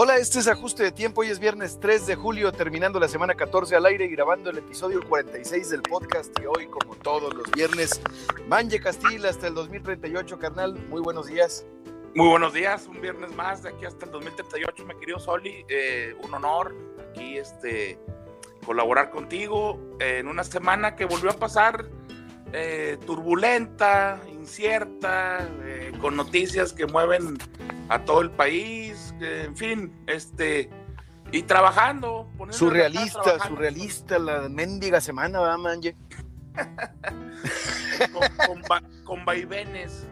Hola, 0.00 0.16
este 0.18 0.38
es 0.38 0.46
Ajuste 0.46 0.84
de 0.84 0.92
Tiempo. 0.92 1.22
Hoy 1.22 1.26
es 1.26 1.40
viernes 1.40 1.80
3 1.80 2.06
de 2.06 2.14
julio, 2.14 2.52
terminando 2.52 3.00
la 3.00 3.08
semana 3.08 3.34
14 3.34 3.74
al 3.74 3.84
aire 3.84 4.04
y 4.04 4.08
grabando 4.10 4.48
el 4.48 4.58
episodio 4.58 5.00
46 5.08 5.70
del 5.70 5.82
podcast. 5.82 6.30
Y 6.40 6.46
hoy, 6.46 6.68
como 6.68 6.94
todos 6.94 7.34
los 7.34 7.50
viernes, 7.50 8.00
Manje 8.46 8.78
Castil 8.78 9.26
hasta 9.26 9.48
el 9.48 9.54
2038, 9.54 10.38
carnal. 10.38 10.78
Muy 10.88 11.00
buenos 11.00 11.26
días. 11.26 11.66
Muy 12.14 12.28
buenos 12.28 12.52
días, 12.54 12.86
un 12.86 13.00
viernes 13.00 13.34
más 13.34 13.64
de 13.64 13.70
aquí 13.70 13.86
hasta 13.86 14.06
el 14.06 14.12
2038, 14.12 14.86
mi 14.86 14.94
querido 15.00 15.18
Soli. 15.18 15.64
Eh, 15.68 16.14
un 16.22 16.32
honor 16.32 16.76
aquí 17.10 17.36
este, 17.36 17.98
colaborar 18.64 19.10
contigo 19.10 19.80
en 19.98 20.28
una 20.28 20.44
semana 20.44 20.94
que 20.94 21.06
volvió 21.06 21.30
a 21.30 21.34
pasar 21.34 21.86
eh, 22.52 22.98
turbulenta, 23.04 24.20
incierta, 24.30 25.46
eh, 25.64 25.92
con 26.00 26.16
noticias 26.16 26.72
que 26.72 26.86
mueven 26.86 27.36
a 27.88 28.04
todo 28.04 28.20
el 28.20 28.30
país, 28.30 29.14
en 29.20 29.56
fin, 29.56 29.92
este, 30.06 30.70
y 31.32 31.42
trabajando. 31.42 32.28
Surrealista, 32.50 33.38
surrealista 33.46 34.18
la 34.18 34.48
mendiga 34.48 35.00
semana, 35.00 35.40
¿verdad, 35.40 35.58
Manje? 35.58 35.96
con, 38.46 38.62
con, 39.04 39.24
vaivenes. 39.24 40.06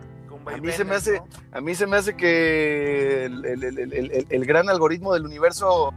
a 0.46 0.56
mí, 0.58 0.72
se 0.72 0.84
me 0.84 0.94
hace, 0.94 1.22
a 1.52 1.60
mí 1.60 1.74
se 1.74 1.86
me 1.86 1.96
hace 1.96 2.16
que 2.16 3.24
el, 3.24 4.46
gran 4.46 4.68
algoritmo 4.68 5.12
del 5.12 5.24
universo, 5.24 5.92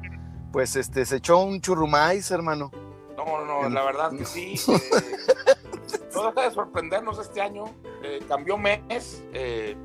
pues 0.51 0.75
este, 0.75 1.05
se 1.05 1.17
echó 1.17 1.37
un 1.39 1.61
churrumais, 1.61 2.31
hermano. 2.31 2.71
No, 3.15 3.45
no, 3.45 3.69
la 3.69 3.83
verdad 3.83 4.11
que 4.11 4.25
sí. 4.25 4.55
Eh, 4.67 5.99
no 6.15 6.31
deja 6.31 6.49
de 6.49 6.51
sorprendernos 6.55 7.19
este 7.19 7.41
año. 7.41 7.65
Eh, 8.03 8.19
cambió 8.27 8.57
mes. 8.57 9.23
Eh, 9.33 9.75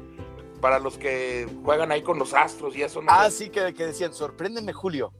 para 0.65 0.79
los 0.79 0.97
que 0.97 1.47
juegan 1.63 1.93
ahí 1.93 2.01
con 2.01 2.19
los 2.19 2.33
astros 2.33 2.75
y 2.75 2.81
eso. 2.81 3.03
¿no? 3.03 3.09
Ah, 3.11 3.31
sí, 3.31 3.51
que, 3.51 3.75
que 3.75 3.85
decían, 3.85 4.15
sorpréndeme 4.15 4.73
Julio. 4.73 5.13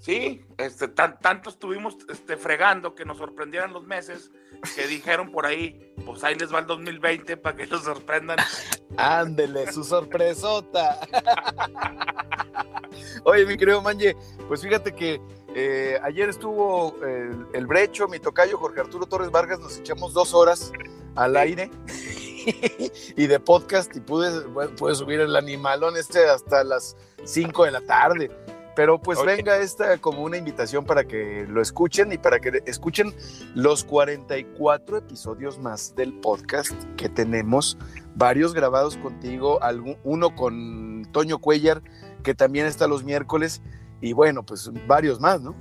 Sí, 0.00 0.46
este, 0.56 0.88
tan, 0.88 1.18
tanto 1.18 1.50
estuvimos 1.50 1.98
este, 2.08 2.38
fregando 2.38 2.94
que 2.94 3.04
nos 3.04 3.18
sorprendieran 3.18 3.74
los 3.74 3.84
meses 3.84 4.30
que 4.74 4.86
dijeron 4.86 5.30
por 5.30 5.44
ahí, 5.44 5.92
pues 6.06 6.24
ahí 6.24 6.36
les 6.36 6.50
va 6.50 6.60
el 6.60 6.66
2020 6.66 7.36
para 7.36 7.54
que 7.54 7.66
los 7.66 7.84
sorprendan. 7.84 8.38
Ándele, 8.96 9.70
su 9.70 9.84
sorpresota. 9.84 10.98
Oye, 13.24 13.44
mi 13.44 13.58
querido 13.58 13.82
Manje, 13.82 14.16
pues 14.48 14.62
fíjate 14.62 14.94
que 14.94 15.20
eh, 15.54 16.00
ayer 16.02 16.30
estuvo 16.30 16.96
el, 17.04 17.46
el, 17.52 17.66
brecho, 17.66 18.08
mi 18.08 18.18
tocayo 18.18 18.56
Jorge 18.56 18.80
Arturo 18.80 19.04
Torres 19.04 19.30
Vargas, 19.30 19.60
nos 19.60 19.76
echamos 19.76 20.14
dos 20.14 20.32
horas 20.32 20.72
al 21.14 21.36
aire 21.36 21.70
y 23.16 23.26
de 23.26 23.40
podcast 23.40 23.94
y 23.96 24.00
pude, 24.00 24.42
pude 24.76 24.94
subir 24.94 25.20
el 25.20 25.36
animalón 25.36 25.96
este 25.96 26.28
hasta 26.28 26.64
las 26.64 26.96
5 27.24 27.64
de 27.64 27.70
la 27.70 27.80
tarde. 27.82 28.30
Pero 28.74 28.98
pues 29.00 29.22
venga 29.22 29.58
esta 29.58 29.98
como 29.98 30.22
una 30.22 30.38
invitación 30.38 30.86
para 30.86 31.04
que 31.04 31.44
lo 31.46 31.60
escuchen 31.60 32.10
y 32.12 32.18
para 32.18 32.40
que 32.40 32.62
escuchen 32.64 33.14
los 33.54 33.84
44 33.84 34.96
episodios 34.96 35.58
más 35.58 35.94
del 35.94 36.14
podcast 36.14 36.72
que 36.96 37.10
tenemos, 37.10 37.76
varios 38.14 38.54
grabados 38.54 38.96
contigo, 38.96 39.60
uno 40.04 40.34
con 40.34 41.06
Toño 41.12 41.38
Cuellar, 41.38 41.82
que 42.22 42.34
también 42.34 42.64
está 42.64 42.86
los 42.86 43.04
miércoles, 43.04 43.60
y 44.00 44.14
bueno, 44.14 44.42
pues 44.42 44.70
varios 44.86 45.20
más, 45.20 45.42
¿no? 45.42 45.54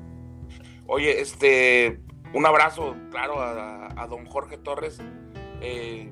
Oye, 0.88 1.22
este, 1.22 2.00
un 2.34 2.46
abrazo, 2.46 2.96
claro, 3.12 3.42
a, 3.42 4.08
don 4.10 4.26
Jorge 4.26 4.58
Torres. 4.58 5.00
Eh, 5.62 6.12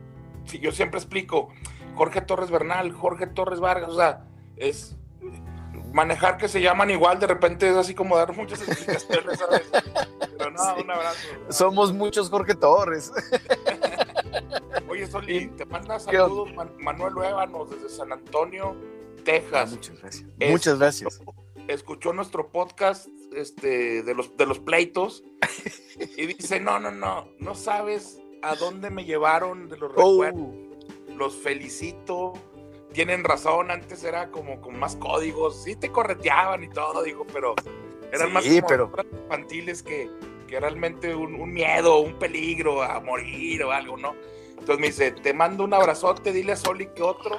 yo 0.58 0.72
siempre 0.72 1.00
explico, 1.00 1.50
Jorge 1.96 2.22
Torres 2.22 2.50
Bernal, 2.50 2.92
Jorge 2.92 3.28
Torres 3.28 3.60
Vargas, 3.60 3.90
o 3.90 3.96
sea, 3.96 4.26
es 4.56 4.96
manejar 5.94 6.38
que 6.38 6.48
se 6.48 6.62
llaman 6.62 6.90
igual, 6.90 7.20
de 7.20 7.28
repente 7.28 7.70
es 7.70 7.76
así 7.76 7.94
como 7.94 8.18
dar 8.18 8.36
muchas 8.36 8.62
explicaciones, 8.68 9.40
Pero 10.38 10.52
no, 10.52 10.76
un 10.76 10.92
abrazo. 10.92 11.28
Somos 11.50 11.94
muchos 11.94 12.30
Jorge 12.30 12.56
Torres. 12.56 13.12
Oye, 14.90 15.08
Soli, 15.08 15.48
te 15.50 15.66
manda 15.66 16.00
saludos 16.00 16.50
Manuel 16.80 17.14
Luévanos 17.14 17.70
desde 17.70 17.90
San 17.90 18.12
Antonio, 18.12 18.76
Texas. 19.24 19.72
muchas 19.72 20.00
gracias. 20.02 20.30
muchas 20.50 20.80
gracias. 20.80 21.22
Escuchó 21.68 22.14
nuestro 22.14 22.52
podcast 22.52 23.08
este, 23.36 24.02
de, 24.02 24.16
los, 24.16 24.36
de 24.38 24.46
los 24.48 24.60
pleitos 24.60 25.24
y 26.18 26.26
dice, 26.26 26.60
no, 26.60 26.80
no, 26.80 26.90
no, 26.92 27.28
no 27.38 27.56
sabes 27.56 28.20
a 28.42 28.56
dónde 28.56 28.90
me 28.90 29.06
llevaron 29.06 29.70
de 29.70 29.78
los 29.78 29.92
oh. 29.96 30.24
recuerdos. 30.24 30.56
Los 31.16 31.36
felicito. 31.36 32.34
Tienen 32.94 33.24
razón, 33.24 33.70
antes 33.70 34.04
era 34.04 34.32
como 34.32 34.62
con 34.62 34.80
más 34.80 34.96
códigos, 34.96 35.64
sí 35.64 35.76
te 35.76 35.92
correteaban 35.92 36.64
y 36.64 36.70
todo, 36.70 37.04
digo, 37.04 37.26
pero 37.32 37.54
eran 38.12 38.34
más 38.34 38.44
infantiles 38.48 39.84
que, 39.84 40.10
que 40.48 40.60
realmente 40.60 41.14
un, 41.14 41.54
miedo, 41.54 42.00
un 42.00 42.18
peligro 42.18 42.82
a 42.82 43.00
morir 43.00 43.64
o 43.64 43.72
algo, 43.72 43.96
¿no? 43.96 44.16
Entonces 44.52 44.80
me 44.80 44.88
dice, 44.88 45.12
te 45.12 45.34
mando 45.34 45.64
un 45.64 45.74
abrazote, 45.74 46.34
dile 46.34 46.54
a 46.54 46.56
Soli 46.56 46.88
que 46.88 47.04
otro. 47.04 47.38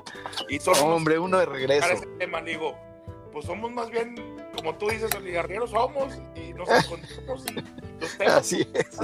Y 0.49 0.61
son 0.61 0.77
Hombre, 0.79 1.19
uno 1.19 1.39
de 1.39 1.47
regreso. 1.47 1.89
Ese 1.89 2.07
tema, 2.19 2.41
digo, 2.43 2.79
pues 3.33 3.47
somos 3.47 3.71
más 3.73 3.91
bien, 3.91 4.15
como 4.57 4.75
tú 4.77 4.89
dices, 4.89 5.15
oligarreros 5.15 5.71
somos 5.71 6.15
y 6.35 6.53
nos 6.53 6.69
encontramos 6.69 7.45
y 7.51 8.01
los 8.01 8.19
temas. 8.19 8.37
Así 8.37 8.67
es. 8.73 8.99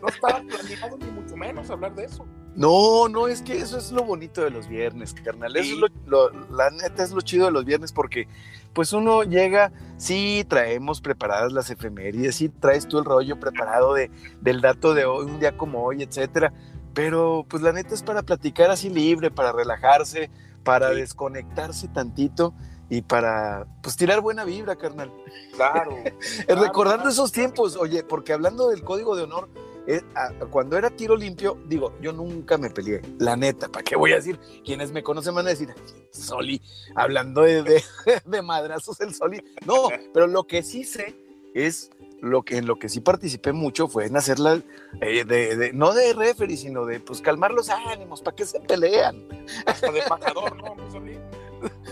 No 0.00 0.08
estaba 0.08 0.40
planeado 0.40 0.98
ni 0.98 1.06
mucho 1.06 1.36
menos 1.36 1.70
hablar 1.70 1.94
de 1.94 2.04
eso. 2.04 2.26
No, 2.54 3.08
no, 3.08 3.28
es 3.28 3.42
que 3.42 3.58
eso 3.58 3.76
es 3.76 3.92
lo 3.92 4.02
bonito 4.04 4.42
de 4.42 4.50
los 4.50 4.66
viernes, 4.66 5.12
carnal. 5.12 5.54
Eso 5.56 5.74
es 5.86 5.92
lo, 6.06 6.30
la 6.50 6.70
neta 6.70 7.02
es 7.02 7.12
lo 7.12 7.20
chido 7.20 7.46
de 7.46 7.52
los 7.52 7.66
viernes 7.66 7.92
porque 7.92 8.28
pues 8.72 8.94
uno 8.94 9.24
llega, 9.24 9.72
sí, 9.98 10.44
traemos 10.48 11.02
preparadas 11.02 11.52
las 11.52 11.68
efemérides, 11.70 12.36
sí, 12.36 12.48
traes 12.48 12.88
tú 12.88 12.98
el 12.98 13.04
rollo 13.04 13.38
preparado 13.38 13.94
de, 13.94 14.10
del 14.40 14.62
dato 14.62 14.94
de 14.94 15.04
hoy, 15.04 15.26
un 15.26 15.38
día 15.38 15.56
como 15.56 15.82
hoy, 15.84 16.02
etcétera. 16.02 16.52
Pero 16.94 17.44
pues 17.48 17.62
la 17.62 17.72
neta 17.72 17.94
es 17.94 18.02
para 18.02 18.22
platicar 18.22 18.70
así 18.70 18.88
libre, 18.88 19.30
para 19.30 19.52
relajarse, 19.52 20.30
para 20.64 20.90
desconectarse 20.90 21.88
tantito 21.88 22.54
y 22.88 23.02
para 23.02 23.66
pues 23.82 23.96
tirar 23.96 24.20
buena 24.20 24.44
vibra, 24.44 24.76
carnal. 24.76 25.12
Claro. 25.54 25.96
Recordando 26.48 27.08
esos 27.08 27.32
tiempos, 27.32 27.76
oye, 27.76 28.02
porque 28.04 28.32
hablando 28.32 28.68
del 28.68 28.82
código 28.82 29.16
de 29.16 29.24
honor, 29.24 29.48
eh, 29.88 30.02
cuando 30.50 30.76
era 30.76 30.90
tiro 30.90 31.16
limpio, 31.16 31.58
digo, 31.66 31.92
yo 32.00 32.12
nunca 32.12 32.58
me 32.58 32.70
peleé, 32.70 33.02
la 33.18 33.36
neta, 33.36 33.68
¿para 33.68 33.84
qué 33.84 33.94
voy 33.94 34.12
a 34.12 34.16
decir? 34.16 34.38
Quienes 34.64 34.90
me 34.90 35.02
conocen 35.02 35.34
van 35.34 35.46
a 35.46 35.50
decir, 35.50 35.72
Soli, 36.10 36.60
hablando 36.96 37.42
de, 37.42 37.62
de, 37.62 38.42
madrazos 38.42 39.00
el 39.00 39.14
Soli. 39.14 39.42
No, 39.64 39.88
pero 40.12 40.26
lo 40.26 40.44
que 40.44 40.62
sí 40.64 40.82
sé 40.82 41.14
es 41.54 41.90
lo 42.20 42.42
que 42.42 42.56
en 42.56 42.66
lo 42.66 42.78
que 42.78 42.88
sí 42.88 43.00
participé 43.00 43.52
mucho 43.52 43.86
fue 43.86 44.06
en 44.06 44.16
hacerla 44.16 44.60
eh, 45.00 45.24
de, 45.24 45.72
no 45.72 45.92
de 45.94 46.14
referee, 46.14 46.56
sino 46.56 46.84
de 46.84 46.98
pues 46.98 47.20
calmar 47.20 47.52
los 47.52 47.68
ánimos, 47.68 48.22
¿para 48.22 48.34
qué 48.34 48.44
se 48.44 48.58
pelean? 48.60 49.28
Hasta 49.66 49.92
de 49.92 50.02
pacador, 50.02 50.56
¿no? 50.56 50.74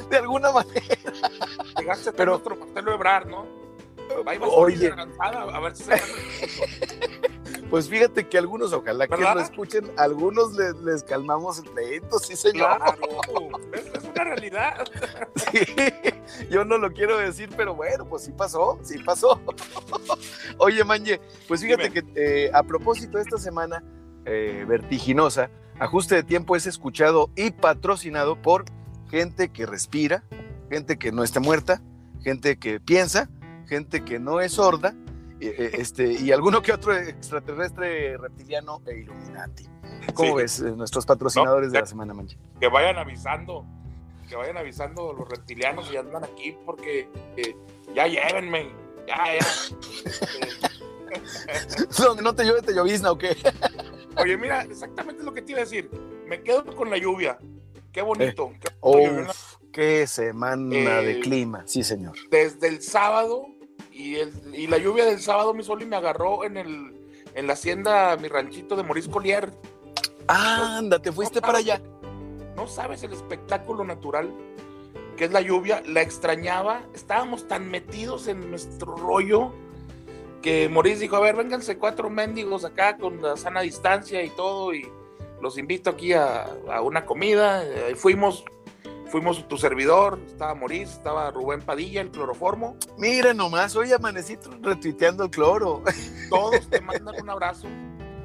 de 0.10 0.16
alguna 0.16 0.53
manera. 0.53 0.97
Llegaste 1.78 2.12
pero 2.12 2.32
nuestro 2.32 2.56
Marcelo 2.56 2.94
Ebrar, 2.94 3.26
¿no? 3.26 3.47
Oye. 4.56 4.92
A 5.19 5.60
ver 5.60 5.76
si 5.76 5.84
Pues 7.70 7.88
fíjate 7.88 8.28
que 8.28 8.38
algunos, 8.38 8.72
ojalá 8.72 9.09
que 9.09 9.16
lo 9.16 9.41
escuchen, 9.41 9.91
algunos 9.97 10.53
les, 10.53 11.03
calmamos 11.03 11.59
el 11.59 11.70
pleito, 11.70 12.19
sí 12.19 12.37
señor. 12.37 12.81
es 13.72 14.04
una 14.04 14.25
realidad. 14.25 14.84
Sí, 15.37 15.59
yo 16.50 16.64
no 16.64 16.78
lo 16.78 16.93
quiero 16.93 17.19
decir, 17.19 17.50
pero 17.56 17.75
bueno, 17.75 18.04
pues 18.06 18.22
sí 18.22 18.32
pasó, 18.32 18.78
sí 18.82 18.98
pasó. 18.98 19.41
Oye, 20.59 20.84
Manje, 20.84 21.20
pues 21.48 21.62
fíjate 21.62 21.91
que 21.91 22.04
eh, 22.14 22.50
a 22.54 22.62
propósito 22.62 23.19
de 23.19 23.25
esta 23.25 23.38
semana 23.38 23.82
eh, 24.25 24.64
vertiginosa, 24.67 25.50
Ajuste 25.78 26.14
de 26.14 26.23
Tiempo 26.23 26.55
es 26.55 26.67
escuchado 26.67 27.31
y 27.34 27.50
patrocinado 27.50 28.40
por 28.40 28.64
gente 29.14 29.49
que 29.50 29.64
respira, 29.64 30.25
gente 30.69 30.99
que 30.99 31.12
no 31.12 31.22
está 31.22 31.38
muerta, 31.38 31.81
gente 32.25 32.58
que 32.58 32.81
piensa, 32.81 33.31
gente 33.69 34.05
que 34.05 34.19
no 34.19 34.40
es 34.40 34.55
sorda, 34.55 34.93
eh, 35.40 35.70
este, 35.78 36.14
y 36.14 36.32
alguno 36.32 36.62
que 36.62 36.72
otro 36.72 36.93
extraterrestre 36.96 38.16
reptiliano 38.19 38.82
e 38.87 38.99
iluminati. 38.99 39.69
¿Cómo 40.14 40.34
ves 40.34 40.58
eh, 40.58 40.72
nuestros 40.72 41.06
patrocinadores 41.06 41.70
de 41.70 41.78
la 41.78 41.87
semana, 41.87 42.12
Mancha? 42.12 42.37
Que 42.58 42.66
vayan 42.66 42.99
avisando, 42.99 43.64
que 44.28 44.34
vayan 44.34 44.56
avisando 44.56 45.12
los 45.12 45.28
reptilianos 45.28 45.93
y 45.93 45.96
andan 45.96 46.25
aquí 46.25 46.56
porque 46.66 47.08
eh, 47.37 47.55
ya 47.94 48.08
llévenme, 48.08 48.72
ya, 49.06 49.38
ya. 49.38 49.46
no, 52.05 52.20
no 52.20 52.34
te 52.34 52.44
llueve, 52.44 52.62
te 52.62 52.75
llovizna 52.75 53.12
o 53.12 53.19
qué. 53.19 53.37
Oye, 54.16 54.37
mira, 54.37 54.62
exactamente 54.62 55.22
lo 55.22 55.32
que 55.32 55.40
te 55.40 55.52
iba 55.52 55.61
a 55.61 55.64
decir. 55.64 55.88
Me 56.26 56.43
quedo 56.43 56.75
con 56.75 56.90
la 56.90 56.99
lluvia. 56.99 57.38
Qué 57.94 58.02
bonito. 58.02 58.52
qué, 59.73 60.06
semana 60.08 61.00
de 61.00 61.20
clima, 61.20 61.62
sí, 61.64 61.85
señor. 61.85 62.17
Desde 62.29 62.67
el 62.67 62.82
sábado 62.82 63.46
y, 63.93 64.17
y 64.52 64.67
la 64.67 64.79
lluvia 64.79 65.05
del 65.05 65.20
sábado, 65.20 65.55
mi 65.55 65.62
sol, 65.62 65.81
y 65.81 65.87
me 65.87 65.94
agarró 65.94 66.44
en, 66.44 66.56
el, 66.56 66.93
en 67.35 67.46
la 67.46 67.52
hacienda, 67.52 68.17
mi 68.17 68.26
ranchito 68.26 68.75
de 68.75 68.82
Maurice 68.82 69.08
Collier. 69.08 69.52
anda, 70.26 70.99
te 70.99 71.12
fuiste 71.12 71.41
para 71.41 71.58
allá. 71.58 71.81
No 72.56 72.67
sabes 72.67 73.05
el 73.05 73.12
espectáculo 73.12 73.85
natural. 73.85 74.35
que 75.17 75.26
es 75.26 75.32
la 75.32 75.40
lluvia, 75.40 75.81
la 75.87 76.02
extrañaba. 76.02 76.82
Estábamos 76.94 77.47
tan 77.47 77.70
metidos 77.70 78.26
en 78.26 78.50
nuestro 78.50 78.97
rollo 78.97 79.52
que 80.43 80.69
Maurice 80.69 80.99
dijo, 80.99 81.14
a 81.14 81.20
ver, 81.20 81.37
vénganse 81.37 81.79
cuatro 81.79 82.11
mendigos 82.11 82.64
acá 82.64 82.99
con 82.99 83.23
la 83.23 83.37
sana 83.37 83.61
distancia 83.61 84.23
y 84.25 84.31
todo, 84.31 84.75
y 84.75 84.87
los 85.44 85.58
invito 85.58 85.91
aquí 85.91 86.14
a, 86.14 86.46
una 86.82 87.05
comida. 87.05 87.58
Ahí 87.58 87.94
fuimos, 87.94 88.46
fuimos 89.08 89.46
tu 89.46 89.58
servidor, 89.58 90.19
estaba 90.26 90.55
Maurice, 90.55 90.94
estaba 90.94 91.31
Rubén 91.31 91.61
Padilla, 91.61 92.00
el 92.00 92.11
cloroformo. 92.11 92.79
Mira 92.96 93.35
nomás, 93.35 93.76
hoy 93.76 93.93
amanecí 93.93 94.38
retuiteando 94.62 95.25
el 95.25 95.31
cloro. 95.31 95.82
Todos 96.31 96.67
te 96.70 96.81
mandan 96.81 97.14
un 97.20 97.29
abrazo. 97.29 97.69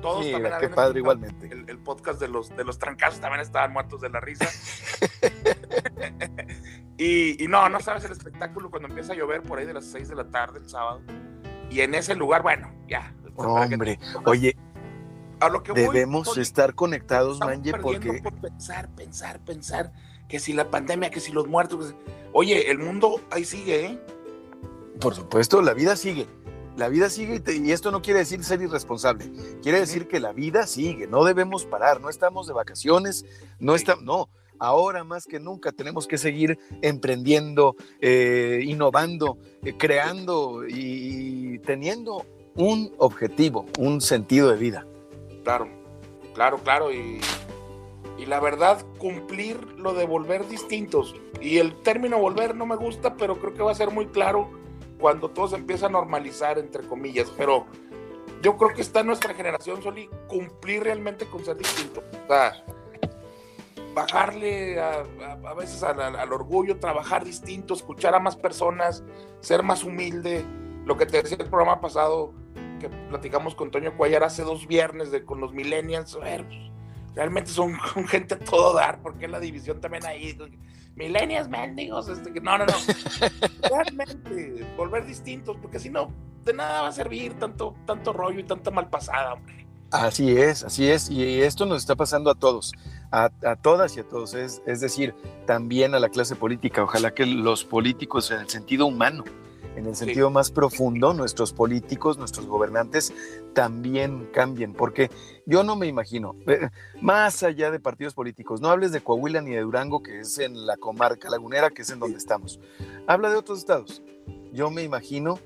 Todos 0.01 0.23
Mira, 0.23 0.59
qué 0.59 0.69
padre, 0.69 0.99
igualmente. 0.99 1.49
El, 1.67 1.77
podcast 1.79 2.21
de 2.21 2.29
los, 2.29 2.55
de 2.55 2.63
los 2.63 2.79
trancazos 2.79 3.19
también 3.19 3.41
estaban 3.41 3.73
muertos 3.73 3.99
de 3.99 4.09
la 4.09 4.21
risa. 4.21 4.47
y, 6.97 7.43
y, 7.43 7.47
no, 7.49 7.67
no 7.67 7.81
sabes 7.81 8.05
el 8.05 8.13
espectáculo 8.13 8.69
cuando 8.69 8.87
empieza 8.87 9.11
a 9.11 9.15
llover 9.17 9.43
por 9.43 9.59
ahí 9.59 9.65
de 9.65 9.73
las 9.73 9.83
6 9.87 10.07
de 10.07 10.15
la 10.15 10.29
tarde 10.29 10.59
el 10.59 10.69
sábado. 10.69 11.01
Y 11.69 11.81
en 11.81 11.95
ese 11.95 12.15
lugar, 12.15 12.43
bueno, 12.43 12.71
ya. 12.87 13.13
hombre, 13.35 13.99
oye, 14.23 14.55
a 15.39 15.49
lo 15.49 15.63
que 15.63 15.73
debemos 15.73 16.37
estar 16.37 16.75
conectados, 16.75 17.39
Manje, 17.39 17.73
porque... 17.73 18.21
Por 18.21 18.33
pensar, 18.33 18.89
pensar, 18.95 19.39
pensar, 19.39 19.93
que 20.27 20.39
si 20.39 20.53
la 20.53 20.69
pandemia, 20.69 21.09
que 21.09 21.19
si 21.19 21.31
los 21.31 21.47
muertos... 21.47 21.95
Oye, 22.33 22.69
el 22.69 22.79
mundo 22.79 23.21
ahí 23.31 23.45
sigue, 23.45 23.85
¿eh? 23.85 23.99
Por 24.99 25.15
supuesto, 25.15 25.61
la 25.61 25.73
vida 25.73 25.95
sigue. 25.95 26.27
La 26.75 26.87
vida 26.87 27.09
sigue 27.09 27.41
y, 27.53 27.71
esto 27.71 27.91
no 27.91 28.01
quiere 28.01 28.19
decir 28.19 28.43
ser 28.43 28.61
irresponsable. 28.61 29.29
Quiere 29.61 29.79
decir 29.79 30.07
que 30.07 30.19
la 30.19 30.31
vida 30.31 30.65
sigue, 30.65 31.07
no 31.07 31.25
debemos 31.25 31.65
parar, 31.65 31.99
no 31.99 32.09
estamos 32.09 32.47
de 32.47 32.53
vacaciones, 32.53 33.25
no 33.59 33.75
estamos, 33.75 34.03
no, 34.03 34.29
ahora 34.59 35.03
más 35.03 35.25
que 35.25 35.39
nunca 35.39 35.71
tenemos 35.71 36.07
que 36.07 36.17
seguir 36.17 36.59
emprendiendo, 36.81 37.75
eh, 37.99 38.61
innovando, 38.63 39.37
eh, 39.63 39.75
creando 39.77 40.65
y, 40.67 41.59
teniendo 41.59 42.25
un 42.55 42.93
objetivo, 42.97 43.65
un 43.77 44.01
sentido 44.01 44.49
de 44.49 44.57
vida. 44.57 44.85
Claro, 45.49 45.67
claro, 46.35 46.57
claro. 46.59 46.91
Y, 46.91 47.19
y, 48.19 48.25
la 48.27 48.39
verdad, 48.39 48.85
cumplir 48.99 49.59
lo 49.79 49.95
de 49.95 50.05
volver 50.05 50.47
distintos. 50.47 51.15
Y 51.41 51.57
el 51.57 51.81
término 51.81 52.19
volver 52.19 52.55
no 52.55 52.67
me 52.67 52.75
gusta, 52.75 53.15
pero 53.15 53.39
creo 53.39 53.55
que 53.55 53.63
va 53.63 53.71
a 53.71 53.75
ser 53.75 53.89
muy 53.89 54.05
claro 54.07 54.47
cuando 54.99 55.31
todo 55.31 55.47
se 55.47 55.55
empieza 55.55 55.87
a 55.87 55.89
normalizar, 55.89 56.59
entre 56.59 56.83
comillas. 56.83 57.31
Pero 57.35 57.65
yo 58.43 58.57
creo 58.57 58.75
que 58.75 58.81
está 58.81 58.99
en 58.99 59.07
nuestra 59.07 59.33
generación, 59.33 59.81
Soli, 59.81 60.07
cumplir 60.27 60.83
realmente 60.83 61.25
con 61.25 61.43
ser 61.43 61.57
distinto. 61.57 62.03
O 62.25 62.27
sea, 62.27 62.63
bajarle 63.95 64.79
a, 64.79 65.53
veces 65.57 65.81
al, 65.81 66.31
orgullo, 66.31 66.77
trabajar 66.77 67.25
distinto, 67.25 67.73
escuchar 67.73 68.13
a 68.13 68.19
más 68.19 68.35
personas, 68.35 69.03
ser 69.39 69.63
más 69.63 69.83
humilde. 69.83 70.45
Lo 70.85 70.95
que 70.95 71.07
te 71.07 71.23
decía 71.23 71.37
el 71.39 71.49
programa 71.49 71.81
pasado, 71.81 72.35
que 72.79 72.89
platicamos 72.89 73.55
con 73.55 73.71
Toño 73.71 73.95
Cuayar 73.95 74.23
hace 74.23 74.43
dos 74.43 74.67
viernes 74.67 75.11
de, 75.11 75.23
con 75.23 75.39
los 75.39 75.53
millennials, 75.53 76.15
a 76.15 76.19
ver, 76.19 76.45
pues, 76.47 76.59
realmente 77.15 77.51
son, 77.51 77.77
gente 78.07 78.35
a 78.35 78.39
todo 78.39 78.73
dar, 78.73 79.01
porque 79.01 79.27
la 79.27 79.39
división 79.39 79.79
también 79.81 80.05
ahí, 80.05 80.37
millennials, 80.95 81.47
mendigos, 81.49 82.09
este, 82.09 82.31
no, 82.41 82.57
no, 82.57 82.65
no, 82.65 82.73
realmente, 83.69 84.65
volver 84.75 85.05
distintos, 85.05 85.57
porque 85.61 85.79
si 85.79 85.89
no, 85.89 86.11
de 86.43 86.53
nada 86.53 86.81
va 86.81 86.87
a 86.87 86.91
servir 86.91 87.33
tanto, 87.37 87.75
tanto 87.85 88.13
rollo 88.13 88.39
y 88.39 88.43
tanta 88.43 88.71
malpasada, 88.71 89.33
hombre. 89.33 89.67
Así 89.91 90.37
es, 90.37 90.63
así 90.63 90.87
es, 90.87 91.09
y 91.09 91.41
esto 91.41 91.65
nos 91.65 91.79
está 91.79 91.95
pasando 91.95 92.29
a 92.29 92.35
todos, 92.35 92.73
a, 93.11 93.29
todas 93.55 93.97
y 93.97 94.01
a 94.01 94.07
todos, 94.07 94.35
es, 94.35 94.61
es, 94.67 94.81
decir, 94.81 95.15
también 95.47 95.95
a 95.95 95.99
la 95.99 96.09
clase 96.09 96.35
política. 96.35 96.83
Ojalá 96.83 97.11
que 97.15 97.25
los 97.25 97.63
políticos 97.63 98.29
en 98.29 98.41
el 98.41 98.49
sentido 98.49 98.85
humano, 98.85 99.23
en 99.75 99.85
el 99.85 99.95
sentido 99.95 100.29
más 100.29 100.51
profundo, 100.51 101.13
nuestros 101.13 101.53
políticos, 101.53 102.17
nuestros 102.17 102.47
gobernantes 102.47 103.13
también 103.53 104.29
cambien, 104.33 104.73
porque 104.73 105.09
yo 105.45 105.63
no 105.63 105.75
me 105.75 105.87
imagino, 105.87 106.35
eh, 106.47 106.69
más 107.01 107.43
allá 107.43 107.71
de 107.71 107.79
partidos 107.79 108.13
políticos, 108.13 108.61
no 108.61 108.69
hables 108.69 108.91
de 108.91 109.01
Coahuila 109.01 109.41
ni 109.41 109.51
de 109.51 109.61
Durango, 109.61 110.01
que 110.03 110.19
es 110.19 110.37
en 110.39 110.65
la 110.65 110.77
comarca 110.77 111.29
lagunera, 111.29 111.69
que 111.69 111.83
es 111.83 111.89
en 111.89 111.99
donde 111.99 112.17
estamos, 112.17 112.59
habla 113.07 113.29
de 113.29 113.35
otros 113.35 113.59
estados. 113.59 114.01
Yo 114.51 114.71
me 114.71 114.83
imagino 114.83 115.39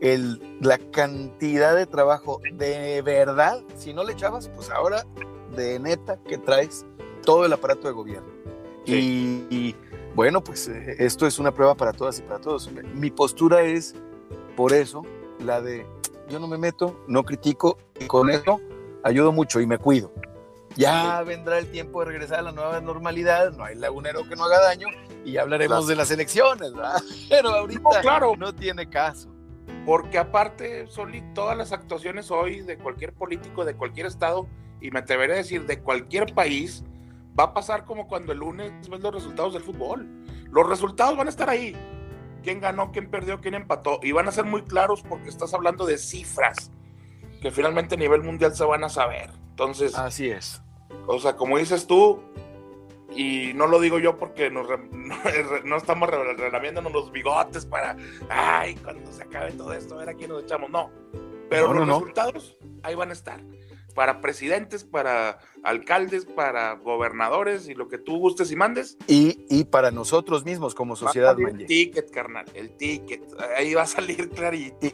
el, 0.00 0.58
la 0.60 0.78
cantidad 0.78 1.74
de 1.74 1.86
trabajo 1.86 2.40
de 2.52 3.02
verdad, 3.02 3.62
si 3.76 3.94
no 3.94 4.04
le 4.04 4.12
echabas, 4.12 4.48
pues 4.48 4.70
ahora 4.70 5.04
de 5.56 5.78
neta 5.78 6.18
que 6.28 6.38
traes 6.38 6.84
todo 7.24 7.46
el 7.46 7.52
aparato 7.52 7.88
de 7.88 7.94
gobierno. 7.94 8.34
Y, 8.86 9.74
bueno, 10.14 10.42
pues 10.42 10.68
eh, 10.68 10.96
esto 10.98 11.26
es 11.26 11.38
una 11.38 11.52
prueba 11.52 11.74
para 11.74 11.92
todas 11.92 12.18
y 12.18 12.22
para 12.22 12.40
todos. 12.40 12.70
Mi 12.94 13.10
postura 13.10 13.62
es, 13.62 13.94
por 14.56 14.72
eso, 14.72 15.02
la 15.40 15.60
de 15.60 15.86
yo 16.28 16.38
no 16.38 16.46
me 16.46 16.58
meto, 16.58 17.04
no 17.06 17.24
critico 17.24 17.78
y 17.98 18.06
con 18.06 18.30
eso 18.30 18.60
ayudo 19.02 19.32
mucho 19.32 19.60
y 19.60 19.66
me 19.66 19.78
cuido. 19.78 20.12
Ya 20.76 21.22
vendrá 21.22 21.58
el 21.58 21.70
tiempo 21.70 22.00
de 22.00 22.06
regresar 22.06 22.40
a 22.40 22.42
la 22.42 22.52
nueva 22.52 22.80
normalidad, 22.80 23.52
no 23.52 23.64
hay 23.64 23.76
lagunero 23.76 24.28
que 24.28 24.34
no 24.34 24.44
haga 24.44 24.60
daño 24.60 24.88
y 25.24 25.36
hablaremos 25.36 25.86
de 25.86 25.94
las 25.94 26.10
elecciones, 26.10 26.72
¿verdad? 26.72 27.00
Pero 27.28 27.50
ahorita 27.50 28.00
claro. 28.00 28.34
no 28.36 28.54
tiene 28.54 28.88
caso. 28.88 29.28
Porque 29.86 30.18
aparte, 30.18 30.86
Soli, 30.88 31.22
todas 31.34 31.56
las 31.56 31.72
actuaciones 31.72 32.30
hoy 32.30 32.62
de 32.62 32.78
cualquier 32.78 33.12
político 33.12 33.64
de 33.64 33.74
cualquier 33.74 34.06
estado, 34.06 34.48
y 34.80 34.90
me 34.90 35.00
atreveré 35.00 35.34
a 35.34 35.36
decir 35.36 35.66
de 35.66 35.80
cualquier 35.80 36.34
país, 36.34 36.84
va 37.38 37.44
a 37.44 37.54
pasar 37.54 37.84
como 37.84 38.06
cuando 38.06 38.32
el 38.32 38.38
lunes 38.38 38.72
ves 38.88 39.00
los 39.00 39.14
resultados 39.14 39.54
del 39.54 39.62
fútbol. 39.62 40.08
Los 40.50 40.68
resultados 40.68 41.16
van 41.16 41.26
a 41.26 41.30
estar 41.30 41.48
ahí. 41.48 41.76
¿Quién 42.42 42.60
ganó, 42.60 42.92
quién 42.92 43.10
perdió, 43.10 43.40
quién 43.40 43.54
empató? 43.54 44.00
Y 44.02 44.12
van 44.12 44.28
a 44.28 44.32
ser 44.32 44.44
muy 44.44 44.62
claros 44.62 45.02
porque 45.02 45.28
estás 45.28 45.54
hablando 45.54 45.86
de 45.86 45.98
cifras 45.98 46.70
que 47.40 47.50
finalmente 47.50 47.94
a 47.94 47.98
nivel 47.98 48.22
mundial 48.22 48.54
se 48.54 48.64
van 48.64 48.84
a 48.84 48.88
saber. 48.88 49.30
Entonces. 49.50 49.96
Así 49.96 50.28
es. 50.28 50.62
O 51.06 51.18
sea, 51.18 51.36
como 51.36 51.58
dices 51.58 51.86
tú, 51.86 52.22
y 53.16 53.52
no 53.54 53.66
lo 53.66 53.80
digo 53.80 53.98
yo 53.98 54.16
porque 54.16 54.50
nos 54.50 54.66
no, 55.64 55.76
estamos 55.76 56.08
relamiéndonos 56.10 56.92
los 56.92 57.12
bigotes 57.12 57.66
para, 57.66 57.96
ay, 58.28 58.74
cuando 58.76 59.12
se 59.12 59.22
acabe 59.22 59.52
todo 59.52 59.72
esto, 59.72 59.94
a 59.94 59.98
ver 59.98 60.08
a 60.10 60.14
quién 60.14 60.30
nos 60.30 60.42
echamos. 60.42 60.70
No, 60.70 60.90
pero 61.48 61.72
los 61.72 61.86
resultados 61.86 62.56
ahí 62.82 62.94
van 62.94 63.10
a 63.10 63.12
estar. 63.12 63.40
Para 63.94 64.20
presidentes, 64.20 64.84
para 64.84 65.38
alcaldes, 65.62 66.26
para 66.26 66.74
gobernadores 66.74 67.68
y 67.68 67.74
lo 67.74 67.88
que 67.88 67.98
tú 67.98 68.18
gustes 68.18 68.50
y 68.50 68.56
mandes. 68.56 68.96
Y, 69.06 69.44
y 69.48 69.64
para 69.64 69.90
nosotros 69.90 70.44
mismos 70.44 70.74
como 70.74 70.96
sociedad. 70.96 71.36
El 71.38 71.66
ticket, 71.66 72.10
carnal, 72.10 72.46
el 72.54 72.76
ticket. 72.76 73.22
Ahí 73.56 73.74
va 73.74 73.82
a 73.82 73.86
salir 73.86 74.28
clarito. 74.30 74.88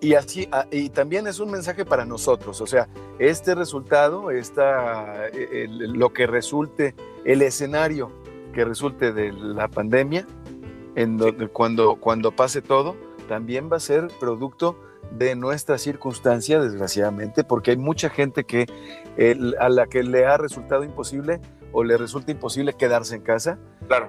Y 0.00 0.14
así, 0.14 0.46
ah, 0.52 0.66
y 0.70 0.90
también 0.90 1.26
es 1.26 1.40
un 1.40 1.50
mensaje 1.50 1.84
para 1.86 2.04
nosotros, 2.04 2.60
o 2.60 2.66
sea, 2.66 2.86
este 3.18 3.54
resultado, 3.54 4.30
esta, 4.30 5.28
e, 5.28 5.66
lo 5.68 6.12
que 6.12 6.26
resulte, 6.26 6.94
el 7.24 7.40
escenario 7.40 8.12
que 8.52 8.66
resulte 8.66 9.12
de 9.12 9.32
la 9.32 9.68
pandemia, 9.68 10.26
en 10.96 11.18
cuando, 11.48 11.96
cuando 11.96 12.32
pase 12.32 12.60
todo, 12.60 12.94
también 13.26 13.70
va 13.72 13.76
a 13.78 13.80
ser 13.80 14.08
producto 14.20 14.78
de 15.12 15.34
nuestra 15.34 15.78
circunstancia, 15.78 16.60
desgraciadamente, 16.60 17.44
porque 17.44 17.72
hay 17.72 17.76
mucha 17.76 18.10
gente 18.10 18.44
que 18.44 18.66
a 19.58 19.68
la 19.68 19.86
que 19.86 20.02
le 20.02 20.26
ha 20.26 20.36
resultado 20.36 20.84
imposible 20.84 21.40
o 21.72 21.84
le 21.84 21.96
resulta 21.96 22.30
imposible 22.30 22.72
quedarse 22.74 23.16
en 23.16 23.22
casa, 23.22 23.58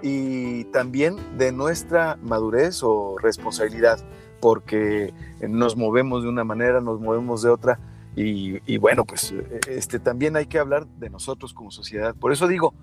y 0.01 0.65
también 0.65 1.15
de 1.37 1.51
nuestra 1.51 2.17
madurez 2.21 2.81
o 2.83 3.17
responsabilidad 3.17 3.99
porque 4.39 5.13
nos 5.41 5.75
movemos 5.75 6.23
de 6.23 6.29
una 6.29 6.43
manera, 6.43 6.81
nos 6.81 6.99
movemos 6.99 7.41
de 7.41 7.49
otra. 7.49 7.79
Y, 8.15 8.77
bueno, 8.79 9.05
pues 9.05 9.33
este, 9.67 9.99
también 9.99 10.35
hay 10.35 10.47
que 10.47 10.57
hablar 10.57 10.87
de 10.87 11.09
nosotros 11.09 11.53
como 11.53 11.69
sociedad. 11.69 12.15
Por 12.15 12.31
eso 12.31 12.47
digo, 12.47 12.73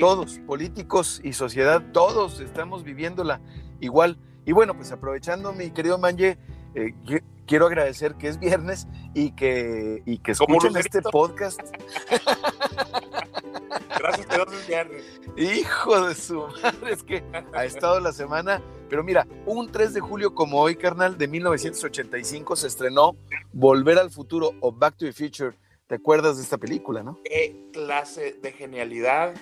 todos, 0.00 0.40
políticos 0.40 1.20
y 1.22 1.34
sociedad, 1.34 1.82
todos 1.92 2.40
estamos 2.40 2.82
viviéndola 2.82 3.40
igual. 3.80 4.18
Y 4.44 4.50
bueno, 4.50 4.74
pues 4.74 4.90
aprovechando, 4.90 5.52
mi 5.52 5.70
querido 5.70 5.98
Manje, 5.98 6.36
eh, 6.74 6.94
quiero 7.46 7.66
agradecer 7.66 8.14
que 8.14 8.28
es 8.28 8.38
viernes 8.38 8.86
y 9.14 9.32
que, 9.32 10.02
y 10.06 10.18
que 10.18 10.32
escuchen 10.32 10.76
este 10.76 11.02
podcast. 11.02 11.60
Gracias 13.98 14.28
Dios 14.28 14.46
es 14.52 14.66
viernes. 14.66 15.20
Hijo 15.36 16.08
de 16.08 16.14
su 16.14 16.40
madre, 16.62 16.92
es 16.92 17.02
que 17.02 17.22
ha 17.54 17.64
estado 17.64 18.00
la 18.00 18.12
semana. 18.12 18.62
Pero 18.88 19.02
mira, 19.04 19.26
un 19.46 19.70
3 19.70 19.94
de 19.94 20.00
julio 20.00 20.34
como 20.34 20.60
hoy, 20.60 20.76
carnal, 20.76 21.16
de 21.16 21.28
1985 21.28 22.56
se 22.56 22.66
estrenó 22.66 23.16
Volver 23.52 23.98
al 23.98 24.10
Futuro 24.10 24.52
o 24.60 24.72
Back 24.72 24.96
to 24.96 25.06
the 25.06 25.12
Future. 25.12 25.56
¿Te 25.86 25.96
acuerdas 25.96 26.36
de 26.36 26.42
esta 26.42 26.58
película, 26.58 27.02
no? 27.02 27.20
Qué 27.24 27.68
clase 27.72 28.38
de 28.42 28.52
genialidad. 28.52 29.34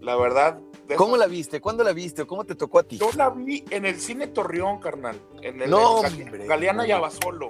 La 0.00 0.16
verdad. 0.16 0.60
¿Cómo 0.96 1.16
la 1.16 1.26
viste? 1.26 1.60
¿Cuándo 1.60 1.82
la 1.82 1.92
viste? 1.92 2.26
¿Cómo 2.26 2.44
te 2.44 2.54
tocó 2.54 2.78
a 2.78 2.82
ti? 2.82 2.98
Yo 2.98 3.10
la 3.16 3.30
vi 3.30 3.64
en 3.70 3.86
el 3.86 3.98
cine 3.98 4.26
Torreón, 4.26 4.78
carnal. 4.78 5.20
En 5.40 5.62
el, 5.62 5.70
no, 5.70 6.02
Galeana 6.46 6.86
y 6.86 6.90
Abasolo. 6.90 7.48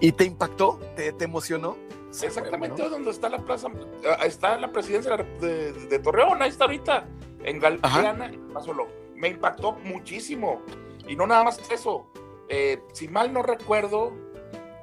¿Y 0.00 0.12
te 0.12 0.24
impactó? 0.24 0.78
¿Te, 0.94 1.12
te 1.12 1.24
emocionó? 1.24 1.76
Exactamente 2.10 2.88
donde 2.88 3.10
está 3.10 3.28
la 3.28 3.38
plaza, 3.38 3.68
ah, 4.06 4.24
está 4.24 4.56
la 4.56 4.72
presidencia 4.72 5.16
de, 5.16 5.98
Torreón, 6.02 6.40
ahí 6.40 6.48
está 6.48 6.64
ahorita, 6.64 7.06
en 7.44 7.60
Galeana, 7.60 8.32
solo. 8.64 8.88
me 9.14 9.28
impactó 9.28 9.72
muchísimo. 9.72 10.62
Y 11.06 11.16
no 11.16 11.26
nada 11.26 11.44
más 11.44 11.60
eso. 11.70 12.10
Eh, 12.48 12.80
si 12.92 13.08
mal 13.08 13.32
no 13.32 13.42
recuerdo, 13.42 14.12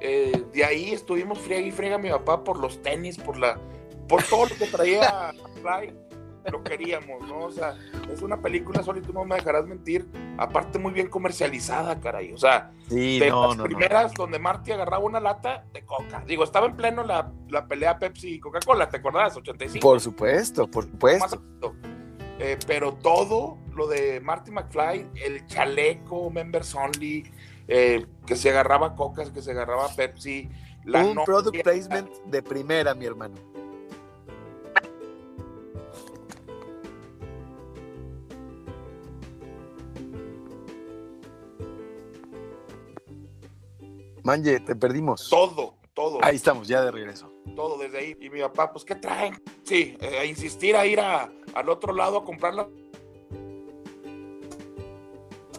eh, 0.00 0.44
de 0.52 0.64
ahí 0.64 0.92
estuvimos 0.92 1.38
friega 1.38 1.66
y 1.66 1.72
friega 1.72 1.98
mi 1.98 2.10
papá 2.10 2.44
por 2.44 2.58
los 2.58 2.80
tenis, 2.80 3.18
por 3.18 3.36
la, 3.36 3.58
por 4.08 4.22
todo 4.22 4.46
lo 4.46 4.54
que 4.56 4.66
traía 4.66 5.32
lo 6.50 6.62
queríamos, 6.62 7.26
¿no? 7.28 7.38
O 7.40 7.50
sea, 7.50 7.76
es 8.10 8.22
una 8.22 8.40
película, 8.40 8.82
solo 8.82 9.00
tú 9.02 9.12
no 9.12 9.24
me 9.24 9.36
dejarás 9.36 9.66
mentir, 9.66 10.08
aparte 10.38 10.78
muy 10.78 10.92
bien 10.92 11.08
comercializada, 11.08 12.00
caray. 12.00 12.32
O 12.32 12.38
sea, 12.38 12.72
sí, 12.88 13.18
de 13.18 13.30
no, 13.30 13.48
las 13.48 13.56
no, 13.56 13.64
primeras 13.64 14.14
donde 14.14 14.38
Marty 14.38 14.72
agarraba 14.72 15.04
una 15.04 15.20
lata 15.20 15.64
de 15.72 15.84
coca. 15.84 16.22
Digo, 16.26 16.44
estaba 16.44 16.66
en 16.66 16.76
pleno 16.76 17.04
la, 17.04 17.32
la 17.48 17.66
pelea 17.66 17.98
Pepsi 17.98 18.34
y 18.34 18.40
Coca-Cola, 18.40 18.88
¿te 18.88 18.98
acordás? 18.98 19.36
85. 19.36 19.86
Por 19.86 20.00
supuesto, 20.00 20.70
por 20.70 20.84
supuesto. 20.84 21.42
Eh, 22.38 22.58
pero 22.66 22.94
todo 22.94 23.58
lo 23.74 23.86
de 23.86 24.20
Marty 24.20 24.50
McFly, 24.50 25.10
el 25.24 25.46
chaleco, 25.46 26.30
Members 26.30 26.74
Only, 26.74 27.30
eh, 27.68 28.06
que 28.26 28.36
se 28.36 28.50
agarraba 28.50 28.94
cocas, 28.94 29.30
que 29.30 29.42
se 29.42 29.52
agarraba 29.52 29.88
Pepsi. 29.94 30.48
La 30.84 31.04
Un 31.04 31.24
product 31.24 31.62
placement 31.62 32.08
de 32.26 32.42
primera, 32.42 32.94
mi 32.94 33.06
hermano. 33.06 33.34
Manje, 44.26 44.58
te 44.58 44.74
perdimos. 44.74 45.30
Todo, 45.30 45.74
todo. 45.94 46.18
Ahí 46.20 46.34
estamos, 46.34 46.66
ya 46.66 46.84
de 46.84 46.90
regreso. 46.90 47.32
Todo 47.54 47.78
desde 47.78 47.98
ahí. 47.98 48.16
Y 48.20 48.28
mi 48.28 48.40
papá, 48.40 48.72
pues, 48.72 48.84
¿qué 48.84 48.96
traen? 48.96 49.40
Sí, 49.62 49.96
eh, 50.00 50.18
a 50.18 50.24
insistir 50.24 50.74
a 50.74 50.84
ir 50.84 50.98
a, 50.98 51.30
al 51.54 51.68
otro 51.68 51.94
lado 51.94 52.18
a 52.18 52.24
comprar 52.24 52.52
las 52.52 52.66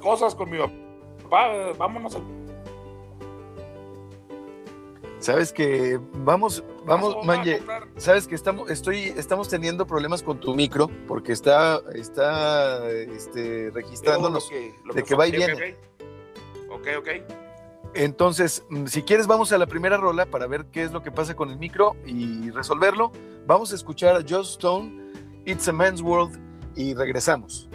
cosas 0.01 0.35
con 0.35 0.49
mi 0.49 0.57
papá. 0.57 1.71
Vámonos. 1.77 2.17
Sabes 5.19 5.53
que 5.53 5.97
vamos, 6.15 6.61
vamos, 6.85 7.25
Manje. 7.25 7.63
Sabes 7.95 8.27
que 8.27 8.35
estamos, 8.35 8.69
estoy, 8.69 9.13
estamos 9.15 9.47
teniendo 9.47 9.87
problemas 9.87 10.21
con 10.21 10.41
tu 10.41 10.53
micro 10.53 10.89
porque 11.07 11.31
está, 11.31 11.81
está, 11.95 12.91
este, 12.91 13.71
registrándonos 13.71 14.49
de 14.93 15.03
que, 15.03 15.15
va 15.15 15.25
y 15.25 15.31
viene. 15.31 15.77
Ok, 16.69 16.87
ok. 16.97 17.46
Entonces, 17.93 18.63
mm, 18.69 18.85
si 18.85 19.01
quieres, 19.03 19.27
vamos 19.27 19.51
a 19.51 19.57
la 19.57 19.65
primera 19.65 19.97
rola 19.97 20.25
para 20.25 20.47
ver 20.47 20.65
qué 20.67 20.83
es 20.83 20.91
lo 20.91 21.01
que 21.01 21.11
pasa 21.11 21.35
con 21.35 21.49
el 21.49 21.57
micro 21.57 21.95
y 22.05 22.49
resolverlo. 22.51 23.11
Vamos 23.45 23.71
a 23.71 23.75
escuchar 23.75 24.15
a 24.15 24.21
Joss 24.27 24.51
Stone, 24.51 25.11
It's 25.45 25.67
a 25.67 25.73
Man's 25.73 26.01
World, 26.01 26.39
y 26.75 26.93
regresamos. 26.93 27.69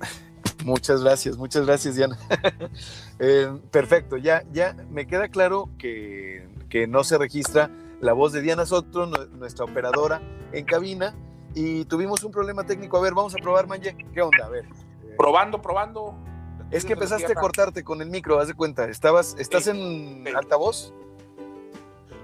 Muchas 0.64 1.02
gracias, 1.02 1.36
muchas 1.36 1.66
gracias, 1.66 1.96
Diana. 1.96 2.18
Eh, 3.24 3.52
perfecto, 3.70 4.16
ya, 4.16 4.42
ya 4.52 4.74
me 4.90 5.06
queda 5.06 5.28
claro 5.28 5.68
que, 5.78 6.48
que, 6.68 6.88
no 6.88 7.04
se 7.04 7.18
registra 7.18 7.70
la 8.00 8.14
voz 8.14 8.32
de 8.32 8.40
Diana 8.40 8.66
Soto, 8.66 9.06
nuestra 9.06 9.64
operadora 9.64 10.20
en 10.50 10.64
cabina, 10.64 11.14
y 11.54 11.84
tuvimos 11.84 12.24
un 12.24 12.32
problema 12.32 12.64
técnico. 12.64 12.96
A 12.96 13.00
ver, 13.00 13.14
vamos 13.14 13.34
a 13.34 13.38
probar, 13.38 13.68
Manje. 13.68 13.96
¿Qué 14.12 14.22
onda? 14.22 14.46
A 14.46 14.48
ver. 14.48 14.64
Probando, 15.16 15.60
probando. 15.60 16.16
Es 16.72 16.84
que 16.86 16.94
empezaste 16.94 17.30
a 17.30 17.34
cortarte 17.34 17.84
con 17.84 18.00
el 18.00 18.08
micro, 18.08 18.40
haz 18.40 18.48
de 18.48 18.54
cuenta. 18.54 18.88
Estabas, 18.88 19.36
¿Estás 19.38 19.66
en 19.66 20.26
altavoz? 20.34 20.92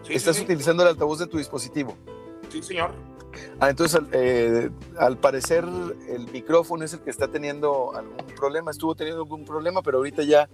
Sí, 0.02 0.14
¿Estás 0.14 0.40
utilizando 0.40 0.82
el 0.82 0.88
altavoz 0.88 1.18
de 1.18 1.26
tu 1.26 1.36
dispositivo? 1.36 1.94
Sí, 2.48 2.62
señor. 2.62 2.92
Ah, 3.60 3.68
entonces, 3.68 4.00
eh, 4.12 4.70
al 4.98 5.18
parecer, 5.18 5.64
el 6.08 6.30
micrófono 6.32 6.84
es 6.84 6.94
el 6.94 7.00
que 7.00 7.10
está 7.10 7.28
teniendo 7.28 7.94
algún 7.94 8.26
problema. 8.34 8.70
Estuvo 8.70 8.94
teniendo 8.94 9.22
algún 9.22 9.44
problema, 9.44 9.82
pero 9.82 9.98
ahorita 9.98 10.22
ya. 10.22 10.48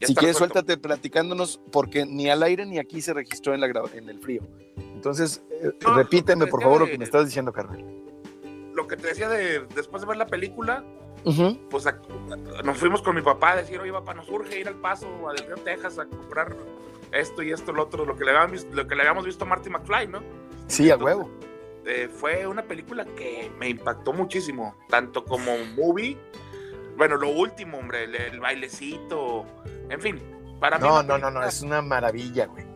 si 0.00 0.14
quieres, 0.14 0.38
suéltate 0.38 0.78
platicándonos, 0.78 1.60
porque 1.70 2.06
ni 2.06 2.30
al 2.30 2.42
aire 2.42 2.64
ni 2.64 2.78
aquí 2.78 3.02
se 3.02 3.12
registró 3.12 3.54
en, 3.54 3.60
la, 3.60 3.66
en 3.94 4.08
el 4.08 4.20
frío. 4.20 4.42
Entonces, 4.94 5.42
eh, 5.50 5.72
repíteme, 5.94 6.46
por 6.46 6.62
favor, 6.62 6.80
lo 6.80 6.86
que 6.86 6.96
me 6.96 7.04
estás 7.04 7.26
diciendo, 7.26 7.52
carnal. 7.52 7.84
Lo 8.72 8.86
que 8.88 8.96
te 8.96 9.08
decía 9.08 9.28
de 9.28 9.66
después 9.74 10.00
de 10.00 10.08
ver 10.08 10.16
la 10.16 10.26
película, 10.26 10.84
pues 11.70 11.84
nos 12.64 12.78
fuimos 12.78 13.02
con 13.02 13.14
mi 13.14 13.22
papá 13.22 13.52
a 13.52 13.56
decir, 13.56 13.78
oye 13.80 13.92
papá, 13.92 14.14
nos 14.14 14.28
urge 14.28 14.60
ir 14.60 14.68
al 14.68 14.76
paso 14.76 15.06
a 15.28 15.32
Del 15.32 15.46
Río, 15.46 15.56
Texas 15.56 15.98
a 15.98 16.06
comprar 16.06 16.56
esto 17.12 17.42
y 17.42 17.52
esto, 17.52 17.72
lo 17.72 17.84
otro, 17.84 18.04
lo 18.04 18.16
que 18.16 18.24
le 18.24 18.30
habíamos, 18.30 18.64
lo 18.72 18.86
que 18.86 18.94
le 18.94 19.02
habíamos 19.02 19.24
visto 19.24 19.44
a 19.44 19.48
Marty 19.48 19.70
McFly, 19.70 20.08
¿no? 20.08 20.20
Sí, 20.66 20.90
a 20.90 20.96
huevo. 20.96 21.30
Eh, 21.86 22.08
fue 22.12 22.46
una 22.46 22.62
película 22.62 23.04
que 23.04 23.50
me 23.58 23.68
impactó 23.68 24.12
muchísimo, 24.12 24.76
tanto 24.88 25.24
como 25.24 25.56
movie, 25.76 26.18
bueno, 26.98 27.16
lo 27.16 27.30
último, 27.30 27.78
hombre, 27.78 28.04
el, 28.04 28.40
bailecito, 28.40 29.46
en 29.88 30.00
fin, 30.00 30.20
para 30.60 30.78
mí. 30.78 30.84
No, 30.86 31.02
no, 31.02 31.16
no, 31.16 31.30
no, 31.30 31.44
es 31.44 31.62
una 31.62 31.80
maravilla, 31.80 32.46
güey. 32.46 32.66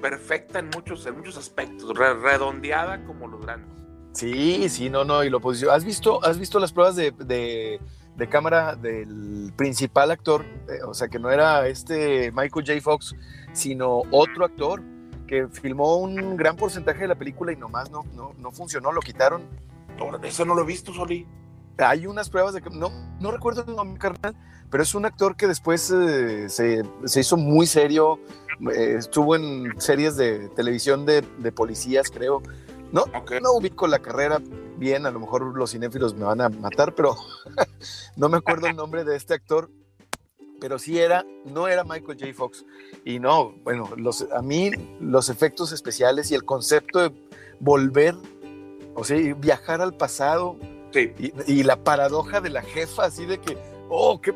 Perfecta 0.00 0.58
en 0.58 0.68
muchos, 0.68 1.06
en 1.06 1.16
muchos 1.16 1.36
aspectos, 1.38 1.96
redondeada 1.96 3.04
como 3.04 3.26
los 3.26 3.40
grandes. 3.40 3.79
Sí, 4.12 4.68
sí, 4.68 4.90
no, 4.90 5.04
no, 5.04 5.22
y 5.22 5.30
lo 5.30 5.40
posiciona. 5.40 5.74
¿Has 5.74 5.84
visto, 5.84 6.22
has 6.24 6.38
visto 6.38 6.58
las 6.58 6.72
pruebas 6.72 6.96
de, 6.96 7.12
de, 7.12 8.28
cámara 8.28 8.74
del 8.74 9.52
principal 9.56 10.10
actor? 10.10 10.44
Eh, 10.68 10.82
o 10.86 10.94
sea, 10.94 11.08
que 11.08 11.18
no 11.18 11.30
era 11.30 11.66
este 11.68 12.32
Michael 12.32 12.66
J. 12.66 12.80
Fox, 12.80 13.14
sino 13.52 14.02
otro 14.10 14.44
actor 14.44 14.82
que 15.26 15.46
filmó 15.48 15.96
un 15.98 16.36
gran 16.36 16.56
porcentaje 16.56 17.02
de 17.02 17.08
la 17.08 17.14
película 17.14 17.52
y 17.52 17.56
nomás 17.56 17.88
no, 17.90 18.04
no, 18.16 18.34
no 18.36 18.50
funcionó, 18.50 18.90
lo 18.90 19.00
quitaron. 19.00 19.42
Eso 20.24 20.44
no 20.44 20.54
lo 20.54 20.62
he 20.62 20.66
visto, 20.66 20.92
Soli. 20.92 21.26
Hay 21.78 22.06
unas 22.06 22.28
pruebas 22.28 22.54
de 22.54 22.62
que 22.62 22.70
no, 22.70 22.90
no 23.20 23.30
recuerdo 23.30 23.64
el 23.66 23.76
nombre, 23.76 23.98
carnal, 23.98 24.34
pero 24.70 24.82
es 24.82 24.94
un 24.94 25.04
actor 25.04 25.36
que 25.36 25.46
después 25.46 25.90
eh, 25.90 26.48
se, 26.48 26.82
se, 27.04 27.20
hizo 27.20 27.36
muy 27.36 27.66
serio, 27.66 28.18
eh, 28.74 28.96
estuvo 28.98 29.36
en 29.36 29.80
series 29.80 30.16
de 30.16 30.48
televisión 30.48 31.06
de, 31.06 31.22
de 31.38 31.52
policías, 31.52 32.10
creo, 32.10 32.42
no, 32.92 33.04
no 33.40 33.52
ubico 33.52 33.86
la 33.86 34.00
carrera 34.00 34.40
bien, 34.76 35.06
a 35.06 35.10
lo 35.10 35.20
mejor 35.20 35.56
los 35.56 35.70
cinéfilos 35.70 36.14
me 36.14 36.24
van 36.24 36.40
a 36.40 36.48
matar, 36.48 36.94
pero 36.94 37.14
no 38.16 38.28
me 38.28 38.38
acuerdo 38.38 38.66
el 38.66 38.74
nombre 38.76 39.04
de 39.04 39.16
este 39.16 39.34
actor, 39.34 39.70
pero 40.60 40.78
sí 40.78 40.98
era, 40.98 41.24
no 41.44 41.68
era 41.68 41.84
Michael 41.84 42.18
J. 42.18 42.34
Fox. 42.34 42.64
Y 43.04 43.18
no, 43.18 43.52
bueno, 43.62 43.90
los, 43.96 44.26
a 44.32 44.42
mí 44.42 44.72
los 45.00 45.28
efectos 45.28 45.72
especiales 45.72 46.30
y 46.30 46.34
el 46.34 46.44
concepto 46.44 47.00
de 47.00 47.12
volver, 47.60 48.14
o 48.94 49.04
sea, 49.04 49.16
viajar 49.36 49.80
al 49.80 49.94
pasado 49.94 50.56
y, 51.46 51.62
la 51.62 51.76
paradoja 51.84 52.40
de 52.40 52.50
la 52.50 52.62
jefa, 52.62 53.04
así 53.04 53.24
de 53.24 53.38
que, 53.38 53.56
oh, 53.88 54.20
qué, 54.20 54.34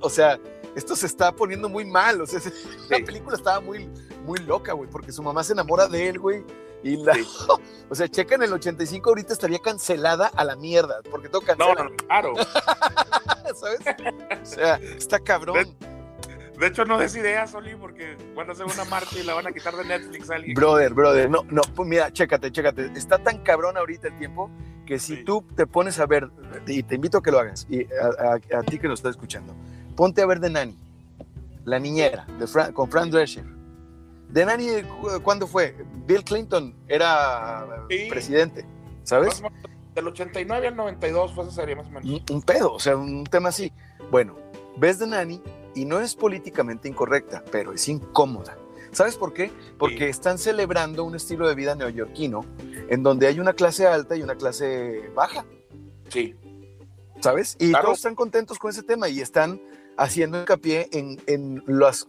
o 0.00 0.08
sea, 0.08 0.38
esto 0.76 0.94
se 0.94 1.06
está 1.06 1.32
poniendo 1.32 1.68
muy 1.68 1.84
mal, 1.84 2.20
o 2.20 2.26
sea, 2.26 2.40
la 2.90 3.04
película 3.04 3.36
estaba 3.36 3.60
muy, 3.60 3.90
muy 4.24 4.38
loca, 4.40 4.72
güey, 4.74 4.88
porque 4.88 5.10
su 5.10 5.22
mamá 5.22 5.42
se 5.42 5.54
enamora 5.54 5.88
de 5.88 6.08
él, 6.08 6.20
güey 6.20 6.44
y 6.82 6.96
la, 6.96 7.14
o 7.88 7.94
sea, 7.94 8.08
checa 8.08 8.36
en 8.36 8.42
el 8.42 8.52
85 8.52 9.08
ahorita 9.08 9.32
estaría 9.32 9.58
cancelada 9.58 10.30
a 10.34 10.44
la 10.44 10.56
mierda, 10.56 11.00
porque 11.10 11.28
todo 11.28 11.42
cancela. 11.42 11.74
No, 11.74 11.84
no, 11.84 11.96
claro. 11.96 12.34
¿Sabes? 13.54 13.80
O 14.42 14.44
sea, 14.44 14.76
está 14.76 15.18
cabrón. 15.18 15.74
De, 16.58 16.66
hecho, 16.66 16.84
no 16.84 16.98
des 16.98 17.14
ideas, 17.14 17.54
Oli, 17.54 17.76
porque 17.76 18.16
van 18.34 18.48
a 18.48 18.52
hacer 18.52 18.66
una 18.66 18.84
marcha 18.84 19.18
y 19.18 19.22
la 19.22 19.34
van 19.34 19.46
a 19.46 19.52
quitar 19.52 19.76
de 19.76 19.84
Netflix 19.84 20.30
a 20.30 20.36
alguien. 20.36 20.54
Brother, 20.54 20.92
brother, 20.92 21.30
no, 21.30 21.44
no, 21.50 21.62
pues 21.74 21.88
mira, 21.88 22.12
chécate, 22.12 22.50
chécate. 22.50 22.90
Está 22.96 23.18
tan 23.18 23.38
cabrón 23.38 23.76
ahorita 23.76 24.08
el 24.08 24.18
tiempo 24.18 24.50
que 24.84 24.98
si 24.98 25.22
tú 25.22 25.44
te 25.54 25.66
pones 25.66 26.00
a 26.00 26.06
ver, 26.06 26.28
y 26.66 26.82
te 26.82 26.96
invito 26.96 27.18
a 27.18 27.22
que 27.22 27.30
lo 27.30 27.38
hagas, 27.38 27.66
y 27.70 27.84
a, 27.84 28.62
ti 28.62 28.78
que 28.78 28.88
nos 28.88 28.98
estás 28.98 29.10
escuchando, 29.10 29.54
ponte 29.94 30.22
a 30.22 30.26
ver 30.26 30.40
de 30.40 30.50
Nani, 30.50 30.76
la 31.64 31.78
niñera, 31.78 32.26
de 32.38 32.72
con 32.72 32.90
Fran 32.90 33.10
Drescher 33.10 33.57
de 34.28 34.44
Nani, 34.44 34.66
¿cuándo 35.22 35.46
fue? 35.46 35.74
Bill 36.06 36.22
Clinton 36.24 36.74
era 36.86 37.86
presidente, 38.08 38.66
¿sabes? 39.02 39.42
Del 39.94 40.06
89 40.08 40.68
al 40.68 40.76
92 40.76 41.34
fue 41.34 41.44
esa 41.44 41.52
serie, 41.54 41.74
más 41.74 41.86
o 41.86 41.90
menos. 41.90 42.22
Un, 42.30 42.42
pedo, 42.42 42.74
o 42.74 42.78
sea, 42.78 42.96
un 42.96 43.24
tema 43.24 43.48
así. 43.48 43.72
Bueno, 44.10 44.36
ves 44.76 44.98
de 44.98 45.06
Nani 45.06 45.42
y 45.74 45.84
no 45.84 46.00
es 46.00 46.14
políticamente 46.14 46.88
incorrecta, 46.88 47.42
pero 47.50 47.72
es 47.72 47.88
incómoda. 47.88 48.56
¿Sabes 48.92 49.16
por 49.16 49.32
qué? 49.32 49.50
Porque 49.78 50.08
están 50.08 50.38
celebrando 50.38 51.04
un 51.04 51.14
estilo 51.14 51.48
de 51.48 51.54
vida 51.54 51.74
neoyorquino 51.74 52.44
en 52.88 53.02
donde 53.02 53.26
hay 53.26 53.40
una 53.40 53.52
clase 53.52 53.86
alta 53.86 54.16
y 54.16 54.22
una 54.22 54.36
clase 54.36 55.10
baja. 55.14 55.44
Sí. 56.08 56.34
¿Sabes? 57.20 57.56
Y 57.58 57.72
todos 57.72 57.98
están 57.98 58.14
contentos 58.14 58.58
con 58.58 58.70
ese 58.70 58.82
tema 58.82 59.08
y 59.08 59.20
están 59.20 59.60
haciendo 59.96 60.38
hincapié 60.38 60.88
en, 60.92 61.20
en, 61.26 61.62
las, 61.66 62.06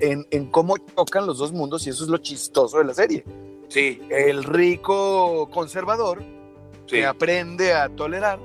en, 0.00 0.46
cómo 0.50 0.76
tocan 0.76 1.26
los 1.26 1.38
dos 1.38 1.52
mundos 1.52 1.86
y 1.86 1.90
eso 1.90 2.04
es 2.04 2.10
lo 2.10 2.18
chistoso 2.18 2.78
de 2.78 2.84
la 2.84 2.94
serie. 2.94 3.24
Sí. 3.68 4.00
El 4.10 4.44
rico 4.44 5.48
conservador 5.50 6.22
que 6.86 7.06
aprende 7.06 7.72
a 7.72 7.88
tolerar 7.88 8.40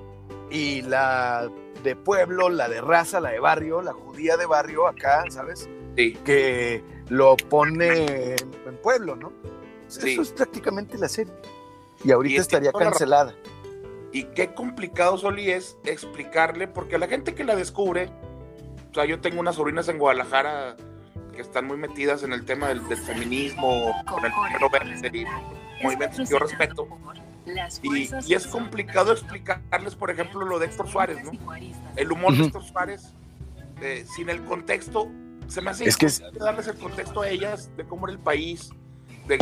y 0.52 0.84
la 0.84 1.50
de 1.84 1.96
pueblo, 1.96 2.50
la 2.50 2.70
de 2.70 2.82
raza, 2.82 3.20
la 3.20 3.32
de 3.32 3.40
barrio, 3.40 3.82
la 3.82 3.94
judía 3.94 4.38
de 4.38 4.46
barrio 4.46 4.88
acá, 4.88 5.26
¿sabes? 5.30 5.68
Sí. 5.96 6.14
Que 6.24 6.84
lo 7.10 7.36
pone 7.38 8.36
en, 8.36 8.78
pueblo, 8.82 9.16
¿no? 9.16 9.32
Eso 9.88 10.22
es 10.22 10.32
prácticamente 10.32 10.98
la 10.98 11.08
serie. 11.08 11.34
Y 12.04 12.12
ahorita 12.12 12.42
estaría 12.42 12.72
cancelada. 12.72 13.36
Y 14.12 14.24
qué 14.26 14.54
complicado, 14.54 15.18
Soli, 15.18 15.52
es 15.52 15.78
explicarle, 15.84 16.68
porque 16.68 16.96
a 16.96 17.00
la 17.00 17.08
gente 17.08 17.36
que 17.36 17.44
la 17.44 17.56
descubre, 17.56 18.10
o 18.92 18.94
sea, 18.94 19.06
yo 19.06 19.20
tengo 19.20 19.40
unas 19.40 19.56
sobrinas 19.56 19.88
en 19.90 19.98
Guadalajara 19.98 20.78
que 21.36 21.42
están 21.42 21.66
muy 21.66 21.78
metidas 21.78 22.24
en 22.24 22.34
el 22.34 22.46
tema 22.46 22.70
del, 22.70 22.82
feminismo, 22.82 23.92
con 24.08 24.26
el 24.26 24.32
género 24.32 24.70
verde 24.70 25.12
y 25.14 25.84
movimientos 25.84 26.30
yo 26.30 26.40
respeto. 26.40 26.88
Y, 27.84 28.10
y, 28.26 28.34
es 28.34 28.48
complicado 28.48 29.12
explicarles, 29.12 29.94
por 29.96 30.10
ejemplo, 30.10 30.46
lo 30.46 30.58
de 30.58 30.66
Héctor 30.66 30.90
Suárez, 30.90 31.24
¿no? 31.24 31.32
El 31.96 32.12
humor 32.12 32.36
de 32.36 32.46
Héctor 32.46 32.64
Suárez, 32.64 33.14
eh, 33.82 34.06
sin 34.16 34.30
el 34.30 34.44
contexto, 34.46 35.12
se 35.48 35.62
me 35.62 35.70
hace 35.70 35.88
es 35.88 35.98
que 35.98 36.08
darles 36.40 36.68
el 36.68 36.78
contexto 36.78 37.22
a 37.22 37.30
ellas 37.30 37.70
de 37.78 37.86
cómo 37.86 38.08
era 38.08 38.14
el 38.14 38.20
país, 38.20 38.72
de 39.28 39.38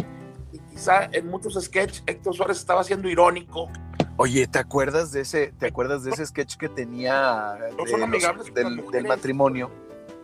quizá 0.70 1.06
en 1.12 1.28
muchos 1.28 1.54
sketches 1.64 2.04
Héctor 2.06 2.36
Suárez 2.36 2.58
estaba 2.58 2.84
siendo 2.84 3.08
irónico. 3.10 3.70
Oye, 4.18 4.46
¿te 4.48 4.60
acuerdas 4.60 5.12
de 5.12 5.22
ese, 5.22 5.54
te 5.58 5.68
acuerdas 5.68 6.04
de 6.04 6.12
ese 6.12 6.26
sketch 6.26 6.56
que 6.58 6.70
tenía 6.70 7.58
del, 8.54 9.08
matrimonio? 9.08 9.72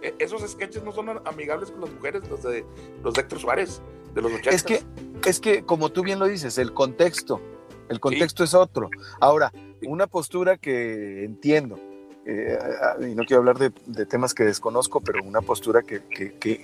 E, 0.02 0.16
esos 0.20 0.42
sketches 0.50 0.84
no 0.84 0.92
son 0.92 1.10
amigables 1.26 1.72
con 1.72 1.82
las 1.82 1.92
mujeres, 1.92 2.28
los 2.30 2.44
de 2.44 2.66
los 3.04 3.14
de 3.14 3.22
Héctor 3.22 3.40
Suárez, 3.40 3.82
de 4.14 4.22
los 4.22 4.32
80. 4.34 4.50
Es 4.52 4.64
que, 4.64 4.82
es 5.26 5.40
que, 5.40 5.64
como 5.64 5.90
tú 5.90 6.04
bien 6.04 6.20
lo 6.20 6.28
dices, 6.28 6.58
el 6.58 6.74
contexto, 6.74 7.42
el 7.90 8.00
contexto 8.00 8.44
es 8.44 8.54
otro. 8.54 8.90
Ahora, 9.20 9.52
una 9.84 10.08
postura 10.08 10.58
que 10.58 11.24
entiendo, 11.24 11.80
eh, 12.26 12.58
y 13.02 13.16
no 13.16 13.26
quiero 13.26 13.40
hablar 13.40 13.58
de, 13.58 14.06
temas 14.06 14.34
que 14.34 14.44
desconozco, 14.44 15.02
pero 15.02 15.24
una 15.24 15.42
postura 15.42 15.82
que, 15.82 16.02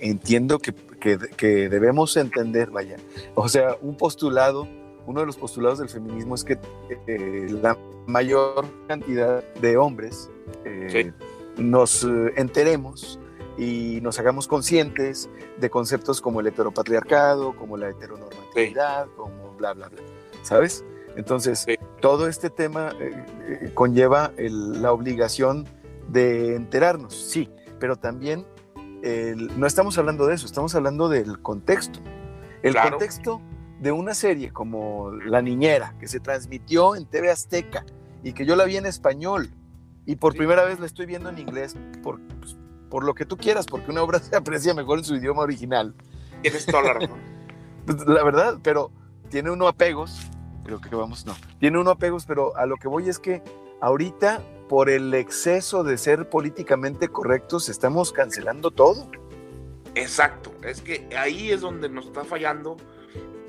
entiendo 0.00 0.58
que, 0.58 1.68
debemos 1.68 2.16
entender, 2.16 2.70
vaya. 2.70 2.96
O 3.34 3.48
sea, 3.48 3.76
un 3.82 3.96
postulado, 3.96 4.68
uno 5.06 5.20
de 5.20 5.26
los 5.26 5.36
postulados 5.36 5.78
del 5.78 5.88
feminismo 5.88 6.34
es 6.34 6.44
que 6.44 6.58
eh, 7.06 7.46
la 7.50 7.76
mayor 8.06 8.66
cantidad 8.86 9.42
de 9.54 9.76
hombres 9.76 10.30
eh, 10.64 11.12
nos 11.56 12.06
enteremos 12.36 13.18
y 13.56 14.00
nos 14.02 14.18
hagamos 14.18 14.46
conscientes 14.48 15.30
de 15.58 15.70
conceptos 15.70 16.20
como 16.20 16.40
el 16.40 16.48
heteropatriarcado, 16.48 17.56
como 17.56 17.76
la 17.76 17.88
heteronormatividad, 17.90 19.08
como 19.16 19.54
bla, 19.56 19.72
bla, 19.72 19.88
bla. 19.88 20.02
¿Sabes? 20.42 20.84
Entonces, 21.16 21.66
todo 22.00 22.28
este 22.28 22.50
tema 22.50 22.92
eh, 23.00 23.24
eh, 23.48 23.70
conlleva 23.74 24.32
la 24.36 24.92
obligación 24.92 25.66
de 26.08 26.54
enterarnos, 26.54 27.14
sí, 27.14 27.50
pero 27.80 27.96
también 27.96 28.46
no 29.56 29.68
estamos 29.68 29.98
hablando 29.98 30.26
de 30.26 30.34
eso, 30.34 30.46
estamos 30.46 30.74
hablando 30.74 31.08
del 31.08 31.40
contexto. 31.40 32.00
El 32.62 32.74
contexto 32.74 33.40
de 33.80 33.92
una 33.92 34.14
serie 34.14 34.52
como 34.52 35.12
La 35.12 35.42
Niñera, 35.42 35.94
que 36.00 36.08
se 36.08 36.20
transmitió 36.20 36.96
en 36.96 37.06
TV 37.06 37.30
Azteca 37.30 37.84
y 38.22 38.32
que 38.32 38.46
yo 38.46 38.56
la 38.56 38.64
vi 38.64 38.76
en 38.76 38.86
español 38.86 39.50
y 40.06 40.16
por 40.16 40.34
primera 40.34 40.64
vez 40.64 40.80
la 40.80 40.86
estoy 40.86 41.06
viendo 41.06 41.28
en 41.28 41.38
inglés 41.38 41.76
por, 42.02 42.20
pues, 42.40 42.56
por 42.90 43.04
lo 43.04 43.14
que 43.14 43.24
tú 43.24 43.36
quieras, 43.36 43.66
porque 43.66 43.90
una 43.90 44.02
obra 44.02 44.18
se 44.20 44.36
aprecia 44.36 44.74
mejor 44.74 44.98
en 44.98 45.04
su 45.04 45.16
idioma 45.16 45.42
original. 45.42 45.94
Tienes 46.42 46.66
toda 46.66 46.82
la 46.82 46.92
razón. 46.94 47.36
Pues, 47.86 48.04
la 48.04 48.24
verdad, 48.24 48.58
pero 48.64 48.90
tiene 49.30 49.48
uno 49.48 49.68
apegos 49.68 50.28
creo 50.66 50.80
que 50.80 50.94
vamos, 50.94 51.24
no. 51.24 51.36
Tiene 51.60 51.78
uno 51.78 51.92
apegos, 51.92 52.26
pero 52.26 52.56
a 52.56 52.66
lo 52.66 52.76
que 52.76 52.88
voy 52.88 53.08
es 53.08 53.18
que 53.18 53.42
ahorita, 53.80 54.42
por 54.68 54.90
el 54.90 55.14
exceso 55.14 55.84
de 55.84 55.96
ser 55.96 56.28
políticamente 56.28 57.08
correctos, 57.08 57.68
estamos 57.68 58.12
cancelando 58.12 58.72
todo. 58.72 59.08
Exacto, 59.94 60.52
es 60.62 60.82
que 60.82 61.08
ahí 61.16 61.50
es 61.52 61.60
donde 61.60 61.88
nos 61.88 62.06
está 62.06 62.24
fallando, 62.24 62.76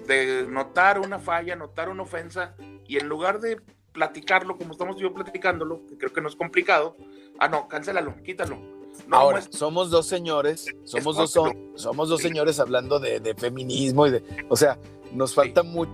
de 0.06 0.46
notar 0.48 1.00
una 1.00 1.20
falla, 1.20 1.56
notar 1.56 1.90
una 1.90 2.04
ofensa, 2.04 2.56
y 2.88 2.98
en 2.98 3.10
lugar 3.10 3.42
de 3.42 3.60
platicarlo 3.92 4.58
como 4.58 4.72
estamos 4.72 4.98
yo 4.98 5.14
platicándolo, 5.14 5.86
que 5.88 5.98
creo 5.98 6.14
que 6.14 6.22
no 6.22 6.30
es 6.30 6.36
complicado, 6.36 6.96
ah, 7.40 7.48
no, 7.48 7.68
cancélalo, 7.68 8.16
quítalo. 8.24 8.77
Ahora, 9.12 9.42
somos 9.50 9.90
dos 9.90 10.06
señores, 10.06 10.68
somos 10.84 11.16
dos, 11.16 11.34
somos 11.76 12.10
dos 12.10 12.22
señores 12.22 12.60
hablando 12.60 13.00
de, 13.00 13.20
de, 13.20 13.36
feminismo 13.36 14.08
y 14.08 14.12
de, 14.12 14.24
o 14.50 14.56
sea, 14.56 14.78
nos 15.14 15.34
falta 15.34 15.64
mucho, 15.64 15.92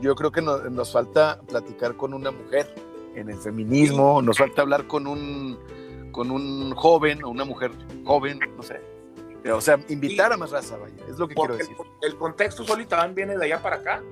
yo 0.00 0.14
creo 0.14 0.30
que 0.30 0.42
nos 0.42 0.92
falta 0.92 1.40
platicar 1.48 1.96
con 1.96 2.14
una 2.14 2.30
mujer 2.30 2.74
en 3.14 3.30
el 3.30 3.38
feminismo, 3.38 4.22
nos 4.22 4.38
falta 4.38 4.62
hablar 4.62 4.86
con 4.86 5.06
un, 5.06 5.58
con 6.12 6.30
un 6.30 6.74
joven 6.74 7.24
o 7.24 7.30
una 7.30 7.44
mujer 7.44 7.72
joven, 8.04 8.38
no 8.56 8.62
sé. 8.62 8.80
O 9.50 9.60
sea, 9.60 9.78
invitar 9.88 10.32
a 10.32 10.36
más 10.36 10.50
raza, 10.50 10.76
vaya, 10.76 10.94
es 11.08 11.18
lo 11.18 11.26
que 11.26 11.34
quiero 11.34 11.56
decir. 11.56 11.74
El, 12.02 12.16
contexto 12.16 12.64
solito 12.64 12.90
también 12.90 13.14
viene 13.14 13.38
de 13.38 13.46
allá 13.46 13.62
para 13.62 13.76
acá. 13.76 14.02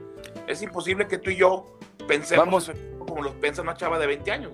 Es 0.46 0.62
imposible 0.62 1.06
que 1.06 1.18
tú 1.18 1.30
y 1.30 1.36
yo 1.36 1.66
pensemos 2.06 2.72
como 2.98 3.22
los 3.22 3.34
piensa 3.34 3.62
una 3.62 3.74
chava 3.74 3.98
de 3.98 4.06
20 4.06 4.30
años, 4.30 4.52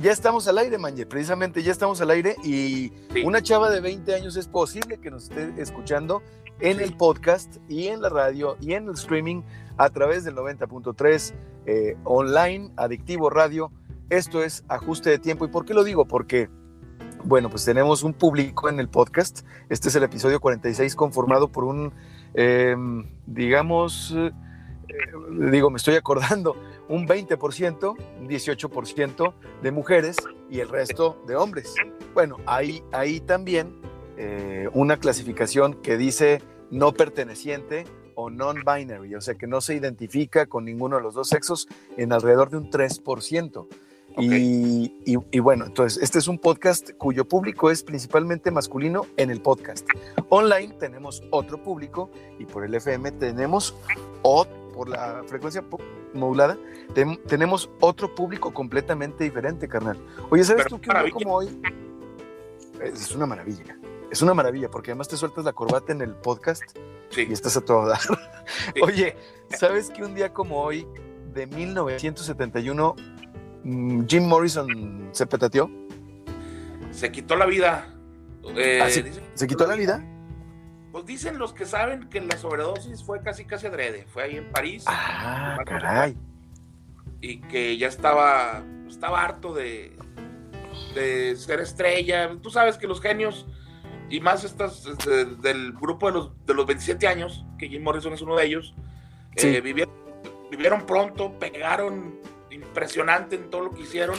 Ya 0.00 0.12
estamos 0.12 0.48
al 0.48 0.56
aire, 0.56 0.78
Manje, 0.78 1.04
precisamente 1.04 1.62
ya 1.62 1.72
estamos 1.72 2.00
al 2.00 2.08
aire 2.08 2.34
y 2.42 2.90
una 3.22 3.42
chava 3.42 3.68
de 3.68 3.82
20 3.82 4.14
años 4.14 4.34
es 4.36 4.48
posible 4.48 4.98
que 4.98 5.10
nos 5.10 5.24
esté 5.24 5.52
escuchando 5.60 6.22
en 6.58 6.80
el 6.80 6.96
podcast 6.96 7.58
y 7.68 7.88
en 7.88 8.00
la 8.00 8.08
radio 8.08 8.56
y 8.62 8.72
en 8.72 8.88
el 8.88 8.94
streaming 8.94 9.42
a 9.76 9.90
través 9.90 10.24
del 10.24 10.36
90.3 10.36 11.34
eh, 11.66 11.98
online, 12.04 12.70
Adictivo 12.76 13.28
Radio. 13.28 13.72
Esto 14.08 14.42
es 14.42 14.64
ajuste 14.68 15.10
de 15.10 15.18
tiempo. 15.18 15.44
¿Y 15.44 15.48
por 15.48 15.66
qué 15.66 15.74
lo 15.74 15.84
digo? 15.84 16.06
Porque, 16.06 16.48
bueno, 17.22 17.50
pues 17.50 17.66
tenemos 17.66 18.02
un 18.02 18.14
público 18.14 18.70
en 18.70 18.80
el 18.80 18.88
podcast. 18.88 19.40
Este 19.68 19.88
es 19.88 19.96
el 19.96 20.04
episodio 20.04 20.40
46 20.40 20.96
conformado 20.96 21.52
por 21.52 21.64
un, 21.64 21.92
em, 22.32 23.04
digamos, 23.26 24.14
eh, 24.16 24.32
digo, 25.50 25.68
me 25.68 25.76
estoy 25.76 25.96
acordando, 25.96 26.56
un 26.90 27.06
20%, 27.06 27.96
un 28.20 28.28
18% 28.28 29.34
de 29.62 29.70
mujeres 29.70 30.16
y 30.50 30.58
el 30.58 30.68
resto 30.68 31.22
de 31.26 31.36
hombres. 31.36 31.72
Bueno, 32.12 32.36
ahí, 32.46 32.82
ahí 32.92 33.20
también 33.20 33.80
eh, 34.18 34.68
una 34.74 34.98
clasificación 34.98 35.74
que 35.74 35.96
dice 35.96 36.42
no 36.70 36.92
perteneciente 36.92 37.84
o 38.16 38.28
non-binary, 38.28 39.14
o 39.14 39.20
sea 39.20 39.36
que 39.36 39.46
no 39.46 39.60
se 39.60 39.74
identifica 39.74 40.46
con 40.46 40.64
ninguno 40.64 40.96
de 40.96 41.02
los 41.02 41.14
dos 41.14 41.28
sexos 41.28 41.68
en 41.96 42.12
alrededor 42.12 42.50
de 42.50 42.58
un 42.58 42.70
3%. 42.70 43.66
Y, 44.18 44.92
y, 45.06 45.38
bueno, 45.38 45.66
entonces 45.66 46.02
este 46.02 46.18
es 46.18 46.26
un 46.26 46.38
podcast 46.38 46.90
cuyo 46.98 47.24
público 47.26 47.70
es 47.70 47.84
principalmente 47.84 48.50
masculino 48.50 49.06
en 49.16 49.30
el 49.30 49.40
podcast. 49.40 49.86
Online 50.30 50.74
tenemos 50.80 51.22
otro 51.30 51.62
público 51.62 52.10
y 52.38 52.44
por 52.44 52.64
el 52.64 52.74
FM 52.74 53.12
tenemos, 53.12 53.76
o 54.22 54.46
por 54.80 54.88
la 54.88 55.22
frecuencia 55.26 55.62
modulada, 56.14 56.56
tenemos 57.26 57.68
otro 57.80 58.14
público 58.14 58.50
completamente 58.54 59.24
diferente, 59.24 59.68
carnal. 59.68 59.98
Oye, 60.30 60.42
¿sabes 60.42 60.64
tú 60.68 60.80
que 60.80 61.10
como 61.10 61.34
hoy? 61.34 61.60
Es 62.82 63.14
una 63.14 63.26
maravilla. 63.26 63.78
Es 64.10 64.22
una 64.22 64.32
maravilla 64.32 64.70
porque 64.70 64.92
además 64.92 65.06
te 65.06 65.18
sueltas 65.18 65.44
la 65.44 65.52
corbata 65.52 65.92
en 65.92 66.00
el 66.00 66.14
podcast 66.14 66.62
y 67.14 67.30
estás 67.30 67.58
a 67.58 67.60
todo 67.60 67.88
dar. 67.88 68.00
Oye, 68.82 69.16
¿sabes 69.50 69.90
que 69.90 70.02
un 70.02 70.14
día 70.14 70.32
como 70.32 70.62
hoy, 70.62 70.86
de 71.34 71.46
1971, 71.46 72.96
mm, 73.62 74.04
Jim 74.06 74.24
Morrison 74.24 75.10
se 75.12 75.26
petateó? 75.26 75.70
Se 76.90 77.12
quitó 77.12 77.36
la 77.36 77.44
vida. 77.44 77.94
Eh, 78.56 78.80
¿Ah, 78.82 78.88
¿Se 79.34 79.46
quitó 79.46 79.66
la 79.66 79.74
vida? 79.74 80.02
Pues 80.92 81.06
dicen 81.06 81.38
los 81.38 81.52
que 81.52 81.66
saben 81.66 82.08
que 82.08 82.20
la 82.20 82.36
sobredosis 82.36 83.04
fue 83.04 83.20
casi 83.22 83.44
casi 83.44 83.66
adrede. 83.66 84.06
Fue 84.12 84.24
ahí 84.24 84.36
en 84.36 84.50
París. 84.50 84.84
Ah, 84.86 85.58
caray. 85.64 86.16
Y 87.20 87.40
que 87.42 87.76
ya 87.76 87.86
estaba, 87.86 88.62
estaba 88.88 89.22
harto 89.22 89.54
de, 89.54 89.96
de 90.94 91.36
ser 91.36 91.60
estrella. 91.60 92.36
Tú 92.42 92.50
sabes 92.50 92.76
que 92.76 92.86
los 92.86 93.00
genios 93.00 93.46
y 94.10 94.20
más 94.20 94.42
estas 94.42 94.84
este, 94.86 95.24
del 95.24 95.72
grupo 95.72 96.08
de 96.08 96.12
los, 96.14 96.46
de 96.46 96.54
los 96.54 96.66
27 96.66 97.06
años, 97.06 97.46
que 97.58 97.68
Jim 97.68 97.82
Morrison 97.82 98.12
es 98.12 98.20
uno 98.20 98.36
de 98.36 98.44
ellos, 98.44 98.74
eh, 99.36 99.60
vivieron, 99.60 99.94
vivieron 100.50 100.84
pronto, 100.84 101.38
pegaron 101.38 102.18
impresionante 102.50 103.36
en 103.36 103.48
todo 103.48 103.62
lo 103.62 103.70
que 103.70 103.82
hicieron 103.82 104.16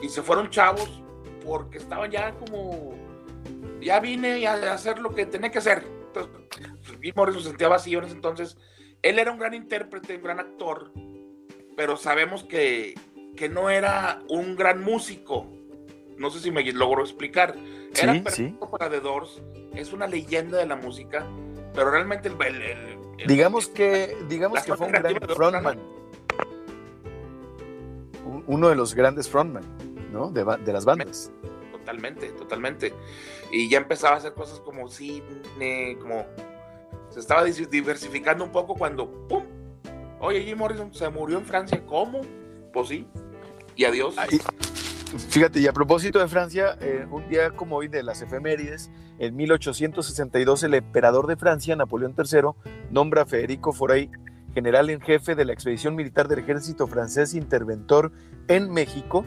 y 0.00 0.08
se 0.08 0.22
fueron 0.22 0.48
chavos 0.50 1.02
porque 1.44 1.78
estaban 1.78 2.10
ya 2.12 2.32
como, 2.34 2.94
ya 3.80 3.98
vine 3.98 4.46
a 4.46 4.72
hacer 4.72 5.00
lo 5.00 5.12
que 5.12 5.26
tenía 5.26 5.50
que 5.50 5.58
hacer. 5.58 5.95
Pues, 6.24 6.98
Jim 7.00 7.12
Morrison 7.14 7.42
se 7.42 7.48
sentía 7.48 7.68
vacío 7.68 7.98
en 7.98 8.06
ese 8.06 8.14
entonces. 8.14 8.56
Él 9.02 9.18
era 9.18 9.30
un 9.30 9.38
gran 9.38 9.54
intérprete, 9.54 10.16
un 10.16 10.22
gran 10.22 10.40
actor, 10.40 10.92
pero 11.76 11.96
sabemos 11.96 12.44
que, 12.44 12.94
que 13.36 13.48
no 13.48 13.70
era 13.70 14.22
un 14.28 14.56
gran 14.56 14.82
músico. 14.82 15.46
No 16.16 16.30
sé 16.30 16.40
si 16.40 16.50
me 16.50 16.64
logro 16.72 17.02
explicar. 17.02 17.54
Era 17.94 18.12
perfecto 18.22 18.70
para 18.70 18.90
The 18.90 19.00
Doors, 19.00 19.42
es 19.74 19.92
una 19.92 20.06
leyenda 20.06 20.58
de 20.58 20.66
la 20.66 20.76
música, 20.76 21.26
pero 21.74 21.90
realmente 21.90 22.28
el, 22.28 22.36
digamos 23.26 23.68
que 23.68 24.16
digamos 24.28 24.62
que 24.62 24.74
fue 24.74 24.86
un 24.86 24.92
gran 24.92 25.14
frontman. 25.34 25.78
Uno 28.46 28.68
de 28.68 28.76
los 28.76 28.94
grandes 28.94 29.28
frontman, 29.28 29.64
¿no? 30.12 30.30
De, 30.30 30.44
de, 30.44 30.72
las 30.72 30.84
bandas. 30.84 31.30
Totalmente, 31.86 32.26
totalmente. 32.30 32.92
Y 33.52 33.68
ya 33.68 33.78
empezaba 33.78 34.16
a 34.16 34.18
hacer 34.18 34.34
cosas 34.34 34.58
como 34.58 34.88
cine, 34.88 35.96
como 36.00 36.26
se 37.10 37.20
estaba 37.20 37.44
diversificando 37.44 38.42
un 38.42 38.50
poco 38.50 38.74
cuando 38.74 39.08
¡pum! 39.28 39.44
Oye, 40.18 40.42
Jim 40.42 40.58
Morrison 40.58 40.92
se 40.92 41.08
murió 41.10 41.38
en 41.38 41.44
Francia, 41.44 41.80
¿cómo? 41.86 42.22
Pues 42.72 42.88
sí. 42.88 43.06
y 43.76 43.84
adiós. 43.84 44.16
fíjate, 45.28 45.60
y 45.60 45.68
a 45.68 45.72
propósito 45.72 46.18
de 46.18 46.26
Francia, 46.26 46.76
eh, 46.80 47.06
un 47.08 47.28
día 47.28 47.52
como 47.52 47.76
hoy 47.76 47.86
de 47.86 48.02
las 48.02 48.20
efemérides, 48.20 48.90
en 49.20 49.36
1862 49.36 50.64
el 50.64 50.74
emperador 50.74 51.28
de 51.28 51.36
Francia, 51.36 51.76
Napoleón 51.76 52.16
III, 52.18 52.50
nombra 52.90 53.22
a 53.22 53.26
Federico 53.26 53.72
Forey 53.72 54.10
general 54.54 54.90
en 54.90 55.00
jefe 55.00 55.36
de 55.36 55.44
la 55.44 55.52
expedición 55.52 55.94
militar 55.94 56.26
del 56.26 56.40
ejército 56.40 56.88
francés 56.88 57.34
interventor 57.34 58.10
en 58.48 58.72
México 58.72 59.24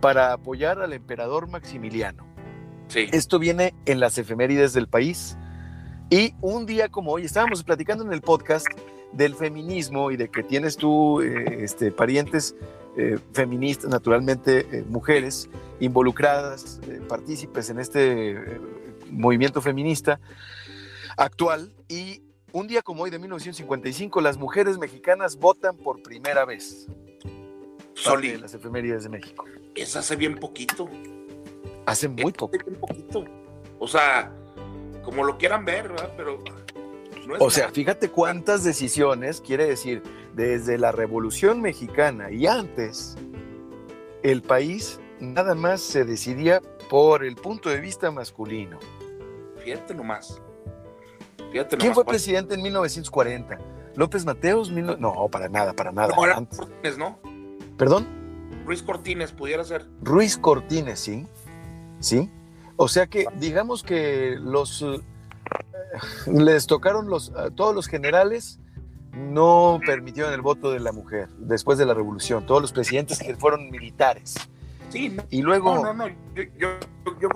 para 0.00 0.32
apoyar 0.32 0.80
al 0.80 0.92
emperador 0.92 1.48
Maximiliano. 1.48 2.26
Sí. 2.88 3.06
Esto 3.12 3.38
viene 3.38 3.74
en 3.86 4.00
las 4.00 4.18
efemérides 4.18 4.72
del 4.72 4.88
país. 4.88 5.36
Y 6.10 6.34
un 6.40 6.66
día 6.66 6.88
como 6.88 7.12
hoy, 7.12 7.24
estábamos 7.24 7.64
platicando 7.64 8.04
en 8.04 8.12
el 8.12 8.20
podcast 8.20 8.66
del 9.12 9.34
feminismo 9.34 10.10
y 10.10 10.16
de 10.16 10.28
que 10.28 10.42
tienes 10.42 10.76
tú 10.76 11.20
eh, 11.20 11.64
este, 11.64 11.90
parientes 11.90 12.54
eh, 12.96 13.18
feministas, 13.32 13.90
naturalmente 13.90 14.66
eh, 14.70 14.84
mujeres 14.88 15.48
involucradas, 15.80 16.80
partícipes 17.08 17.70
en 17.70 17.78
este 17.80 18.60
movimiento 19.10 19.60
feminista 19.60 20.20
actual. 21.16 21.72
Y 21.88 22.22
un 22.52 22.66
día 22.66 22.82
como 22.82 23.02
hoy 23.02 23.10
de 23.10 23.18
1955, 23.18 24.20
las 24.20 24.38
mujeres 24.38 24.78
mexicanas 24.78 25.36
votan 25.36 25.76
por 25.76 26.02
primera 26.02 26.44
vez. 26.44 26.86
Soli. 27.96 28.32
De 28.32 28.38
las 28.38 28.54
efemérides 28.54 29.02
de 29.04 29.08
México. 29.08 29.44
Es 29.74 29.96
hace 29.96 30.16
bien 30.16 30.36
poquito. 30.36 30.88
Hace 31.86 32.08
muy 32.08 32.32
poco. 32.32 32.54
Hace 32.54 32.64
bien 32.70 32.80
poquito. 32.80 33.24
O 33.78 33.88
sea, 33.88 34.32
como 35.04 35.24
lo 35.24 35.36
quieran 35.36 35.64
ver, 35.64 35.88
¿verdad? 35.88 36.12
Pero 36.16 36.38
o 37.38 37.50
sea, 37.50 37.70
fíjate 37.70 38.10
cuántas 38.10 38.64
decisiones, 38.64 39.40
quiere 39.40 39.66
decir, 39.66 40.02
desde 40.34 40.78
la 40.78 40.92
Revolución 40.92 41.60
Mexicana 41.60 42.30
y 42.30 42.46
antes, 42.46 43.16
el 44.22 44.42
país 44.42 45.00
nada 45.20 45.54
más 45.54 45.80
se 45.80 46.04
decidía 46.04 46.62
por 46.88 47.24
el 47.24 47.36
punto 47.36 47.68
de 47.68 47.80
vista 47.80 48.10
masculino. 48.10 48.78
Fíjate 49.64 49.94
nomás. 49.94 50.40
¿Quién 51.78 51.94
fue 51.94 52.04
presidente 52.04 52.54
en 52.54 52.62
1940? 52.62 53.58
¿López 53.96 54.24
Mateos? 54.24 54.70
No, 54.70 55.28
para 55.30 55.48
nada, 55.48 55.72
para 55.72 55.90
nada. 55.90 56.14
No, 56.14 56.24
era 56.24 56.34
Cortines, 56.34 56.98
¿no? 56.98 57.18
¿Perdón? 57.76 58.06
Ruiz 58.64 58.82
Cortines, 58.82 59.32
pudiera 59.32 59.64
ser. 59.64 59.86
Ruiz 60.02 60.36
Cortines, 60.36 60.98
sí. 60.98 61.26
Sí. 62.00 62.30
O 62.76 62.88
sea 62.88 63.06
que, 63.06 63.26
digamos 63.38 63.82
que 63.82 64.36
los 64.38 64.84
les 66.26 66.66
tocaron 66.66 67.08
los, 67.08 67.32
todos 67.54 67.74
los 67.74 67.86
generales, 67.86 68.60
no 69.12 69.80
permitieron 69.84 70.32
el 70.32 70.42
voto 70.42 70.70
de 70.70 70.80
la 70.80 70.92
mujer 70.92 71.28
después 71.38 71.78
de 71.78 71.86
la 71.86 71.94
revolución, 71.94 72.44
todos 72.44 72.60
los 72.60 72.72
presidentes 72.72 73.18
que 73.18 73.34
fueron 73.36 73.70
militares. 73.70 74.34
Sí, 74.90 75.16
y 75.30 75.42
luego... 75.42 75.74
No, 75.76 75.94
no, 75.94 75.94
no, 75.94 76.08
yo, 76.34 76.78
yo, 77.20 77.28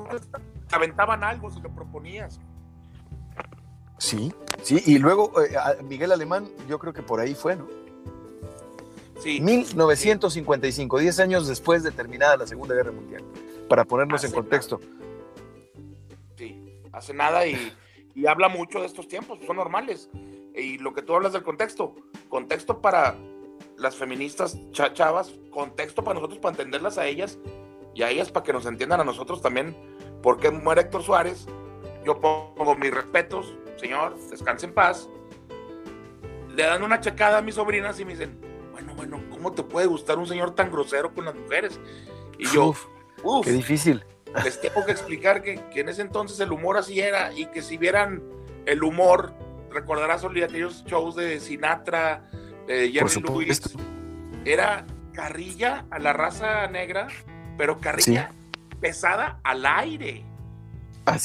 aventaban 0.70 1.24
algo 1.24 1.50
si 1.50 1.61
lo 1.61 1.70
proponías. 1.70 2.38
Sí, 3.98 4.33
sí, 4.62 4.83
y 4.87 4.98
luego 4.98 5.33
eh, 5.42 5.57
Miguel 5.85 6.12
Alemán, 6.12 6.48
yo 6.68 6.79
creo 6.79 6.92
que 6.92 7.03
por 7.03 7.20
ahí 7.20 7.35
fue, 7.35 7.57
¿no? 7.57 7.66
Sí. 9.20 9.40
1955, 9.40 10.98
10 10.98 11.20
años 11.20 11.46
después 11.46 11.83
de 11.83 11.90
terminada 11.90 12.37
la 12.37 12.46
Segunda 12.46 12.74
Guerra 12.74 12.92
Mundial, 12.92 13.22
para 13.68 13.85
ponernos 13.85 14.24
en 14.24 14.33
contexto. 14.33 14.80
Sí, 16.37 16.80
hace 16.92 17.12
nada 17.12 17.46
y 17.46 17.72
y 18.14 18.26
habla 18.26 18.48
mucho 18.48 18.80
de 18.80 18.87
estos 18.87 19.09
tiempos, 19.09 19.38
son 19.46 19.56
normales. 19.56 20.11
Y 20.54 20.78
lo 20.78 20.92
que 20.92 21.02
tú 21.02 21.14
hablas 21.14 21.33
del 21.33 21.42
contexto, 21.42 21.94
contexto 22.28 22.80
para 22.80 23.16
las 23.76 23.96
feministas 23.96 24.59
chavas, 24.72 25.33
contexto 25.50 26.02
para 26.02 26.14
nosotros, 26.14 26.38
para 26.38 26.52
entenderlas 26.52 26.98
a 26.98 27.06
ellas 27.06 27.38
y 27.94 28.02
a 28.02 28.11
ellas 28.11 28.30
para 28.30 28.44
que 28.44 28.52
nos 28.52 28.66
entiendan 28.66 29.00
a 29.00 29.04
nosotros 29.04 29.40
también, 29.40 29.76
porque 30.22 30.50
muere 30.50 30.83
Héctor 30.83 31.02
Suárez. 31.02 31.46
Yo 32.04 32.20
pongo 32.20 32.74
mis 32.76 32.92
respetos, 32.92 33.54
señor, 33.76 34.18
descanse 34.28 34.66
en 34.66 34.74
paz. 34.74 35.09
Le 36.48 36.64
dan 36.64 36.83
una 36.83 37.00
checada 37.00 37.38
a 37.38 37.42
mis 37.42 37.54
sobrinas 37.54 38.00
y 38.00 38.04
me 38.04 38.12
dicen, 38.12 38.38
¿cómo 39.40 39.53
te 39.53 39.62
puede 39.62 39.87
gustar 39.87 40.18
un 40.18 40.26
señor 40.26 40.55
tan 40.55 40.70
grosero 40.70 41.14
con 41.14 41.24
las 41.24 41.35
mujeres? 41.35 41.81
Y 42.38 42.46
yo, 42.48 42.74
qué 43.42 43.53
difícil 43.53 44.05
les 44.44 44.61
tengo 44.61 44.85
que 44.85 44.92
explicar 44.92 45.42
que, 45.42 45.61
en 45.74 45.88
ese 45.88 46.03
entonces 46.03 46.38
el 46.40 46.53
humor 46.53 46.76
así 46.76 47.00
era 47.00 47.33
y 47.33 47.46
que 47.46 47.62
si 47.62 47.76
vieran 47.79 48.22
el 48.66 48.83
humor, 48.83 49.33
recordarás 49.70 50.24
aquellos 50.24 50.85
shows 50.85 51.16
de 51.16 51.40
Sinatra, 51.40 52.29
de 52.66 52.90
Jerry 52.92 53.22
Lewis, 53.22 53.62
era 54.44 54.87
carrilla 55.12 55.87
a 55.90 55.98
la 55.98 56.12
raza 56.12 56.66
negra, 56.68 57.09
pero 57.57 57.81
carrilla 57.81 58.33
pesada 58.79 59.40
al 59.42 59.64
aire. 59.66 60.24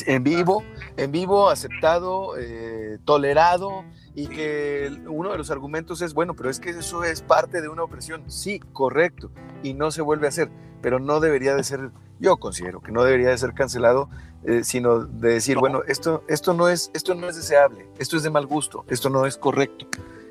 en 0.08 0.24
vivo, 0.24 0.64
en 0.98 1.12
vivo, 1.12 1.50
aceptado, 1.50 2.38
eh, 2.38 2.98
tolerado, 3.06 3.84
y 4.16 4.28
que 4.28 5.02
uno 5.08 5.32
de 5.32 5.38
los 5.38 5.52
argumentos 5.52 6.02
es, 6.02 6.14
bueno, 6.14 6.36
pero 6.36 6.50
es 6.50 6.60
que 6.60 6.72
eso 6.72 7.04
es 7.04 7.22
parte 7.22 7.62
de 7.62 7.68
una 7.68 7.84
opresión. 7.84 8.24
Sí, 8.32 8.60
correcto, 8.72 9.30
y 9.62 9.74
no 9.74 9.92
se 9.92 10.02
vuelve 10.02 10.28
a 10.28 10.30
hacer, 10.30 10.50
pero 10.82 11.00
no 11.00 11.20
debería 11.20 11.56
de 11.56 11.64
ser 11.64 11.92
yo 12.20 12.38
considero 12.38 12.82
que 12.82 12.92
no 12.92 13.04
debería 13.04 13.30
de 13.30 13.38
ser 13.38 13.54
cancelado, 13.54 14.10
eh, 14.46 14.64
sino 14.64 15.00
de 15.00 15.34
decir, 15.34 15.58
bueno, 15.58 15.82
esto, 15.88 16.24
esto, 16.28 16.54
no 16.54 16.70
es, 16.70 16.92
esto 16.94 17.16
no 17.16 17.28
es 17.28 17.36
deseable, 17.36 17.88
esto 18.00 18.18
es 18.18 18.24
de 18.24 18.30
mal 18.30 18.46
gusto, 18.46 18.86
esto 18.90 19.10
no 19.10 19.26
es 19.26 19.38
correcto, 19.38 19.88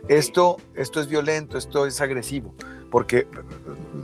esto, 0.08 0.56
esto 0.74 1.00
es 1.00 1.08
violento, 1.08 1.58
esto 1.58 1.86
es 1.86 2.00
agresivo, 2.00 2.54
porque 2.90 3.26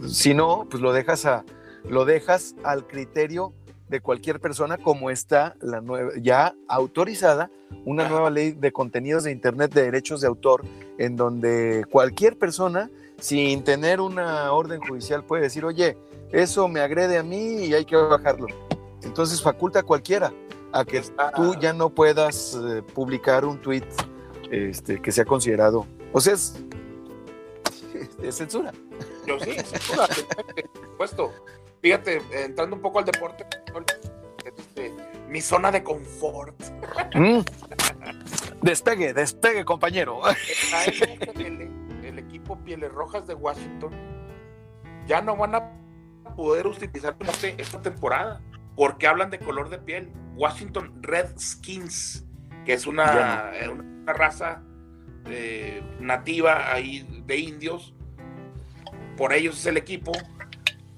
si 0.08 0.34
no, 0.34 0.66
pues 0.70 0.82
lo 0.82 0.92
dejas, 0.92 1.24
a, 1.24 1.44
lo 1.88 2.04
dejas 2.04 2.54
al 2.64 2.86
criterio 2.86 3.54
de 3.90 4.00
cualquier 4.00 4.40
persona 4.40 4.78
como 4.78 5.10
está 5.10 5.56
la 5.60 5.80
nueva, 5.80 6.12
ya 6.22 6.54
autorizada 6.68 7.50
una 7.84 8.08
nueva 8.08 8.30
ley 8.30 8.52
de 8.52 8.72
contenidos 8.72 9.24
de 9.24 9.32
Internet 9.32 9.74
de 9.74 9.82
derechos 9.82 10.20
de 10.20 10.28
autor, 10.28 10.64
en 10.96 11.16
donde 11.16 11.84
cualquier 11.90 12.38
persona, 12.38 12.88
sin 13.18 13.64
tener 13.64 14.00
una 14.00 14.52
orden 14.52 14.80
judicial, 14.80 15.24
puede 15.24 15.42
decir, 15.42 15.64
oye, 15.64 15.96
eso 16.30 16.68
me 16.68 16.80
agrede 16.80 17.18
a 17.18 17.24
mí 17.24 17.64
y 17.66 17.74
hay 17.74 17.84
que 17.84 17.96
bajarlo. 17.96 18.46
Entonces 19.02 19.42
faculta 19.42 19.80
a 19.80 19.82
cualquiera 19.82 20.32
a 20.72 20.84
que 20.84 21.02
tú 21.34 21.56
ya 21.60 21.72
no 21.72 21.90
puedas 21.90 22.54
eh, 22.54 22.82
publicar 22.94 23.44
un 23.44 23.60
tweet 23.60 23.82
este, 24.52 25.02
que 25.02 25.10
sea 25.10 25.24
considerado. 25.24 25.84
O 26.12 26.20
sea, 26.20 26.34
es, 26.34 26.54
censura. 28.30 28.72
Yo 29.26 29.38
sí, 29.40 29.52
censura, 29.64 30.06
por 30.96 31.08
supuesto. 31.08 31.32
Fíjate, 31.82 32.20
entrando 32.32 32.76
un 32.76 32.82
poco 32.82 32.98
al 32.98 33.04
deporte, 33.04 33.46
este, 34.44 34.94
mi 35.28 35.40
zona 35.40 35.70
de 35.70 35.82
confort. 35.82 36.60
Mm. 37.14 37.40
Despegue, 38.62 39.14
despegue, 39.14 39.64
compañero. 39.64 40.20
El, 41.36 41.70
el 42.04 42.18
equipo 42.18 42.58
Pieles 42.64 42.92
Rojas 42.92 43.26
de 43.26 43.34
Washington 43.34 43.92
ya 45.06 45.22
no 45.22 45.36
van 45.36 45.54
a 45.54 45.72
poder 46.36 46.66
utilizar 46.66 47.16
esta 47.58 47.82
temporada 47.82 48.40
porque 48.76 49.06
hablan 49.06 49.30
de 49.30 49.38
color 49.38 49.68
de 49.68 49.78
piel. 49.78 50.12
Washington 50.36 51.02
Redskins, 51.02 52.26
que 52.64 52.72
es 52.72 52.86
una, 52.86 53.50
eh, 53.54 53.68
una 53.68 54.12
raza 54.12 54.62
eh, 55.26 55.82
nativa 55.98 56.72
ahí 56.72 57.06
de 57.26 57.36
indios, 57.36 57.94
por 59.16 59.32
ellos 59.32 59.58
es 59.58 59.66
el 59.66 59.76
equipo, 59.76 60.12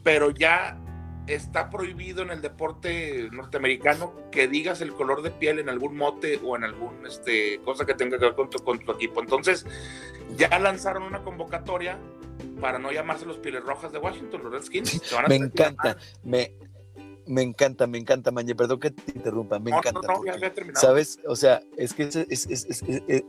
pero 0.03 0.31
ya 0.31 0.79
está 1.27 1.71
prohibido 1.71 2.23
en 2.23 2.31
el 2.31 2.43
deporte 2.43 3.29
norteamericano 3.31 4.13
que 4.31 4.49
digas 4.49 4.81
el 4.81 4.93
color 4.93 5.23
de 5.23 5.31
piel 5.31 5.59
en 5.59 5.69
algún 5.69 5.97
mote 5.97 6.41
o 6.43 6.57
en 6.57 6.65
algún 6.65 7.07
este, 7.07 7.61
cosa 7.65 7.87
que 7.87 7.95
tenga 7.95 8.19
que 8.19 8.25
ver 8.25 8.35
con 8.35 8.51
tu, 8.51 8.59
con 8.59 8.81
tu 8.81 8.93
equipo. 8.93 9.21
Entonces, 9.21 9.65
ya 10.37 10.59
lanzaron 10.59 11.05
una 11.05 11.23
convocatoria 11.23 11.99
para 12.61 12.79
no 12.79 12.91
llamarse 12.91 13.27
los 13.27 13.39
Pieles 13.39 13.63
Rojas 13.63 13.93
de 13.93 13.99
Washington, 13.99 14.43
los 14.43 14.53
Redskins. 14.53 15.01
me 15.29 15.37
encanta, 15.37 15.97
me, 16.25 16.55
me 17.27 17.43
encanta, 17.43 17.87
me 17.87 17.99
encanta, 17.99 18.31
Mañe, 18.31 18.55
perdón 18.55 18.81
que 18.81 18.91
te 18.91 19.13
interrumpa, 19.17 19.59
me 19.59 19.71
encanta. 19.71 20.01
¿Sabes? 20.75 21.21
O 21.27 21.37
sea, 21.37 21.63
es 21.77 21.95
que 21.95 22.05
es, 22.05 22.47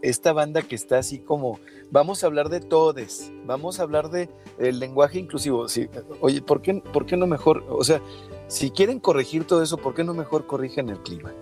esta 0.01 0.33
banda 0.33 0.61
que 0.61 0.75
está 0.75 0.97
así 0.97 1.19
como, 1.19 1.59
vamos 1.91 2.23
a 2.23 2.27
hablar 2.27 2.49
de 2.49 2.59
todes, 2.59 3.31
vamos 3.45 3.79
a 3.79 3.83
hablar 3.83 4.09
de 4.09 4.29
el 4.57 4.79
lenguaje 4.79 5.19
inclusivo. 5.19 5.67
Sí, 5.67 5.89
oye, 6.21 6.41
¿por 6.41 6.61
qué, 6.61 6.75
¿por 6.75 7.05
qué 7.05 7.17
no 7.17 7.27
mejor? 7.27 7.63
O 7.69 7.83
sea, 7.83 8.01
si 8.47 8.71
quieren 8.71 8.99
corregir 8.99 9.45
todo 9.45 9.61
eso, 9.61 9.77
¿por 9.77 9.93
qué 9.93 10.03
no 10.03 10.13
mejor 10.13 10.47
corrigen 10.47 10.89
el 10.89 10.99
clima? 10.99 11.33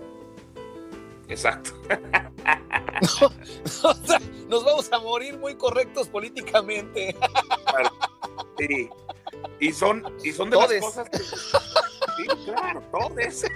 Exacto. 1.28 1.70
o 3.82 3.94
sea, 3.94 4.20
nos 4.48 4.64
vamos 4.64 4.92
a 4.92 4.98
morir 4.98 5.38
muy 5.38 5.54
correctos 5.56 6.08
políticamente. 6.08 7.16
sí. 8.58 8.88
Y 9.60 9.72
son, 9.72 10.04
y 10.24 10.32
son 10.32 10.50
de 10.50 10.56
las 10.56 10.72
cosas 10.80 11.08
que. 11.08 11.18
Sí, 12.16 12.26
claro, 12.44 12.82
todos. 12.90 13.12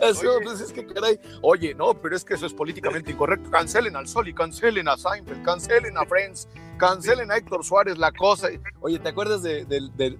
Eso, 0.00 0.38
pues 0.42 0.60
es 0.60 0.72
que 0.72 0.84
caray. 0.86 1.20
Oye, 1.42 1.74
no, 1.74 1.94
pero 1.94 2.16
es 2.16 2.24
que 2.24 2.34
eso 2.34 2.46
es 2.46 2.52
políticamente 2.52 3.12
incorrecto. 3.12 3.50
Cancelen 3.50 3.96
al 3.96 4.06
Sol 4.08 4.28
y 4.28 4.34
cancelen 4.34 4.88
a 4.88 4.96
Seinfeld, 4.96 5.42
cancelen 5.42 5.96
a 5.96 6.04
Friends, 6.04 6.48
cancelen 6.76 7.30
a 7.30 7.36
Héctor 7.36 7.64
Suárez, 7.64 7.96
la 7.98 8.12
cosa. 8.12 8.48
Oye, 8.80 8.98
¿te 8.98 9.08
acuerdas 9.08 9.42
de, 9.42 9.66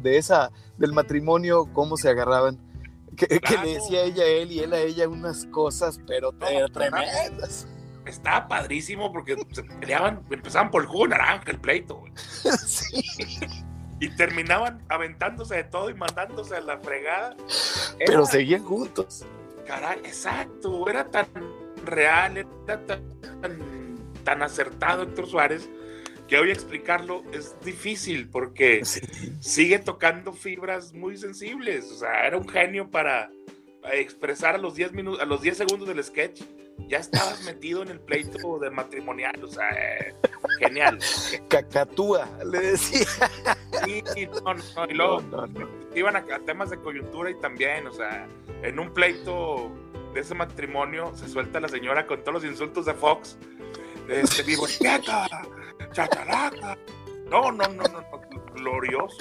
esa, 0.05 0.51
del 0.79 0.93
matrimonio, 0.93 1.69
cómo 1.73 1.97
se 1.97 2.09
agarraban? 2.09 2.59
Que, 3.17 3.41
le 3.65 3.75
decía 3.75 4.03
ella 4.03 4.25
a 4.25 4.29
él 4.29 4.53
y 4.53 4.61
él 4.61 4.73
a 4.73 4.81
ella 4.81 5.09
unas 5.09 5.47
cosas, 5.47 6.01
pero 6.07 6.33
tremendas. 6.33 7.67
Estaba 8.07 8.49
padrísimo 8.49 9.13
porque 9.13 9.37
se 9.53 9.63
peleaban, 9.63 10.21
empezaban 10.31 10.71
por 10.71 10.83
el 10.83 10.89
jugo 10.89 11.09
naranja, 11.09 11.51
el 11.51 11.59
pleito. 11.59 12.03
Sí 12.67 13.03
y 14.01 14.09
terminaban 14.11 14.83
aventándose 14.89 15.57
de 15.57 15.65
todo 15.65 15.91
y 15.91 15.95
mandándose 15.95 16.57
a 16.57 16.61
la 16.61 16.79
fregada. 16.79 17.37
Pero 17.99 18.27
seguían 18.27 18.63
juntos. 18.65 19.25
Caray, 19.67 19.99
exacto, 20.01 20.89
era 20.89 21.11
tan 21.11 21.27
real, 21.85 22.37
era 22.37 22.87
tan, 22.87 23.03
tan, 24.25 24.43
acertado 24.43 25.05
Héctor 25.05 25.27
Suárez 25.27 25.71
que 26.29 26.39
hoy 26.39 26.51
explicarlo 26.51 27.23
es 27.33 27.55
difícil 27.63 28.29
porque 28.29 28.83
sigue 29.41 29.79
tocando 29.79 30.33
fibras 30.33 30.93
muy 30.93 31.17
sensibles. 31.17 31.91
O 31.91 31.97
sea, 31.97 32.27
era 32.27 32.37
un 32.37 32.49
genio 32.49 32.91
para 32.91 33.31
expresar 33.93 34.55
a 34.55 34.59
los 34.59 34.75
10 34.75 34.93
minutos, 34.93 35.21
a 35.21 35.25
los 35.25 35.43
10 35.43 35.59
segundos 35.59 35.89
del 35.89 36.03
sketch, 36.03 36.43
ya 36.89 36.99
estabas 36.99 37.43
metido 37.45 37.83
en 37.83 37.89
el 37.89 38.01
pleito 38.01 38.59
de 38.59 38.71
matrimonial. 38.71 39.43
O 39.43 39.49
sea, 39.49 39.69
eh, 39.71 40.15
genial. 40.59 40.99
Cacatúa, 41.49 42.29
le 42.45 42.61
decía. 42.61 43.07
Sí, 43.85 44.27
no, 44.27 44.55
no, 44.55 44.87
y 44.89 44.95
luego 44.95 45.23
iban 45.95 46.17
a, 46.17 46.25
temas 46.45 46.71
de 46.71 46.79
coyuntura 46.79 47.31
y 47.31 47.35
también, 47.41 47.87
o 47.87 47.93
sea, 47.93 48.27
en 48.63 48.79
un 48.79 48.93
pleito 48.93 49.71
de 50.13 50.21
ese 50.21 50.35
matrimonio 50.35 51.13
se 51.15 51.29
suelta 51.29 51.61
la 51.61 51.69
señora 51.69 52.07
con 52.07 52.21
todos 52.21 52.35
los 52.35 52.45
insultos 52.45 52.87
de 52.87 52.95
Fox. 52.95 53.37
Este, 54.09 54.43
vivo, 54.43 54.67
chacharaca. 55.93 56.79
No, 57.31 57.51
no, 57.51 57.67
no, 57.69 57.85
no, 57.85 58.05
glorioso, 58.65 59.17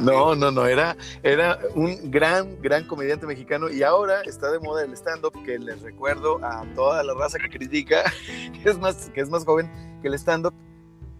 No, 0.00 0.34
no, 0.34 0.50
no, 0.50 0.66
era, 0.66 0.96
era 1.22 1.58
un 1.74 2.10
gran, 2.10 2.60
gran 2.60 2.86
comediante 2.86 3.26
mexicano 3.26 3.70
y 3.70 3.82
ahora 3.82 4.22
está 4.22 4.50
de 4.50 4.58
moda 4.60 4.84
el 4.84 4.92
stand-up 4.92 5.32
que 5.44 5.58
les 5.58 5.82
recuerdo 5.82 6.44
a 6.44 6.64
toda 6.74 7.02
la 7.02 7.14
raza 7.14 7.38
que 7.38 7.48
critica, 7.48 8.04
que 8.62 8.68
es 8.68 8.78
más, 8.78 9.10
que 9.10 9.20
es 9.20 9.30
más 9.30 9.44
joven 9.44 9.70
que 10.02 10.08
el 10.08 10.14
stand-up, 10.14 10.54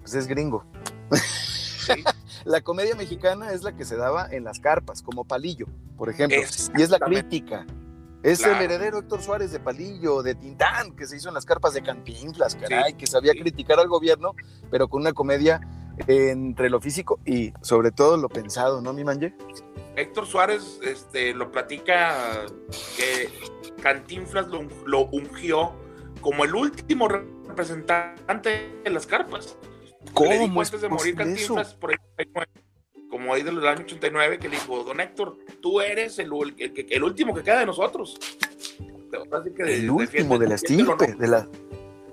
pues 0.01 0.15
es 0.15 0.27
gringo. 0.27 0.65
la 2.45 2.61
comedia 2.61 2.95
mexicana 2.95 3.53
es 3.53 3.63
la 3.63 3.75
que 3.77 3.85
se 3.85 3.97
daba 3.97 4.29
en 4.31 4.45
las 4.45 4.61
carpas, 4.61 5.03
como 5.03 5.25
Palillo, 5.25 5.67
por 5.97 6.11
ejemplo, 6.11 6.39
y 6.39 6.83
es 6.83 6.91
la 6.91 6.99
crítica. 6.99 7.67
Es 8.23 8.45
el 8.45 8.61
heredero 8.61 8.99
Héctor 8.99 9.23
Suárez 9.23 9.53
de 9.53 9.61
Palillo, 9.61 10.23
de 10.25 10.35
Tintán, 10.35 10.97
que 10.97 11.07
se 11.07 11.17
hizo 11.17 11.29
en 11.29 11.35
las 11.35 11.47
carpas 11.47 11.73
de 11.73 11.83
Cantinflas, 11.83 12.57
caray, 12.57 12.95
que 12.95 13.07
sabía 13.07 13.33
criticar 13.33 13.79
al 13.79 13.87
gobierno, 13.87 14.35
pero 14.73 14.89
con 14.89 15.03
una 15.03 15.13
comedia 15.13 15.61
entre 16.07 16.71
lo 16.71 16.81
físico 16.81 17.21
y 17.25 17.53
sobre 17.63 17.91
todo 17.91 18.17
lo 18.17 18.29
pensado, 18.29 18.81
¿no, 18.81 18.93
mi 18.93 19.05
manje? 19.05 19.35
Héctor 19.97 20.27
Suárez 20.27 20.79
este, 20.83 21.35
lo 21.35 21.51
platica 21.51 22.47
que 22.97 23.29
Cantinflas 23.83 24.47
lo, 24.87 25.07
ungió 25.07 25.73
como 26.21 26.45
el 26.45 26.55
último 26.55 27.09
representante 27.09 28.81
de 28.85 28.91
las 28.91 29.07
carpas. 29.07 29.57
¿Cómo? 30.15 30.31
Le 30.31 30.39
dijo 30.39 30.61
antes 30.61 30.81
de 30.81 30.89
morir 30.89 31.17
Cantinflas, 31.17 31.75
por 31.75 31.93
como 33.09 33.33
ahí 33.35 33.43
del 33.43 33.67
año 33.67 33.81
89, 33.81 34.39
que 34.39 34.49
le 34.49 34.57
dijo, 34.57 34.85
don 34.85 35.01
Héctor, 35.01 35.37
tú 35.61 35.81
eres 35.81 36.19
el, 36.19 36.31
el, 36.59 37.03
último 37.03 37.35
que 37.35 37.43
queda 37.43 37.61
de 37.61 37.67
nosotros. 37.67 38.19
el 39.59 39.91
último 39.91 40.39
de 40.39 40.49
la 40.49 40.55
estirpe, 40.55 41.15
de 41.15 41.27
la 41.27 41.49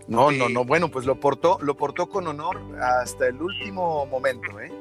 no, 0.08 0.32
no, 0.32 0.50
no, 0.50 0.66
bueno, 0.66 0.90
pues 0.90 1.06
lo 1.06 1.20
portó, 1.20 1.58
lo 1.62 1.76
portó 1.76 2.08
con 2.08 2.28
honor 2.28 2.60
hasta 2.80 3.28
el 3.28 3.42
último 3.42 4.06
momento, 4.06 4.60
¿eh? 4.60 4.72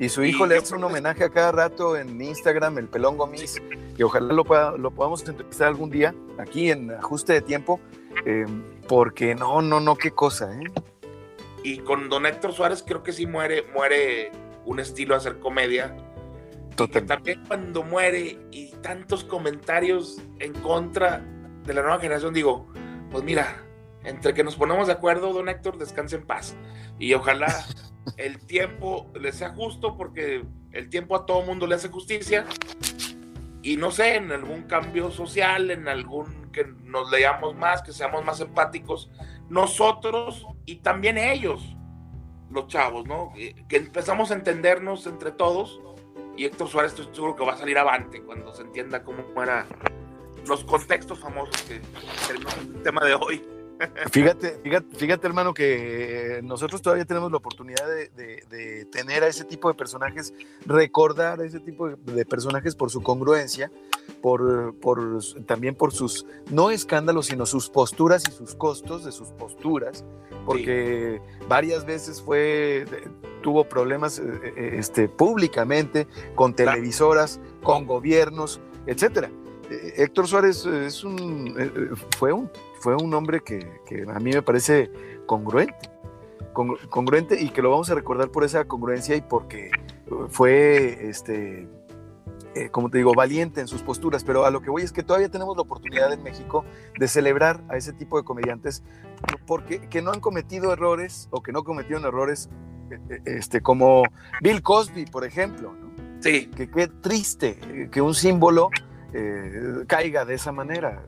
Y 0.00 0.08
su 0.10 0.22
hijo 0.22 0.46
le 0.46 0.56
hace 0.56 0.74
un 0.76 0.84
homenaje 0.84 1.24
a 1.24 1.30
cada 1.30 1.50
rato 1.50 1.96
en 1.96 2.20
Instagram, 2.20 2.78
el 2.78 2.86
Pelón 2.86 3.16
Gomis, 3.16 3.60
que 3.96 4.04
ojalá 4.04 4.32
lo, 4.32 4.44
pueda, 4.44 4.76
lo 4.76 4.92
podamos 4.92 5.26
entrevistar 5.26 5.68
algún 5.68 5.90
día 5.90 6.14
aquí 6.38 6.70
en 6.70 6.92
ajuste 6.92 7.32
de 7.32 7.40
tiempo, 7.40 7.80
em, 8.24 8.62
porque 8.86 9.34
no, 9.34 9.60
no, 9.60 9.80
no, 9.80 9.96
qué 9.96 10.12
cosa, 10.12 10.54
¿eh? 10.54 10.70
Y 11.64 11.78
con 11.78 12.08
don 12.08 12.26
Héctor 12.26 12.52
Suárez 12.52 12.84
creo 12.86 13.02
que 13.02 13.12
sí 13.12 13.26
muere, 13.26 13.64
muere 13.74 14.30
un 14.64 14.78
estilo 14.78 15.14
de 15.14 15.18
hacer 15.18 15.38
comedia. 15.40 15.96
Total. 16.76 17.04
También 17.06 17.42
cuando 17.48 17.82
muere 17.82 18.38
y 18.52 18.70
tantos 18.82 19.24
comentarios 19.24 20.22
en 20.38 20.52
contra 20.52 21.24
de 21.64 21.74
la 21.74 21.82
nueva 21.82 21.98
generación, 21.98 22.32
digo, 22.32 22.68
pues 23.10 23.24
mira, 23.24 23.64
entre 24.08 24.32
que 24.32 24.42
nos 24.42 24.56
ponemos 24.56 24.86
de 24.86 24.94
acuerdo, 24.94 25.32
don 25.32 25.48
Héctor, 25.48 25.78
descanse 25.78 26.16
en 26.16 26.26
paz. 26.26 26.56
Y 26.98 27.12
ojalá 27.14 27.64
el 28.16 28.38
tiempo 28.38 29.10
le 29.14 29.32
sea 29.32 29.50
justo, 29.50 29.96
porque 29.96 30.44
el 30.72 30.88
tiempo 30.88 31.14
a 31.14 31.26
todo 31.26 31.42
mundo 31.42 31.66
le 31.66 31.74
hace 31.74 31.88
justicia. 31.88 32.46
Y 33.62 33.76
no 33.76 33.90
sé, 33.90 34.16
en 34.16 34.32
algún 34.32 34.62
cambio 34.62 35.10
social, 35.10 35.70
en 35.70 35.88
algún 35.88 36.50
que 36.52 36.64
nos 36.84 37.10
leamos 37.10 37.54
más, 37.54 37.82
que 37.82 37.92
seamos 37.92 38.24
más 38.24 38.40
empáticos, 38.40 39.10
nosotros 39.50 40.46
y 40.64 40.76
también 40.76 41.18
ellos, 41.18 41.76
los 42.50 42.66
chavos, 42.68 43.06
¿no? 43.06 43.32
Que 43.68 43.76
empezamos 43.76 44.30
a 44.30 44.34
entendernos 44.34 45.06
entre 45.06 45.32
todos. 45.32 45.80
Y 46.36 46.46
Héctor 46.46 46.68
Suárez, 46.68 46.92
estoy 46.92 47.14
seguro 47.14 47.36
que 47.36 47.44
va 47.44 47.54
a 47.54 47.58
salir 47.58 47.76
avante 47.76 48.22
cuando 48.22 48.54
se 48.54 48.62
entienda 48.62 49.02
cómo 49.02 49.22
eran 49.42 49.66
los 50.46 50.64
contextos 50.64 51.18
famosos 51.18 51.60
que 51.62 51.76
es 51.76 51.82
el 52.30 52.82
tema 52.82 53.04
de 53.04 53.14
hoy. 53.14 53.57
Fíjate, 54.10 54.60
fíjate, 54.96 55.26
hermano, 55.26 55.54
que 55.54 56.40
nosotros 56.42 56.82
todavía 56.82 57.04
tenemos 57.04 57.30
la 57.30 57.36
oportunidad 57.36 57.86
de, 57.86 58.88
tener 58.90 59.22
a 59.22 59.28
ese 59.28 59.44
tipo 59.44 59.68
de 59.68 59.74
personajes, 59.74 60.34
recordar 60.66 61.40
a 61.40 61.44
ese 61.44 61.60
tipo 61.60 61.88
de, 61.88 62.24
personajes 62.24 62.74
por 62.74 62.90
su 62.90 63.02
congruencia, 63.02 63.70
por, 64.20 64.74
también 65.46 65.74
por 65.74 65.92
sus, 65.92 66.26
no 66.50 66.70
escándalos, 66.70 67.26
sino 67.26 67.46
sus 67.46 67.70
posturas 67.70 68.24
y 68.28 68.32
sus 68.32 68.54
costos 68.54 69.04
de 69.04 69.12
sus 69.12 69.28
posturas, 69.30 70.04
porque 70.44 71.20
varias 71.48 71.84
veces 71.84 72.20
fue, 72.20 72.84
tuvo 73.42 73.64
problemas 73.64 74.18
eh, 74.18 74.24
eh, 74.44 74.70
este, 74.78 75.08
públicamente 75.08 76.08
con 76.34 76.54
televisoras, 76.54 77.40
con 77.62 77.86
gobiernos, 77.86 78.60
etcétera. 78.86 79.30
Eh, 79.70 79.94
Héctor 79.98 80.26
Suárez 80.26 80.64
es 80.64 81.04
un, 81.04 81.96
fue 82.16 82.32
un 82.32 82.50
fue 82.80 82.94
un 82.96 83.12
hombre 83.14 83.40
que, 83.40 83.66
a 84.08 84.18
mí 84.20 84.32
me 84.32 84.42
parece 84.42 84.90
congruente, 85.26 85.90
congruente 86.90 87.40
y 87.40 87.50
que 87.50 87.62
lo 87.62 87.70
vamos 87.70 87.90
a 87.90 87.94
recordar 87.94 88.30
por 88.30 88.44
esa 88.44 88.64
congruencia 88.64 89.16
y 89.16 89.20
porque 89.20 89.70
fue, 90.28 91.08
este, 91.08 91.68
eh, 92.54 92.70
como 92.70 92.90
te 92.90 92.98
digo, 92.98 93.14
valiente 93.14 93.60
en 93.60 93.68
sus 93.68 93.82
posturas, 93.82 94.24
pero 94.24 94.44
a 94.44 94.50
lo 94.50 94.60
que 94.60 94.70
voy 94.70 94.82
es 94.82 94.92
que 94.92 95.02
todavía 95.02 95.28
tenemos 95.28 95.56
la 95.56 95.62
oportunidad 95.62 96.12
en 96.12 96.22
México 96.22 96.64
de 96.98 97.06
celebrar 97.06 97.62
a 97.68 97.76
ese 97.76 97.92
tipo 97.92 98.18
de 98.18 98.24
comediantes 98.24 98.82
porque 99.46 99.80
que 99.88 100.02
no 100.02 100.10
han 100.10 100.20
cometido 100.20 100.72
errores 100.72 101.28
o 101.30 101.42
que 101.42 101.52
no 101.52 101.62
cometieron 101.62 102.04
errores 102.04 102.48
eh, 102.90 102.98
eh, 103.10 103.20
este, 103.26 103.60
como 103.60 104.02
Bill 104.40 104.62
Cosby, 104.62 105.06
por 105.06 105.24
ejemplo. 105.24 105.74
Sí. 106.20 106.46
Que 106.56 106.68
qué 106.68 106.88
triste 106.88 107.88
que 107.92 108.00
un 108.00 108.14
símbolo 108.14 108.70
caiga 109.86 110.24
de 110.24 110.34
esa 110.34 110.52
manera. 110.52 111.02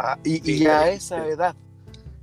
Ah, 0.00 0.16
y, 0.22 0.64
a 0.66 0.90
esa 0.90 1.26
edad. 1.26 1.56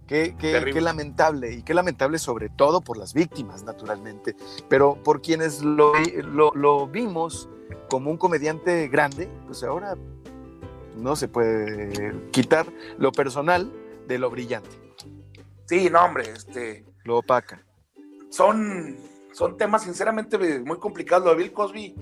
Qué, 0.08 0.36
qué, 0.40 0.80
lamentable, 0.80 1.52
y 1.52 1.64
qué 1.64 1.74
lamentable 1.74 2.20
sobre 2.20 2.48
todo 2.48 2.80
por 2.80 2.96
las 2.96 3.14
víctimas, 3.14 3.64
naturalmente, 3.64 4.36
pero 4.70 4.96
por 5.04 5.20
quienes 5.22 5.64
lo, 5.64 5.94
lo, 6.54 6.88
vimos 6.88 7.50
como 7.90 8.12
un 8.12 8.18
comediante 8.18 8.88
grande, 8.88 9.28
pues 9.48 9.64
ahora 9.64 9.98
no 10.96 11.16
se 11.16 11.28
puede 11.28 12.14
quitar 12.32 12.68
lo 13.00 13.12
personal 13.12 13.74
de 14.08 14.20
lo 14.20 14.30
brillante. 14.30 14.70
Sí, 15.66 15.90
no, 15.90 16.06
hombre, 16.06 16.30
este... 16.30 16.86
Lo 17.04 17.18
opaca. 17.18 17.66
Son, 18.30 18.96
son 19.34 19.58
temas 19.58 19.84
sinceramente 19.84 20.38
muy 20.60 20.78
complicados. 20.78 21.26
Lo 21.26 21.32
de 21.32 21.38
Bill 21.38 21.52
Cosby 21.52 21.96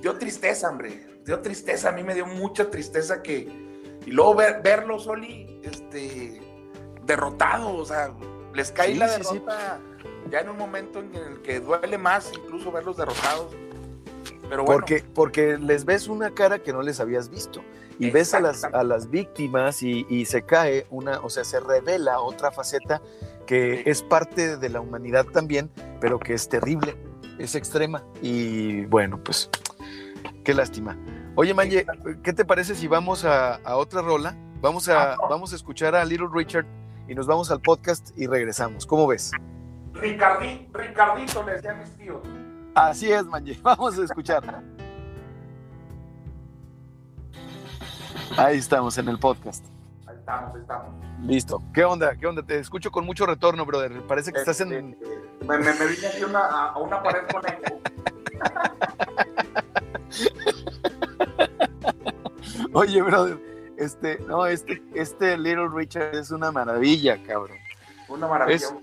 dio 0.00 0.16
tristeza, 0.16 0.70
hombre, 0.70 1.20
dio 1.24 1.38
tristeza, 1.40 1.90
a 1.90 1.92
mí 1.92 2.02
me 2.02 2.14
dio 2.14 2.26
mucha 2.26 2.70
tristeza 2.70 3.22
que 3.22 3.71
y 4.06 4.10
luego 4.10 4.34
ver, 4.34 4.62
verlo, 4.62 4.98
Soli, 4.98 5.60
este, 5.62 6.40
derrotado, 7.04 7.74
o 7.74 7.84
sea, 7.84 8.12
les 8.54 8.72
cae 8.72 8.94
la 8.94 9.08
derrota 9.08 9.80
ya 10.30 10.40
en 10.40 10.48
un 10.48 10.56
momento 10.56 11.00
en 11.00 11.14
el 11.14 11.42
que 11.42 11.60
duele 11.60 11.98
más 11.98 12.32
incluso 12.34 12.72
verlos 12.72 12.96
derrotados. 12.96 13.54
Pero 14.48 14.64
bueno. 14.64 14.80
porque, 14.80 15.04
porque 15.14 15.58
les 15.58 15.84
ves 15.84 16.08
una 16.08 16.30
cara 16.30 16.58
que 16.58 16.72
no 16.72 16.82
les 16.82 17.00
habías 17.00 17.28
visto. 17.28 17.62
Y 17.98 18.10
ves 18.10 18.34
a 18.34 18.40
las, 18.40 18.64
a 18.64 18.82
las 18.82 19.10
víctimas 19.10 19.82
y, 19.82 20.24
se 20.24 20.42
cae 20.42 20.86
una, 20.90 21.20
o 21.20 21.30
sea, 21.30 21.44
se 21.44 21.60
revela 21.60 22.18
otra 22.20 22.50
faceta 22.50 23.00
que 23.46 23.82
es 23.86 24.02
parte 24.02 24.56
de 24.56 24.68
la 24.68 24.80
humanidad 24.80 25.26
también, 25.26 25.70
pero 26.00 26.18
que 26.18 26.34
es 26.34 26.48
terrible, 26.48 26.96
es 27.38 27.54
extrema. 27.54 28.02
Y 28.20 28.86
bueno, 28.86 29.22
pues, 29.22 29.50
qué 30.42 30.54
lástima. 30.54 30.96
Oye, 31.34 31.54
Manje, 31.54 31.86
¿qué 32.22 32.32
te 32.32 32.44
parece 32.44 32.74
si 32.74 32.88
vamos 32.88 33.24
a, 33.24 33.54
a 33.56 33.76
otra 33.76 34.02
rola? 34.02 34.36
Vamos 34.60 34.88
a, 34.88 35.16
vamos 35.30 35.52
a 35.52 35.56
escuchar 35.56 35.94
a 35.94 36.04
Little 36.04 36.28
Richard 36.32 36.66
y 37.08 37.14
nos 37.14 37.26
vamos 37.26 37.50
al 37.50 37.60
podcast 37.60 38.10
y 38.16 38.26
regresamos. 38.26 38.86
¿Cómo 38.86 39.06
ves? 39.06 39.32
Ricardi, 39.94 40.68
Ricardito 40.72 41.42
le 41.42 41.52
decían 41.52 41.78
mis 41.78 41.90
tíos. 41.96 42.20
Así 42.74 43.10
es, 43.10 43.24
Manje. 43.24 43.58
Vamos 43.62 43.98
a 43.98 44.04
escuchar. 44.04 44.62
Ahí 48.38 48.58
estamos 48.58 48.96
en 48.96 49.08
el 49.08 49.18
podcast. 49.18 49.64
Ahí 50.06 50.16
estamos, 50.16 50.54
ahí 50.54 50.60
estamos. 50.62 50.94
Listo. 51.22 51.62
¿Qué 51.74 51.84
onda? 51.84 52.16
¿Qué 52.16 52.26
onda? 52.26 52.42
Te 52.42 52.58
escucho 52.58 52.90
con 52.90 53.04
mucho 53.04 53.26
retorno, 53.26 53.66
brother. 53.66 54.00
Parece 54.06 54.32
que 54.32 54.38
estás 54.38 54.60
en. 54.62 54.72
Este, 54.72 55.06
me, 55.46 55.58
me, 55.58 55.74
me 55.74 55.86
vine 55.86 56.06
aquí 56.06 56.24
una, 56.24 56.40
a, 56.40 56.68
a 56.70 56.78
una 56.78 57.02
pared 57.02 57.20
con 57.30 57.42
eco. 57.46 57.78
Oye, 62.74 63.02
brother, 63.02 63.38
este, 63.76 64.18
no, 64.26 64.46
este, 64.46 64.82
este 64.94 65.36
Little 65.38 65.68
Richard 65.74 66.14
es 66.14 66.30
una 66.30 66.50
maravilla, 66.52 67.22
cabrón. 67.26 67.58
Una 68.08 68.26
maravilla. 68.28 68.56
Es- 68.56 68.74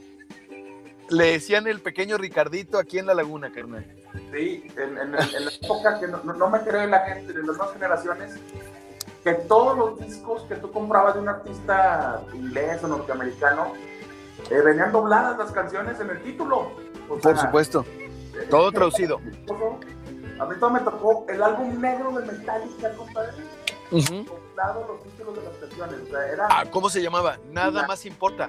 Le 1.09 1.31
decían 1.31 1.65
el 1.67 1.79
pequeño 1.81 2.17
Ricardito 2.17 2.77
aquí 2.77 2.99
en 2.99 3.07
la 3.07 3.13
laguna, 3.15 3.51
carnal. 3.51 3.85
Sí, 4.31 4.63
en, 4.77 4.97
en- 4.97 5.15
en 5.15 5.45
la 5.45 5.51
época 5.61 5.99
que 5.99 6.07
no, 6.07 6.21
no- 6.23 6.49
me 6.49 6.59
cree 6.61 6.85
la 6.87 6.99
gente 7.01 7.33
de 7.33 7.39
las 7.39 7.57
nuevas 7.57 7.73
generaciones, 7.73 8.35
que 9.23 9.33
todos 9.33 9.77
los 9.77 9.99
discos 9.99 10.43
que 10.43 10.55
tú 10.55 10.71
comprabas 10.71 11.15
de 11.15 11.21
un 11.21 11.29
artista 11.29 12.21
inglés 12.33 12.83
o 12.83 12.87
norteamericano, 12.87 13.73
eh, 14.51 14.61
venían 14.63 14.91
dobladas 14.91 15.37
las 15.37 15.51
canciones 15.51 15.99
en 15.99 16.09
el 16.11 16.21
título. 16.21 16.71
O 17.07 17.17
Por 17.17 17.21
sea, 17.21 17.35
supuesto. 17.37 17.83
eh, 18.39 18.47
Todo 18.49 18.71
traducido. 18.71 19.19
A 20.39 20.45
mí 20.45 20.55
todo 20.57 20.69
me 20.69 20.79
tocó 20.79 21.25
el 21.27 21.43
álbum 21.43 21.81
negro 21.81 22.11
de 22.17 22.25
Metallica, 22.31 22.93
compadre, 22.93 23.33
Ujú. 23.91 24.23
doblado 24.25 24.85
los 24.87 25.03
títulos 25.03 25.35
de 25.35 25.43
las 25.43 25.53
canciones. 25.57 25.99
O 26.01 26.05
sea, 26.07 26.27
era 26.27 26.47
Ah, 26.49 26.63
¿cómo 26.69 26.89
se 26.89 27.01
llamaba? 27.01 27.37
Nada 27.51 27.87
más 27.87 28.05
importa. 28.05 28.47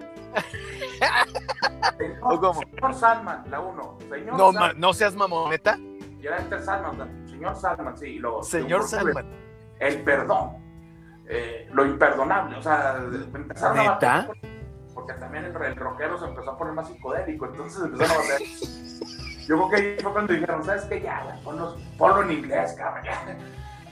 señor, 1.99 2.19
¿o 2.23 2.41
cómo? 2.41 2.61
señor 2.61 2.95
Sandman, 2.95 3.45
la 3.51 3.61
uno. 3.61 3.97
Señor 4.09 4.37
No, 4.37 4.53
Sandman. 4.53 4.69
ma- 4.69 4.73
no 4.75 4.93
seas 4.93 5.15
mamoneta. 5.15 5.79
Y 6.21 6.27
era 6.27 6.39
Enter 6.39 6.63
Sandman, 6.63 6.93
o 6.93 6.97
sea, 6.97 7.07
señor 7.31 7.57
Sandman, 7.57 7.97
sí. 7.99 8.21
Señor 8.43 8.83
Sandman. 8.85 9.27
El 9.79 10.03
perdón. 10.03 10.57
eh, 11.33 11.69
lo 11.73 11.87
imperdonable. 11.87 12.57
O 12.57 12.63
sea, 12.63 12.97
empezaron 13.35 13.79
a 13.79 13.83
¿Neta? 13.83 13.93
batallar 13.93 14.31
Porque 14.93 15.13
también 15.15 15.45
el, 15.45 15.57
el 15.63 15.77
rockero 15.77 16.19
se 16.19 16.25
empezó 16.27 16.51
a 16.51 16.59
poner 16.59 16.75
más 16.75 16.89
psicodélico. 16.89 17.47
Entonces 17.47 17.83
empezaron 17.85 18.13
a 18.13 18.19
batallar. 18.19 18.41
Yo 19.47 19.57
creo 19.57 19.69
que 19.71 19.77
ahí 19.77 19.97
fue 20.03 20.13
cuando 20.13 20.33
dijeron, 20.35 20.65
¿sabes 20.65 20.85
qué? 20.85 21.01
Ya, 21.01 21.25
ya, 21.27 21.41
ponlo, 21.43 21.77
ponlo 21.99 22.23
en 22.23 22.33
inglés, 22.33 22.75
cabrón. 22.77 23.05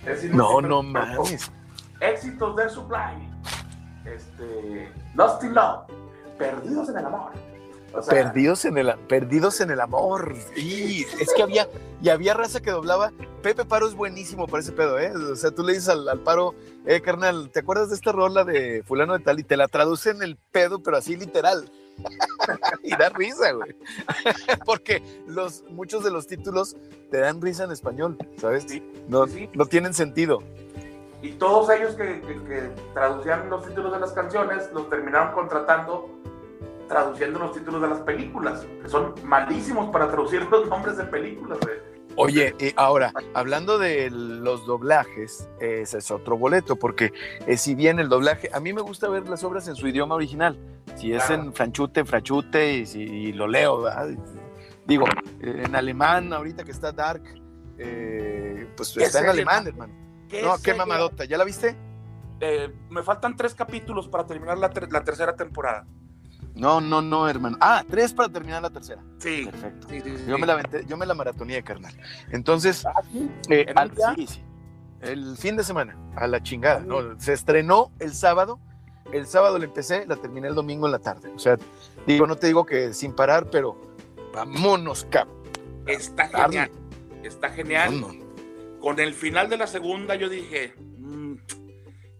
Ya". 0.09 0.15
Es 0.15 0.25
inútil, 0.25 0.37
No, 0.37 0.61
no 0.61 0.83
mames. 0.83 1.51
Éxitos 2.01 2.57
de 2.57 2.69
Sublime. 2.69 3.31
Este, 4.05 4.93
Lost 5.15 5.45
in 5.45 5.55
Love. 5.55 5.81
Perdidos 6.39 6.89
en 6.89 6.99
el 6.99 7.07
amor. 7.07 7.33
O 7.93 8.03
sea, 8.03 8.15
Perdidos 8.15 8.65
en 8.67 8.79
el, 8.79 8.95
perdidos 9.09 9.61
en 9.61 9.71
el 9.71 9.81
amor. 9.81 10.37
Y 10.57 11.05
es 11.05 11.33
que 11.35 11.43
había, 11.43 11.69
y 12.03 12.11
había 12.11 12.35
raza 12.35 12.61
que 12.61 12.71
doblaba. 12.71 13.13
Pepe 13.43 13.65
Paro 13.65 13.89
es 13.89 13.95
buenísimo 13.95 14.47
para 14.47 14.63
ese 14.63 14.73
pedo, 14.73 14.99
¿eh? 14.99 15.11
O 15.11 15.37
sea, 15.37 15.51
tú 15.51 15.63
le 15.63 15.73
dices 15.73 15.89
al, 15.89 16.09
al 16.09 16.21
Paro, 16.21 16.55
eh, 16.87 17.01
carnal, 17.01 17.51
¿te 17.51 17.61
acuerdas 17.61 17.89
de 17.89 17.95
esta 17.97 18.13
rola 18.13 18.45
de 18.45 18.83
fulano 18.87 19.17
de 19.17 19.25
tal? 19.25 19.41
Y 19.41 19.45
te 19.45 19.57
la 19.57 19.69
traduce 19.69 20.11
en 20.11 20.23
el 20.23 20.37
pedo, 20.37 20.83
pero 20.83 20.99
así 20.99 21.17
literal. 21.17 21.71
y 22.83 22.91
da 22.97 23.09
risa, 23.11 23.53
güey. 23.53 23.75
Porque 24.67 25.03
los, 25.27 25.65
muchos 25.71 26.05
de 26.05 26.11
los 26.11 26.27
títulos 26.27 26.77
te 27.11 27.19
dan 27.19 27.41
risa 27.41 27.65
en 27.65 27.73
español, 27.73 28.17
¿sabes? 28.37 28.65
Sí, 28.69 28.83
No, 29.09 29.27
sí. 29.27 29.49
no 29.55 29.67
tienen 29.67 29.95
sentido. 29.95 30.43
Y 31.23 31.33
todos 31.33 31.69
ellos 31.71 31.95
que, 31.97 32.21
que- 32.21 32.45
que 32.45 32.71
traducían 32.95 33.51
los 33.51 33.67
títulos 33.67 33.93
de 33.93 33.99
las 34.01 34.13
canciones 34.13 34.71
los 34.73 34.89
terminaron 34.89 35.33
contratando 35.35 36.11
traduciendo 36.89 37.39
los 37.41 37.53
títulos 37.53 37.83
de 37.83 37.89
las 37.89 37.99
películas, 38.01 38.65
que 38.83 38.89
son 38.89 39.15
malísimos 39.23 39.91
para 39.91 40.09
traducir 40.09 40.43
los 40.51 40.67
nombres 40.69 40.97
de 40.97 41.05
películas. 41.05 41.59
güey. 41.61 41.77
Oye, 42.19 42.55
y 42.61 42.73
ahora, 42.77 43.13
hablando 43.35 43.79
de 43.79 44.11
los 44.11 44.67
doblajes, 44.67 45.49
ese 45.61 45.99
es 45.99 46.11
otro 46.11 46.37
boleto, 46.37 46.77
porque 46.77 47.13
eh, 47.47 47.57
si 47.57 47.75
bien 47.75 47.99
el 48.01 48.09
doblaje, 48.09 48.51
a 48.53 48.61
mí 48.61 48.73
me 48.73 48.83
gusta 48.83 49.09
ver 49.09 49.29
las 49.29 49.45
obras 49.45 49.69
en 49.69 49.77
su 49.77 49.87
idioma 49.89 50.15
original, 50.17 50.59
si 50.97 51.13
es 51.13 51.25
Claro. 51.25 51.43
en 51.45 51.53
franchute, 51.55 52.05
frachute, 52.05 52.75
y, 52.79 52.87
si- 52.87 53.03
y 53.03 53.33
lo 53.33 53.47
leo, 53.47 53.83
¿verdad? 53.83 54.09
Digo, 54.87 55.05
en 55.41 55.75
alemán, 55.77 56.33
ahorita 56.33 56.65
que 56.65 56.71
está 56.73 56.93
Dark, 56.93 57.23
eh, 57.79 58.67
pues 58.77 58.95
¿Qué 58.97 59.05
está 59.05 59.21
en 59.21 59.29
alemán, 59.29 59.65
man? 59.65 59.67
hermano. 59.69 59.95
¿Qué 60.29 60.43
No, 60.43 60.57
qué 60.63 60.75
mamadota, 60.75 61.25
¿ya 61.25 61.39
la 61.39 61.45
viste? 61.45 61.77
Eh, 62.41 62.73
me 62.91 63.03
faltan 63.03 63.37
tres 63.37 63.55
capítulos 63.55 64.09
para 64.09 64.27
terminar 64.27 64.59
la, 64.59 64.71
ter- 64.71 64.91
la 64.93 65.03
tercera 65.05 65.35
temporada. 65.37 65.87
No, 66.59 66.81
no, 66.81 67.01
no, 67.01 67.29
hermano. 67.29 67.57
Ah, 67.61 67.85
tres 67.89 68.13
para 68.13 68.29
terminar 68.29 68.61
la 68.63 68.71
tercera. 68.71 69.03
Sí. 69.19 69.47
Perfecto. 69.51 69.89
sí, 69.89 70.01
sí, 70.01 70.17
sí. 70.19 70.25
Yo 70.27 70.39
me 70.39 70.47
la 70.47 70.55
aventé- 70.61 70.85
yo 70.87 70.97
me 70.97 71.07
la 71.07 71.15
maratoneé, 71.15 71.63
carnal. 71.63 71.95
Entonces, 72.31 72.85
Ah. 72.85 72.93
Eh. 73.49 73.67
El 75.01 75.37
fin 75.37 75.57
de 75.57 75.63
semana, 75.63 75.97
a 76.17 76.27
la 76.27 76.43
chingada. 76.43 76.81
¿no? 76.81 77.19
Se 77.21 77.33
estrenó 77.33 77.93
el 78.01 78.13
sábado. 78.13 78.59
El 79.13 79.27
sábado 79.27 79.59
la 79.59 79.65
empecé, 79.65 80.05
la 80.07 80.17
terminé 80.17 80.49
el 80.49 80.55
domingo 80.55 80.87
en 80.87 80.93
la 80.93 80.99
tarde. 80.99 81.31
O 81.35 81.39
sea, 81.39 81.57
digo, 82.07 82.27
no 82.27 82.37
te 82.37 82.49
digo 82.49 82.67
que 82.67 82.93
sin 82.93 83.15
parar, 83.15 83.49
pero 83.51 83.81
vámonos, 84.35 85.07
cabrón. 85.09 85.37
Está 85.87 86.27
genial. 86.29 86.71
Está 87.23 87.49
genial. 87.51 88.01
No, 88.01 88.09
Con 88.81 89.01
el 89.01 89.15
final 89.15 89.49
de 89.49 89.57
la 89.57 89.67
segunda 89.67 90.15
yo 90.15 90.29
dije, 90.29 90.75
"Mm, 90.77 90.88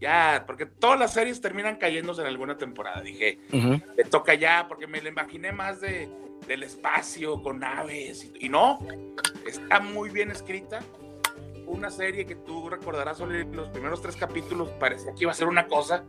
ya, 0.01 0.45
porque 0.47 0.67
todas 0.67 0.99
las 0.99 1.13
series 1.13 1.41
terminan 1.41 1.77
cayéndose 1.77 2.21
en 2.23 2.29
alguna 2.29 2.57
temporada. 2.57 3.01
Dije, 3.03 3.39
le 3.51 4.05
toca 4.05 4.35
ya, 4.35 4.67
porque 4.69 4.87
me 4.87 5.01
lo 5.01 5.09
imaginé 5.09 5.53
más 5.53 5.81
de, 5.81 6.09
del 6.47 6.63
espacio, 6.63 7.43
con 7.43 7.59
naves, 7.61 8.25
y, 8.25 8.47
y 8.47 8.49
no, 8.49 8.79
está 9.47 9.81
muy 9.81 10.11
bien 10.11 10.31
escrita. 10.31 10.81
Una 11.67 11.91
serie 11.91 12.25
que 12.27 12.35
tú 12.35 12.69
recordarás 12.71 13.21
en 13.21 13.55
los 13.55 13.69
primeros 13.69 14.01
tres 14.01 14.17
capítulos, 14.17 14.71
parecía 14.81 15.13
que 15.15 15.25
iba 15.25 15.33
a 15.33 15.35
ser 15.35 15.49
una 15.49 15.67
cosa, 15.67 16.05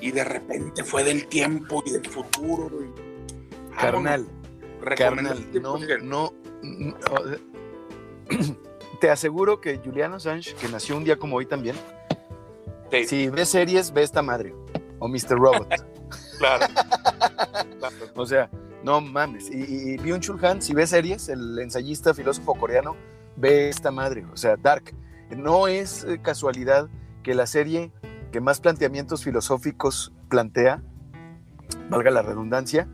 y 0.00 0.10
de 0.10 0.24
repente 0.24 0.82
fue 0.82 1.04
del 1.04 1.26
tiempo 1.28 1.82
y 1.86 1.90
del 1.92 2.06
futuro. 2.06 2.70
y- 2.82 3.74
Carnal, 3.76 4.26
Vámonos. 4.80 4.98
carnal, 4.98 5.46
no, 5.62 5.78
no, 6.02 6.32
no, 6.62 6.96
sea, 7.06 7.38
Te 9.00 9.10
aseguro 9.10 9.60
que 9.60 9.76
Julian 9.78 10.14
Assange, 10.14 10.54
que 10.54 10.68
nació 10.68 10.96
un 10.96 11.04
día 11.04 11.18
como 11.18 11.36
hoy 11.36 11.44
también, 11.46 11.76
Sí, 12.90 13.04
si 13.06 13.28
ves 13.28 13.48
series, 13.48 13.92
ve 13.92 14.02
esta 14.02 14.22
madre. 14.22 14.54
O 14.98 15.08
Mr. 15.08 15.30
Robot. 15.38 15.68
claro. 16.38 16.66
Claro. 17.78 17.94
O 18.16 18.26
sea, 18.26 18.50
no 18.82 19.00
mames. 19.00 19.50
Y, 19.50 19.56
y, 19.58 19.94
y 19.94 19.96
Byung-Chul 19.98 20.42
Han, 20.44 20.62
si 20.62 20.72
ves 20.74 20.90
series, 20.90 21.28
el 21.28 21.58
ensayista 21.58 22.14
filósofo 22.14 22.54
coreano, 22.54 22.96
ve 23.36 23.68
esta 23.68 23.90
madre. 23.90 24.24
O 24.32 24.36
sea, 24.36 24.56
Dark. 24.56 24.94
No 25.36 25.66
es 25.66 26.04
eh, 26.04 26.20
casualidad 26.22 26.88
que 27.24 27.34
la 27.34 27.46
serie 27.46 27.90
que 28.32 28.40
más 28.40 28.60
planteamientos 28.60 29.24
filosóficos 29.24 30.12
plantea, 30.28 30.82
valga 31.90 32.10
la 32.12 32.22
redundancia, 32.22 32.88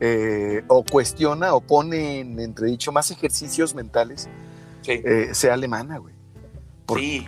eh, 0.00 0.64
o 0.68 0.84
cuestiona 0.84 1.54
o 1.54 1.60
pone 1.60 2.20
en 2.20 2.38
entredicho 2.40 2.92
más 2.92 3.10
ejercicios 3.10 3.74
mentales, 3.74 4.28
Sí, 4.82 4.92
eh, 5.04 5.30
sea 5.32 5.54
alemana, 5.54 5.98
güey. 5.98 6.14
Por- 6.86 6.98
sí. 7.00 7.26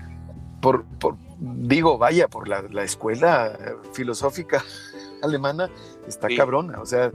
Por, 0.62 0.85
por- 0.98 1.16
digo, 1.40 1.98
vaya, 1.98 2.29
por 2.29 2.46
la, 2.48 2.62
la 2.70 2.85
escuela 2.85 3.57
eh, 3.59 3.74
filosófica 3.92 4.62
alemana, 5.22 5.68
está 6.07 6.29
Sí. 6.29 6.37
cabrona. 6.37 6.81
O 6.81 6.87
sea, 6.87 7.11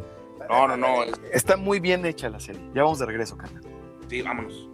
No, 0.49 0.67
no, 0.67 0.77
no. 0.77 1.03
es- 1.03 1.13
Está 1.31 1.57
muy 1.57 1.79
bien 1.79 2.05
hecha 2.05 2.29
la 2.29 2.39
serie. 2.39 2.61
Ya 2.73 2.83
vamos 2.83 2.99
de 2.99 3.05
regreso, 3.05 3.37
carnal. 3.37 3.63
Sí, 4.09 4.21
vámonos. 4.21 4.69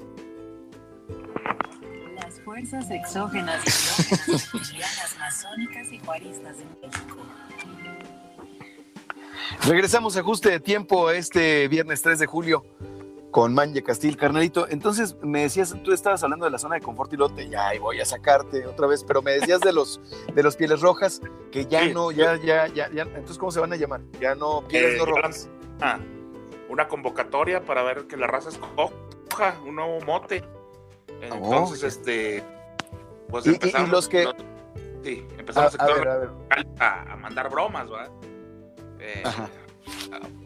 Las 2.16 2.40
fuerzas 2.42 2.90
exógenas 2.92 3.64
masónicas 5.20 5.92
y 5.92 6.00
juaristas 6.00 6.58
en 6.60 6.68
México. 6.82 7.18
Regresamos 9.68 10.18
a 10.18 10.22
ajuste 10.22 10.50
de 10.50 10.60
tiempo 10.60 11.12
este 11.12 11.68
viernes 11.68 12.02
3 12.02 12.20
de 12.20 12.26
julio 12.26 12.64
con 13.32 13.54
Manje 13.54 13.82
Castil, 13.82 14.18
carnalito. 14.18 14.68
Entonces 14.70 15.16
me 15.24 15.42
decías, 15.44 15.74
tú 15.84 15.94
estabas 15.94 16.22
hablando 16.24 16.46
de 16.46 16.52
la 16.52 16.58
zona 16.60 16.76
de 16.76 16.82
confort 16.82 17.12
y 17.14 17.18
lote, 17.18 17.50
ya 17.50 17.70
ahí 17.70 17.80
voy 17.80 18.00
a 18.02 18.06
sacarte 18.06 18.66
otra 18.68 18.88
vez, 18.88 19.04
pero 19.04 19.22
me 19.22 19.32
decías 19.32 19.62
de 19.62 19.72
los 19.74 20.00
de 20.34 20.44
los 20.44 20.56
pieles 20.56 20.82
rojas 20.82 21.22
que 21.52 21.66
ya 21.66 21.82
Sí. 21.84 21.94
no, 21.94 22.12
ya, 22.12 22.36
ya, 22.36 22.68
ya, 22.68 22.90
ya, 22.92 23.04
entonces 23.04 23.38
¿cómo 23.38 23.52
se 23.52 23.60
van 23.60 23.72
a 23.74 23.76
llamar? 23.78 24.02
Ya 24.20 24.36
no 24.36 24.68
pieles 24.68 24.96
Eh, 24.96 24.98
no 24.98 25.06
rojas. 25.06 25.50
Ah, 25.82 25.98
una 26.70 26.88
convocatoria 26.88 27.64
para 27.66 27.84
ver 27.84 28.06
que 28.08 28.18
la 28.18 28.28
raza 28.28 28.50
escoja 28.50 29.56
un 29.66 29.76
nuevo 29.76 30.00
mote. 30.02 30.44
Entonces, 31.22 31.84
Oh. 31.84 31.88
este, 31.88 32.44
pues 33.30 33.46
Y- 33.46 33.50
y- 33.50 33.52
y 33.52 33.56
empezamos. 33.56 33.90
los 33.90 34.08
que- 34.10 34.28
sí, 35.04 35.26
empezamos 35.38 35.80
a 35.80 35.86
ver, 35.86 36.08
a 36.08 36.18
ver. 36.18 36.30
a, 36.80 37.14
a 37.14 37.16
mandar 37.16 37.50
bromas, 37.50 37.90
¿verdad? 37.90 38.12
Eh, 39.00 39.24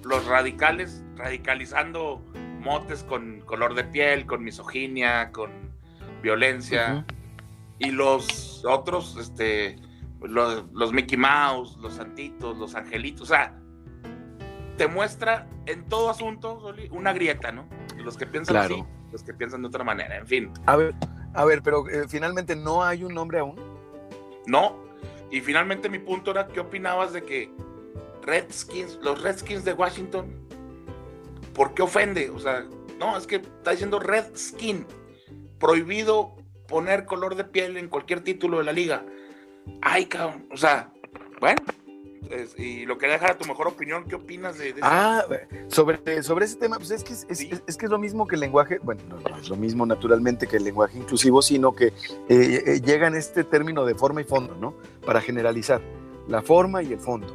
los 0.03 0.25
radicales 0.25 1.03
radicalizando 1.15 2.21
motes 2.66 3.03
con 3.03 3.39
color 3.41 3.76
de 3.76 3.86
piel, 3.86 4.26
con 4.26 4.43
misoginia, 4.43 5.32
con 5.32 5.51
violencia. 6.22 7.05
y 7.80 7.91
los 7.91 8.63
otros, 8.66 9.16
este, 9.18 9.76
los, 10.22 10.63
los 10.74 10.91
Mickey 10.93 11.18
Mouse, 11.18 11.78
los 11.82 11.93
santitos, 11.93 12.57
los 12.57 12.74
angelitos, 12.76 13.22
o 13.24 13.26
sea, 13.26 13.53
te 14.78 14.88
muestra 14.88 15.47
en 15.66 15.84
todo 15.88 16.09
asunto 16.09 16.59
Soli, 16.61 16.88
una 16.91 17.13
grieta, 17.13 17.51
¿no? 17.51 17.68
Los 17.97 18.18
que 18.18 18.26
piensan 18.26 18.55
Claro. 18.55 18.76
así, 18.76 18.84
los 19.11 19.24
que 19.24 19.34
piensan 19.34 19.61
de 19.61 19.68
otra 19.68 19.84
manera, 19.84 20.18
en 20.18 20.26
fin, 20.28 20.51
A 20.66 20.76
ver, 20.78 20.93
a 21.34 21.45
ver, 21.45 21.61
pero 21.61 21.88
eh, 21.89 22.05
finalmente 22.07 22.55
no 22.55 22.84
hay 22.84 23.03
un 23.03 23.13
nombre 23.13 23.39
aún. 23.39 23.55
no. 24.47 24.84
Y 25.32 25.41
finalmente 25.41 25.89
mi 25.89 25.99
punto 25.99 26.32
era, 26.32 26.47
¿qué 26.47 26.59
opinabas 26.61 27.11
de 27.11 27.24
que 27.24 27.51
Redskins, 28.22 28.99
los 29.01 29.22
Redskins 29.22 29.66
de 29.66 29.74
Washington, 29.74 30.44
¿por 31.56 31.74
qué 31.74 31.82
ofende? 31.82 32.30
O 32.30 32.38
sea, 32.39 32.64
no, 32.99 33.18
es 33.18 33.26
que 33.26 33.38
está 33.38 33.72
diciendo 33.72 33.99
Redskin, 33.99 34.86
prohibido 35.60 36.36
poner 36.68 37.06
color 37.06 37.36
de 37.36 37.43
piel 37.45 37.78
en 37.78 37.88
cualquier 37.89 38.22
título 38.22 38.60
de 38.60 38.64
la 38.66 38.72
liga. 38.74 39.03
Ay, 39.82 40.06
cabrón, 40.06 40.47
o 40.51 40.58
sea, 40.58 40.91
bueno, 41.39 41.62
es- 42.30 42.58
y 42.58 42.86
lo 42.86 42.97
quería 42.97 43.16
dejar 43.16 43.32
a 43.32 43.38
tu 43.38 43.45
mejor 43.47 43.68
opinión, 43.68 44.06
¿qué 44.06 44.16
opinas 44.16 44.58
de, 44.58 44.74
de? 44.74 44.80
Ah, 44.84 45.24
sobre, 45.68 46.22
sobre 46.24 46.45
ese 46.45 46.58
tema, 46.58 46.78
pues 46.78 46.91
es 46.91 47.03
que 47.03 47.14
es, 47.14 47.26
es- 47.30 47.38
Sí. 47.39 47.49
es- 47.51 47.64
es 47.68 47.78
que 47.78 47.86
es 47.86 47.91
lo 47.91 47.99
mismo 47.99 48.28
que 48.28 48.36
el 48.36 48.41
lenguaje, 48.41 48.80
bueno, 48.82 49.01
no, 49.10 49.20
no 49.20 49.38
es 49.38 49.49
lo 49.49 49.56
mismo 49.56 49.86
naturalmente 49.86 50.47
que 50.47 50.58
el 50.58 50.64
lenguaje 50.64 50.97
inclusivo, 50.97 51.41
sino 51.41 51.74
que 51.74 51.88
eh, 51.88 51.93
eh, 52.30 52.82
llega 52.84 53.08
en 53.08 53.16
este 53.16 53.43
término 53.43 53.86
de 53.86 53.95
forma 53.95 54.22
y 54.22 54.24
fondo, 54.24 54.56
¿no? 54.56 54.76
Para 55.06 55.22
generalizar, 55.22 55.82
la 56.28 56.41
forma 56.41 56.82
y 56.84 56.93
el 56.93 56.99
fondo. 56.99 57.28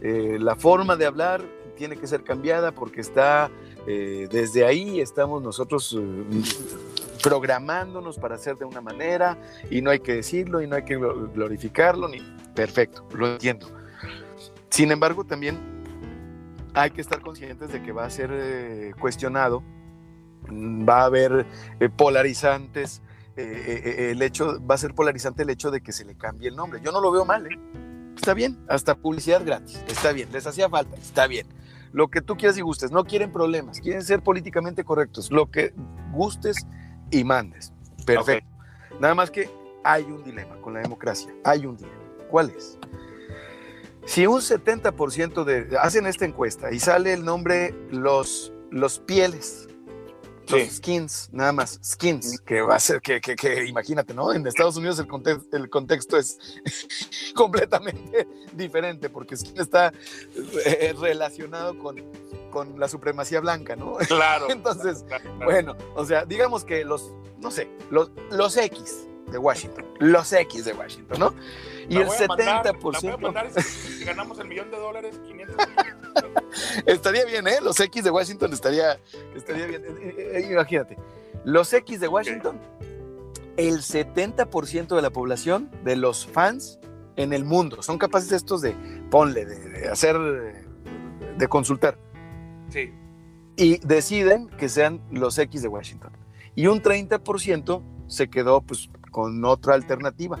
Eh, 0.00 0.38
la 0.40 0.56
forma 0.56 0.96
de 0.96 1.06
hablar 1.06 1.42
tiene 1.76 1.96
que 1.96 2.06
ser 2.08 2.22
cambiada 2.24 2.72
porque 2.72 3.00
está, 3.00 3.50
eh, 3.86 4.28
desde 4.30 4.64
ahí 4.64 5.00
estamos 5.00 5.42
nosotros 5.42 5.96
eh, 5.98 6.24
programándonos 7.22 8.18
para 8.18 8.34
hacer 8.36 8.56
de 8.56 8.64
una 8.64 8.80
manera 8.80 9.38
y 9.70 9.80
no 9.82 9.90
hay 9.90 10.00
que 10.00 10.14
decirlo 10.14 10.60
y 10.62 10.66
no 10.66 10.76
hay 10.76 10.84
que 10.84 10.98
glo- 10.98 11.32
glorificarlo, 11.32 12.08
ni 12.08 12.20
perfecto, 12.54 13.06
lo 13.14 13.32
entiendo. 13.32 13.68
Sin 14.70 14.90
embargo, 14.90 15.24
también 15.24 15.58
hay 16.74 16.90
que 16.90 17.00
estar 17.00 17.20
conscientes 17.20 17.72
de 17.72 17.82
que 17.82 17.92
va 17.92 18.04
a 18.06 18.10
ser 18.10 18.30
eh, 18.32 18.92
cuestionado, 18.98 19.62
mm, 20.48 20.88
va 20.88 21.02
a 21.02 21.04
haber 21.04 21.46
eh, 21.80 21.88
polarizantes, 21.88 23.02
el 23.34 24.20
hecho, 24.20 24.58
va 24.66 24.74
a 24.74 24.78
ser 24.78 24.94
polarizante 24.94 25.42
el 25.42 25.48
hecho 25.48 25.70
de 25.70 25.80
que 25.80 25.90
se 25.92 26.04
le 26.04 26.14
cambie 26.16 26.48
el 26.50 26.54
nombre. 26.56 26.80
Yo 26.84 26.92
no 26.92 27.00
lo 27.00 27.10
veo 27.10 27.24
mal. 27.24 27.48
Está 28.14 28.34
bien, 28.34 28.58
hasta 28.68 28.94
publicidad 28.94 29.42
gratis, 29.44 29.82
está 29.88 30.12
bien, 30.12 30.28
les 30.32 30.46
hacía 30.46 30.68
falta, 30.68 30.96
está 30.96 31.26
bien. 31.26 31.46
Lo 31.92 32.08
que 32.08 32.22
tú 32.22 32.36
quieras 32.36 32.56
y 32.56 32.62
gustes, 32.62 32.90
no 32.90 33.04
quieren 33.04 33.30
problemas, 33.30 33.80
quieren 33.80 34.02
ser 34.02 34.22
políticamente 34.22 34.82
correctos, 34.82 35.30
lo 35.30 35.50
que 35.50 35.74
gustes 36.12 36.66
y 37.10 37.24
mandes. 37.24 37.72
Perfecto. 38.06 38.48
Nada 38.98 39.14
más 39.14 39.30
que 39.30 39.50
hay 39.84 40.04
un 40.04 40.24
dilema 40.24 40.56
con 40.56 40.74
la 40.74 40.80
democracia, 40.80 41.32
hay 41.44 41.66
un 41.66 41.76
dilema. 41.76 42.00
¿Cuál 42.30 42.50
es? 42.50 42.78
Si 44.04 44.26
un 44.26 44.40
70% 44.40 45.44
de... 45.44 45.76
Hacen 45.78 46.06
esta 46.06 46.24
encuesta 46.24 46.72
y 46.72 46.80
sale 46.80 47.12
el 47.12 47.24
nombre 47.24 47.74
los, 47.90 48.52
los 48.70 48.98
pieles, 48.98 49.68
los 50.52 50.62
Sí. 50.62 50.76
skins, 50.76 51.28
nada 51.32 51.52
más, 51.52 51.80
skins, 51.84 52.40
que 52.40 52.60
va 52.60 52.76
a 52.76 52.80
ser, 52.80 53.00
que, 53.00 53.20
que, 53.20 53.34
que 53.36 53.66
imagínate, 53.66 54.14
¿no? 54.14 54.32
En 54.32 54.46
Estados 54.46 54.76
Unidos 54.76 54.98
el, 54.98 55.06
el 55.52 55.70
contexto 55.70 56.16
es 56.16 56.38
completamente 57.34 58.26
diferente 58.54 59.08
porque 59.10 59.36
skin 59.36 59.60
está 59.60 59.92
eh, 60.64 60.94
relacionado 60.98 61.78
con, 61.78 61.96
con 62.50 62.78
la 62.78 62.88
supremacía 62.88 63.40
blanca, 63.40 63.76
¿no? 63.76 63.96
Claro. 63.96 64.46
Entonces, 64.50 65.04
claro, 65.06 65.24
claro. 65.24 65.44
bueno, 65.44 65.76
o 65.96 66.04
sea, 66.04 66.24
digamos 66.24 66.64
que 66.64 66.84
los, 66.84 67.12
no 67.40 67.50
sé, 67.50 67.68
los, 67.90 68.10
los 68.30 68.56
X 68.56 69.08
de 69.30 69.38
Washington, 69.38 69.84
los 69.98 70.32
X 70.32 70.64
de 70.64 70.72
Washington, 70.72 71.18
¿no? 71.18 71.34
Y 71.88 71.96
el 71.96 72.04
voy 72.06 72.16
a 72.16 72.26
mandar- 72.26 72.64
La 72.66 72.72
voy 72.72 72.94
a 72.94 72.98
70% 73.00 73.18
mandar 73.20 73.62
si 73.62 74.04
ganamos 74.04 74.38
el 74.38 74.48
millón 74.48 74.70
de 74.70 74.76
dólares, 74.78 75.20
500 75.26 75.56
millones. 75.56 76.34
estaría 76.86 77.24
bien, 77.24 77.46
¿eh? 77.48 77.56
Los 77.62 77.78
X 77.80 78.04
de 78.04 78.10
Washington 78.10 78.52
estaría, 78.52 78.98
estaría 79.34 79.66
bien. 79.66 79.82
Eh, 79.84 80.32
eh, 80.34 80.48
Imagínate, 80.52 80.96
los 81.44 81.72
X 81.72 82.00
de 82.00 82.08
Washington, 82.08 82.58
el 83.56 83.78
70% 83.82 84.94
de 84.96 85.02
la 85.02 85.10
población, 85.10 85.70
de 85.84 85.96
los 85.96 86.26
fans 86.26 86.78
en 87.16 87.32
el 87.32 87.44
mundo, 87.44 87.82
son 87.82 87.98
capaces 87.98 88.32
estos 88.32 88.60
de, 88.62 88.74
ponle, 89.10 89.44
de, 89.44 89.58
de 89.68 89.88
hacer, 89.88 90.16
eh, 90.16 90.64
de 91.36 91.48
consultar. 91.48 91.98
Sí, 92.70 92.92
y 93.56 93.78
deciden 93.86 94.48
que 94.48 94.68
sean 94.68 95.00
los 95.10 95.36
X 95.38 95.62
de 95.62 95.68
Washington. 95.68 96.12
Y 96.54 96.66
un 96.68 96.82
30% 96.82 97.82
se 98.08 98.28
quedó 98.28 98.60
pues 98.62 98.88
con 99.12 99.44
otra 99.44 99.74
alternativa 99.74 100.36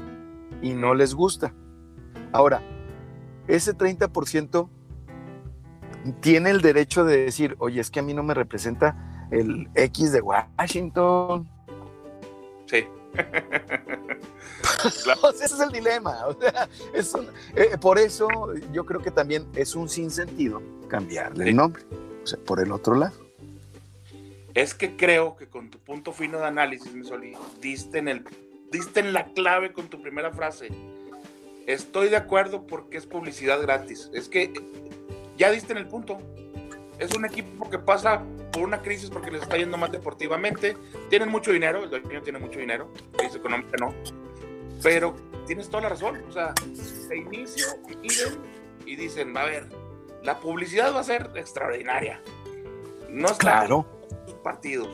y 0.60 0.72
no 0.72 0.94
les 0.94 1.14
gusta. 1.14 1.54
Ahora, 2.32 2.60
ese 3.46 3.74
30% 3.76 4.68
tiene 6.20 6.50
el 6.50 6.60
derecho 6.62 7.04
de 7.04 7.18
decir, 7.24 7.54
oye, 7.60 7.80
es 7.80 7.90
que 7.90 8.00
a 8.00 8.02
mí 8.02 8.12
no 8.14 8.24
me 8.24 8.34
representa 8.34 9.28
el 9.30 9.68
X 9.76 10.10
de 10.10 10.20
Washington. 10.20 11.48
sí. 12.66 12.84
O 14.84 14.90
sea, 14.90 15.14
ese 15.44 15.54
es 15.54 15.60
el 15.60 15.70
dilema. 15.70 16.26
O 16.26 16.32
sea, 16.40 16.68
es 16.94 17.12
un- 17.14 17.26
eh, 17.54 17.76
por 17.80 17.98
eso 17.98 18.28
yo 18.72 18.84
creo 18.86 19.00
que 19.00 19.10
también 19.10 19.46
es 19.54 19.74
un 19.76 19.88
sinsentido 19.88 20.60
cambiarle 20.88 21.44
Sí. 21.44 21.50
el 21.50 21.56
nombre. 21.56 21.82
O 22.22 22.26
sea, 22.26 22.38
por 22.44 22.58
el 22.60 22.72
otro 22.72 22.94
lado. 22.94 23.14
Es 24.54 24.74
que 24.74 24.96
creo 24.96 25.36
que 25.36 25.46
con 25.48 25.68
tu 25.70 25.78
punto 25.78 26.12
fino 26.12 26.38
de 26.38 26.46
análisis, 26.46 26.92
mi 26.92 27.04
Soli, 27.04 27.34
diste 27.60 27.98
en, 27.98 28.08
el, 28.08 28.24
diste 28.72 28.98
en 29.00 29.12
la 29.12 29.26
clave 29.26 29.72
con 29.72 29.88
tu 29.88 30.02
primera 30.02 30.32
frase. 30.32 30.68
Estoy 31.66 32.08
de 32.08 32.16
acuerdo 32.16 32.66
porque 32.66 32.96
es 32.96 33.06
publicidad 33.06 33.60
gratis. 33.62 34.10
Es 34.12 34.28
que 34.28 34.52
ya 35.36 35.50
diste 35.52 35.72
en 35.72 35.78
el 35.78 35.86
punto. 35.86 36.18
Es 36.98 37.14
un 37.14 37.24
equipo 37.24 37.70
que 37.70 37.78
pasa 37.78 38.22
por 38.52 38.62
una 38.62 38.82
crisis 38.82 39.10
porque 39.10 39.30
les 39.30 39.42
está 39.42 39.56
yendo 39.56 39.76
mal 39.78 39.90
deportivamente. 39.92 40.76
Tienen 41.08 41.28
mucho 41.28 41.52
dinero, 41.52 41.84
el 41.84 41.90
dueño 41.90 42.22
tiene 42.22 42.38
mucho 42.38 42.58
dinero, 42.58 42.90
crisis 43.16 43.36
económica 43.36 43.76
no. 43.78 43.94
Pero 44.82 45.14
tienes 45.46 45.68
toda 45.68 45.84
la 45.84 45.88
razón. 45.90 46.22
O 46.28 46.32
sea, 46.32 46.52
inicio 47.14 47.66
miren 48.00 48.38
y 48.86 48.96
dicen, 48.96 49.36
a 49.36 49.44
ver, 49.44 49.68
la 50.22 50.40
publicidad 50.40 50.92
va 50.94 51.00
a 51.00 51.04
ser 51.04 51.30
extraordinaria. 51.36 52.20
No 53.08 53.26
es 53.28 53.38
Claro. 53.38 53.86
partidos. 54.42 54.88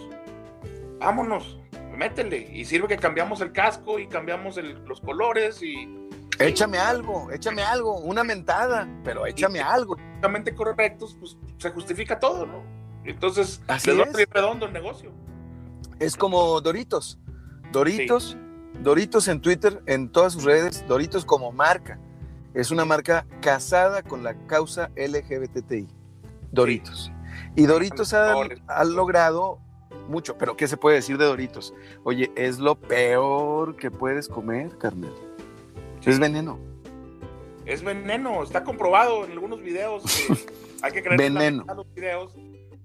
Vámonos, 0.99 1.59
métele. 1.99 2.49
Y 2.53 2.65
sirve 2.65 2.89
que 2.89 2.97
cambiamos 2.97 3.41
el 3.41 3.53
casco 3.53 3.99
y 3.99 4.07
cambiamos 4.09 4.57
el- 4.57 4.83
los 4.85 5.01
colores 5.01 5.63
y 5.63 6.09
Échame 6.39 6.79
algo, 6.79 7.31
échame 7.33 7.63
algo, 7.63 7.99
una 7.99 8.23
mentada, 8.23 8.89
pero 9.03 9.27
échame 9.27 9.61
algo. 9.61 9.97
exactamente 9.99 10.55
correctos, 10.55 11.17
pues 11.19 11.37
se 11.59 11.71
justifica 11.71 12.21
todo, 12.21 12.47
¿no? 12.47 12.63
Entonces, 13.05 13.61
Así 13.67 13.91
les 13.91 13.99
va 14.15 14.21
es. 14.23 14.29
redondo 14.31 14.67
el 14.67 14.73
negocio. 14.73 15.11
Es 15.99 16.17
como 16.17 16.61
Doritos. 16.61 17.19
Doritos, 17.73 18.37
Doritos 18.83 19.27
en 19.27 19.41
Twitter, 19.41 19.83
en 19.87 20.11
todas 20.11 20.35
sus 20.35 20.45
redes, 20.45 20.85
Doritos 20.87 21.25
como 21.25 21.51
marca. 21.51 21.99
Es 22.55 22.71
una 22.71 22.85
marca 22.85 23.27
casada 23.41 24.03
con 24.03 24.23
la 24.23 24.35
causa 24.47 24.91
LGBTI. 24.95 25.89
Doritos. 26.53 27.11
Y 27.57 27.67
Doritos 27.67 28.15
ha, 28.15 28.35
ha 28.69 28.85
logrado 28.85 29.59
mucho, 30.09 30.37
pero 30.39 30.57
¿qué 30.57 30.67
se 30.69 30.77
puede 30.77 30.97
decir 30.97 31.19
de 31.19 31.25
Doritos? 31.25 31.75
Oye, 32.05 32.31
es 32.37 32.59
lo 32.59 32.75
peor 32.77 33.77
que 33.77 33.91
puedes 33.91 34.29
comer, 34.29 34.77
Carmel. 34.79 35.13
Es 36.05 36.19
veneno. 36.19 36.59
Es 37.67 37.83
veneno, 37.83 38.43
está 38.43 38.65
comprobado 38.65 39.25
en 39.27 39.33
algunos 39.33 39.61
videos. 39.61 40.03
que 40.05 40.35
hay 40.83 40.93
que 40.93 41.03
creer 41.03 41.19
Veneno. 41.19 41.65
los 41.75 41.95
videos, 41.95 42.35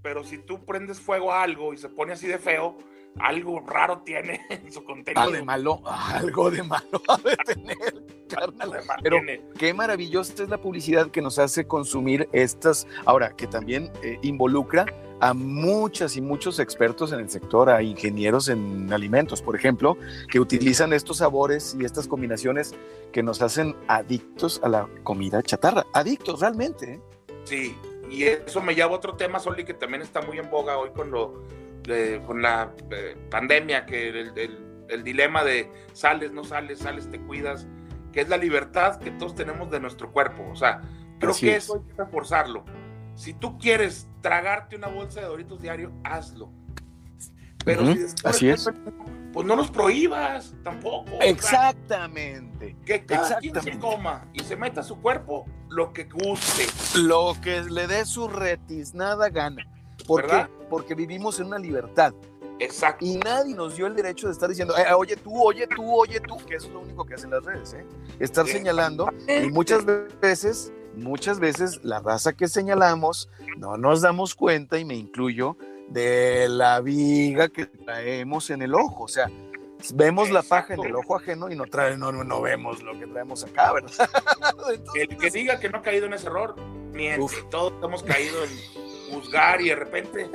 pero 0.01 0.23
si 0.25 0.37
tú 0.39 0.65
prendes 0.65 0.99
fuego 0.99 1.31
a 1.31 1.43
algo 1.43 1.73
y 1.73 1.77
se 1.77 1.87
pone 1.87 2.11
así 2.13 2.27
de 2.27 2.37
feo, 2.37 2.77
algo 3.19 3.59
raro 3.61 3.99
tiene 3.99 4.41
en 4.49 4.71
su 4.71 4.83
contenido. 4.83 5.21
Algo 5.21 5.35
de 5.35 5.43
malo, 5.43 5.81
algo 5.85 6.51
de 6.51 6.63
malo 6.63 7.01
ha 7.07 7.17
de 7.17 7.35
tener, 7.37 8.03
carnal. 8.29 8.71
Pero 9.01 9.17
qué 9.57 9.73
maravillosa 9.73 10.43
es 10.43 10.49
la 10.49 10.57
publicidad 10.57 11.11
que 11.11 11.21
nos 11.21 11.39
hace 11.39 11.65
consumir 11.65 12.29
estas, 12.31 12.87
ahora 13.05 13.35
que 13.35 13.47
también 13.47 13.91
eh, 14.01 14.17
involucra 14.21 14.85
a 15.19 15.33
muchas 15.33 16.17
y 16.17 16.21
muchos 16.21 16.59
expertos 16.59 17.13
en 17.13 17.19
el 17.21 17.29
sector, 17.29 17.69
a 17.69 17.81
ingenieros 17.81 18.49
en 18.49 18.91
alimentos, 18.91 19.41
por 19.41 19.55
ejemplo, 19.55 19.97
que 20.29 20.37
utilizan 20.39 20.91
estos 20.91 21.17
sabores 21.17 21.77
y 21.79 21.85
estas 21.85 22.09
combinaciones 22.09 22.75
que 23.13 23.23
nos 23.23 23.41
hacen 23.41 23.73
adictos 23.87 24.59
a 24.63 24.67
la 24.67 24.89
comida 25.03 25.41
chatarra, 25.41 25.85
adictos 25.93 26.41
realmente. 26.41 26.95
¿eh? 26.95 27.01
Sí, 27.45 27.77
y 28.09 28.23
eso 28.23 28.61
me 28.61 28.75
lleva 28.75 28.89
a 28.89 28.95
otro 28.95 29.15
tema, 29.15 29.39
Soli, 29.39 29.63
que 29.63 29.73
también 29.73 30.01
está 30.01 30.21
muy 30.21 30.39
en 30.39 30.49
boga 30.49 30.77
hoy 30.77 30.89
con 30.89 31.09
lo 31.09 31.41
de- 31.83 32.21
con 32.25 32.41
la 32.41 32.71
eh, 32.91 33.15
pandemia, 33.29 33.85
que 33.85 34.09
el, 34.09 34.37
el- 34.37 34.59
el 34.89 35.03
dilema 35.03 35.43
de 35.43 35.71
sales, 35.93 36.31
no 36.33 36.43
sales, 36.43 36.79
sales, 36.79 37.09
te 37.09 37.19
cuidas, 37.19 37.67
que 38.11 38.21
es 38.21 38.29
la 38.29 38.37
libertad 38.37 38.99
que 38.99 39.11
todos 39.11 39.33
tenemos 39.35 39.71
de 39.71 39.79
nuestro 39.79 40.11
cuerpo. 40.11 40.45
O 40.51 40.55
sea, 40.55 40.81
creo 41.19 41.31
Así 41.31 41.45
que 41.47 41.55
es. 41.55 41.63
eso 41.63 41.75
hay 41.75 41.93
que 41.95 42.03
reforzarlo. 42.03 42.63
Si 43.15 43.33
tú 43.33 43.57
quieres 43.57 44.07
tragarte 44.21 44.75
una 44.75 44.87
bolsa 44.87 45.21
de 45.21 45.27
Doritos 45.27 45.61
diario, 45.61 45.91
hazlo. 46.03 46.51
Pero 47.65 47.83
Ujú, 47.83 47.93
si 47.93 47.99
después 47.99 48.35
así 48.35 48.49
es. 48.49 48.69
pues 49.31 49.47
no 49.47 49.55
los 49.55 49.71
prohíbas 49.71 50.53
tampoco. 50.63 51.15
o 51.15 51.21
sea, 51.21 51.29
Exactamente. 51.29 52.75
que 52.85 53.05
cada 53.05 53.37
quien 53.39 53.53
se 53.53 53.59
exactamente. 53.69 53.79
coma 53.79 54.25
y 54.33 54.39
se 54.43 54.55
meta 54.55 54.81
a 54.81 54.83
su 54.83 54.99
cuerpo 55.01 55.45
lo 55.69 55.93
que 55.93 56.03
guste. 56.05 56.65
Lo 56.99 57.33
que 57.41 57.61
le 57.63 57.87
dé 57.87 58.05
su 58.05 58.27
retiznada 58.27 59.29
gana. 59.29 59.65
¿Por 60.05 60.23
¿Verdad? 60.23 60.47
qué? 60.49 60.65
Porque 60.69 60.95
vivimos 60.95 61.39
en 61.39 61.47
una 61.47 61.59
libertad 61.59 62.13
Exacto. 62.59 63.03
y 63.05 63.17
nadie 63.17 63.55
nos 63.55 63.75
dio 63.75 63.87
el 63.87 63.95
derecho 63.95 64.27
de 64.27 64.33
estar 64.33 64.49
diciendo, 64.49 64.75
"Eh, 64.77 64.93
oye 64.93 65.15
tú, 65.17 65.41
oye 65.41 65.67
tú, 65.67 65.83
oye 65.93 66.19
tú, 66.19 66.37
que 66.45 66.55
eso 66.55 66.67
es 66.67 66.73
lo 66.73 66.81
único 66.81 67.05
que 67.05 67.15
hacen 67.15 67.31
las 67.31 67.43
redes, 67.43 67.73
¿eh? 67.73 67.85
Estar 68.19 68.47
señalando 68.47 69.09
y 69.27 69.49
muchas 69.49 69.83
veces, 70.21 70.71
muchas 70.95 71.39
veces 71.39 71.83
la 71.83 71.99
raza 71.99 72.33
que 72.33 72.47
señalamos 72.47 73.29
no 73.57 73.77
nos 73.77 74.01
damos 74.01 74.35
cuenta, 74.35 74.77
y 74.77 74.85
me 74.85 74.95
incluyo, 74.95 75.57
de 75.89 76.47
la 76.49 76.79
viga 76.81 77.49
que 77.49 77.65
traemos 77.65 78.49
en 78.49 78.61
el 78.61 78.73
ojo. 78.73 79.03
O 79.03 79.07
sea, 79.07 79.29
vemos 79.93 80.29
la 80.31 80.41
paja 80.41 80.75
en 80.75 80.83
el 80.83 80.95
ojo 80.95 81.15
ajeno 81.15 81.51
y 81.51 81.55
no, 81.55 81.65
trae, 81.65 81.97
no, 81.97 82.11
no, 82.11 82.23
no 82.23 82.41
vemos 82.41 82.81
lo 82.81 82.97
que 82.97 83.05
traemos 83.05 83.43
acá, 83.43 83.73
¿verdad? 83.73 84.09
Entonces, 84.49 84.81
El 84.95 85.17
que 85.17 85.29
diga 85.29 85.59
que 85.59 85.69
no 85.69 85.79
ha 85.79 85.81
caído 85.81 86.05
en 86.05 86.13
ese 86.13 86.27
error, 86.27 86.55
miente. 86.93 87.21
Uf. 87.21 87.43
Todos 87.49 87.73
hemos 87.83 88.01
caído 88.03 88.43
en 88.43 88.49
juzgar 89.13 89.61
y 89.61 89.69
de 89.69 89.75
repente 89.75 90.29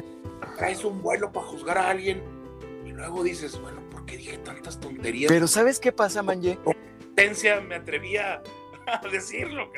traes 0.57 0.85
un 0.85 1.03
vuelo 1.03 1.33
para 1.33 1.47
juzgar 1.47 1.79
a 1.79 1.91
alguien 1.91 2.22
y 2.85 2.91
luego 2.91 3.22
dices, 3.22 3.61
bueno, 3.61 3.81
¿por 3.91 4.05
qué 4.05 4.16
dije 4.16 4.39
tantas 4.39 4.79
tonterías? 4.79 5.29
pero 5.29 5.47
¿sabes 5.47 5.79
qué 5.81 5.93
pasa, 5.93 6.22
Manje? 6.22 6.59
Potencia 6.64 7.61
me 7.61 7.76
atrevía 7.76 8.43
a 8.87 9.09
decirlo. 9.12 9.70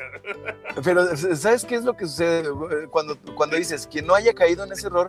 Pero 0.83 1.15
¿sabes 1.15 1.65
qué 1.65 1.75
es 1.75 1.83
lo 1.83 1.95
que 1.95 2.05
sucede 2.05 2.49
cuando, 2.89 3.17
cuando 3.35 3.57
dices 3.57 3.87
quien 3.87 4.05
no 4.05 4.15
haya 4.15 4.33
caído 4.33 4.63
en 4.63 4.71
ese 4.71 4.87
error? 4.87 5.07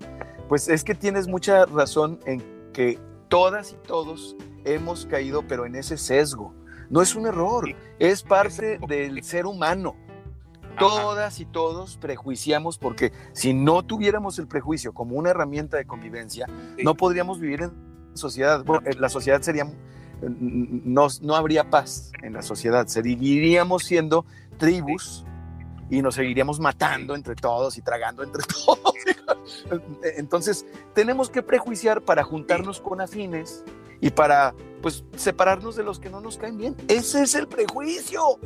Pues 0.48 0.68
es 0.68 0.84
que 0.84 0.94
tienes 0.94 1.28
mucha 1.28 1.66
razón 1.66 2.20
en 2.26 2.42
que 2.72 2.98
todas 3.28 3.72
y 3.72 3.76
todos 3.86 4.36
hemos 4.64 5.06
caído, 5.06 5.46
pero 5.46 5.66
en 5.66 5.74
ese 5.74 5.96
sesgo. 5.96 6.54
No 6.90 7.00
es 7.00 7.14
un 7.14 7.26
error, 7.26 7.74
es 7.98 8.22
parte 8.22 8.78
del 8.86 9.22
ser 9.24 9.46
humano. 9.46 9.96
Ajá. 10.76 10.78
Todas 10.78 11.40
y 11.40 11.44
todos 11.44 11.96
prejuiciamos 11.96 12.78
porque 12.78 13.12
si 13.32 13.54
no 13.54 13.82
tuviéramos 13.82 14.38
el 14.38 14.46
prejuicio 14.48 14.92
como 14.92 15.16
una 15.16 15.30
herramienta 15.30 15.76
de 15.76 15.84
convivencia, 15.86 16.46
Sí. 16.76 16.82
no 16.84 16.94
podríamos 16.94 17.38
vivir 17.40 17.62
en 17.62 17.72
sociedad. 18.14 18.64
Bueno, 18.64 18.88
la 18.98 19.08
sociedad 19.08 19.40
sería, 19.42 19.70
no, 20.22 21.08
no 21.20 21.34
habría 21.36 21.70
paz 21.70 22.12
en 22.22 22.32
la 22.34 22.42
sociedad, 22.42 22.86
seguiríamos 22.86 23.84
siendo 23.84 24.24
tribus 24.58 25.24
y 25.90 26.00
nos 26.00 26.14
seguiríamos 26.14 26.58
matando 26.60 27.14
entre 27.14 27.34
todos 27.34 27.76
y 27.76 27.82
tragando 27.82 28.22
entre 28.22 28.42
todos. 28.64 28.94
Entonces, 30.16 30.64
tenemos 30.94 31.28
que 31.30 31.42
prejuiciar 31.42 32.02
para 32.02 32.22
juntarnos 32.22 32.80
con 32.80 33.00
afines 33.00 33.64
y 34.00 34.10
para 34.10 34.54
pues 34.80 35.04
separarnos 35.16 35.76
de 35.76 35.84
los 35.84 36.00
que 36.00 36.10
no 36.10 36.20
nos 36.20 36.36
caen 36.38 36.56
bien. 36.56 36.76
Ese 36.88 37.22
es 37.22 37.34
el 37.34 37.46
prejuicio. 37.46 38.38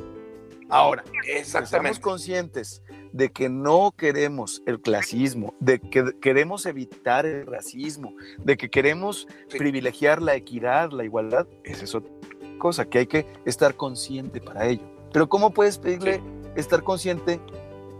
Ahora, 0.68 1.04
estamos 1.04 1.26
Exactamente. 1.28 2.00
conscientes 2.00 2.82
de 3.12 3.30
que 3.30 3.48
no 3.48 3.94
queremos 3.96 4.62
el 4.66 4.80
clasismo, 4.80 5.54
de 5.60 5.78
que 5.80 6.12
queremos 6.20 6.66
evitar 6.66 7.24
el 7.24 7.46
racismo, 7.46 8.14
de 8.38 8.56
que 8.56 8.68
queremos 8.68 9.28
Sí. 9.48 9.58
privilegiar 9.58 10.20
la 10.20 10.34
equidad, 10.34 10.90
la 10.90 11.04
igualdad, 11.04 11.46
esa 11.64 11.84
es 11.84 11.94
otra 11.94 12.12
cosa 12.58 12.84
que 12.88 12.98
hay 12.98 13.06
que 13.06 13.26
estar 13.44 13.76
consciente 13.76 14.40
para 14.40 14.66
ello. 14.66 14.82
Pero 15.12 15.28
¿cómo 15.28 15.52
puedes 15.52 15.78
pedirle 15.78 16.16
Sí. 16.16 16.22
estar 16.56 16.82
consciente 16.82 17.40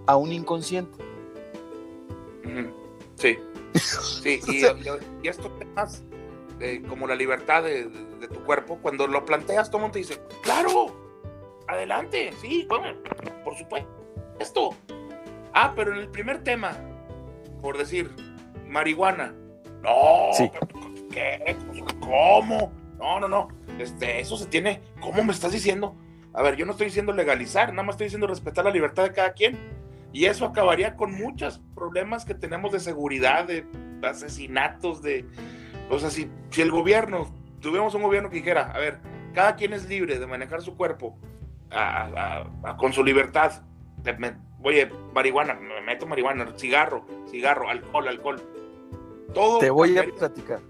a 0.06 0.16
un 0.16 0.32
inconsciente? 0.32 0.98
Sí. 3.16 3.38
Sí, 3.74 4.40
y, 4.48 4.56
y- 4.56 4.66
y 5.22 5.28
estos 5.28 5.56
temas, 5.58 6.02
eh, 6.60 6.82
como 6.88 7.06
la 7.06 7.14
libertad 7.14 7.62
de, 7.62 7.88
de- 7.88 8.04
de 8.20 8.28
tu 8.28 8.40
cuerpo, 8.44 8.78
cuando 8.82 9.06
lo 9.06 9.24
planteas, 9.24 9.68
todo 9.70 9.78
el 9.78 9.82
mundo 9.82 9.92
te 9.92 9.98
dice, 10.00 10.20
claro, 10.42 11.05
adelante, 11.68 12.32
sí, 12.40 12.66
por 13.44 13.56
supuesto. 13.56 13.90
Esto. 14.38 14.70
Ah, 15.52 15.72
pero 15.74 15.92
en 15.92 15.98
el 15.98 16.08
primer 16.08 16.42
tema, 16.44 16.76
por 17.62 17.78
decir, 17.78 18.10
marihuana. 18.66 19.34
No, 19.82 20.32
Sí. 20.32 20.50
¿qué? 21.10 21.56
¿Cómo? 22.00 22.72
No, 22.98 23.20
no, 23.20 23.28
no. 23.28 23.48
Este, 23.78 24.20
eso 24.20 24.36
se 24.36 24.46
tiene. 24.46 24.82
¿Cómo 25.00 25.22
me 25.24 25.32
estás 25.32 25.52
diciendo? 25.52 25.96
A 26.34 26.42
ver, 26.42 26.56
yo 26.56 26.66
no 26.66 26.72
estoy 26.72 26.86
diciendo 26.86 27.12
legalizar, 27.12 27.70
nada 27.70 27.82
más 27.84 27.94
estoy 27.94 28.06
diciendo 28.06 28.26
respetar 28.26 28.64
la 28.64 28.70
libertad 28.70 29.04
de 29.04 29.12
cada 29.12 29.32
quien. 29.32 29.58
Y 30.12 30.26
eso 30.26 30.44
acabaría 30.46 30.96
con 30.96 31.12
muchos 31.12 31.60
problemas 31.74 32.24
que 32.24 32.34
tenemos 32.34 32.72
de 32.72 32.80
seguridad, 32.80 33.46
de 33.46 33.66
asesinatos, 34.02 35.02
de... 35.02 35.26
O 35.90 35.98
sea, 35.98 36.10
si, 36.10 36.30
si 36.50 36.62
el 36.62 36.70
gobierno, 36.70 37.30
tuviéramos 37.60 37.94
un 37.94 38.02
gobierno 38.02 38.30
que 38.30 38.36
dijera, 38.36 38.70
a 38.72 38.78
ver, 38.78 38.98
cada 39.34 39.56
quien 39.56 39.72
es 39.72 39.88
libre 39.88 40.18
de 40.18 40.26
manejar 40.26 40.62
su 40.62 40.76
cuerpo 40.76 41.18
a- 41.70 42.06
a- 42.62 42.70
a- 42.70 42.76
con 42.76 42.92
su 42.92 43.02
libertad. 43.04 43.62
Me- 44.18 44.36
oye, 44.62 44.88
marihuana, 45.14 45.54
me 45.54 45.80
meto 45.80 46.06
marihuana, 46.06 46.52
cigarro, 46.56 47.04
cigarro, 47.30 47.68
alcohol, 47.68 48.08
alcohol. 48.08 48.42
Todo. 49.34 49.58
Te 49.58 49.70
voy 49.70 49.98
a 49.98 50.04
platicar. 50.04 50.60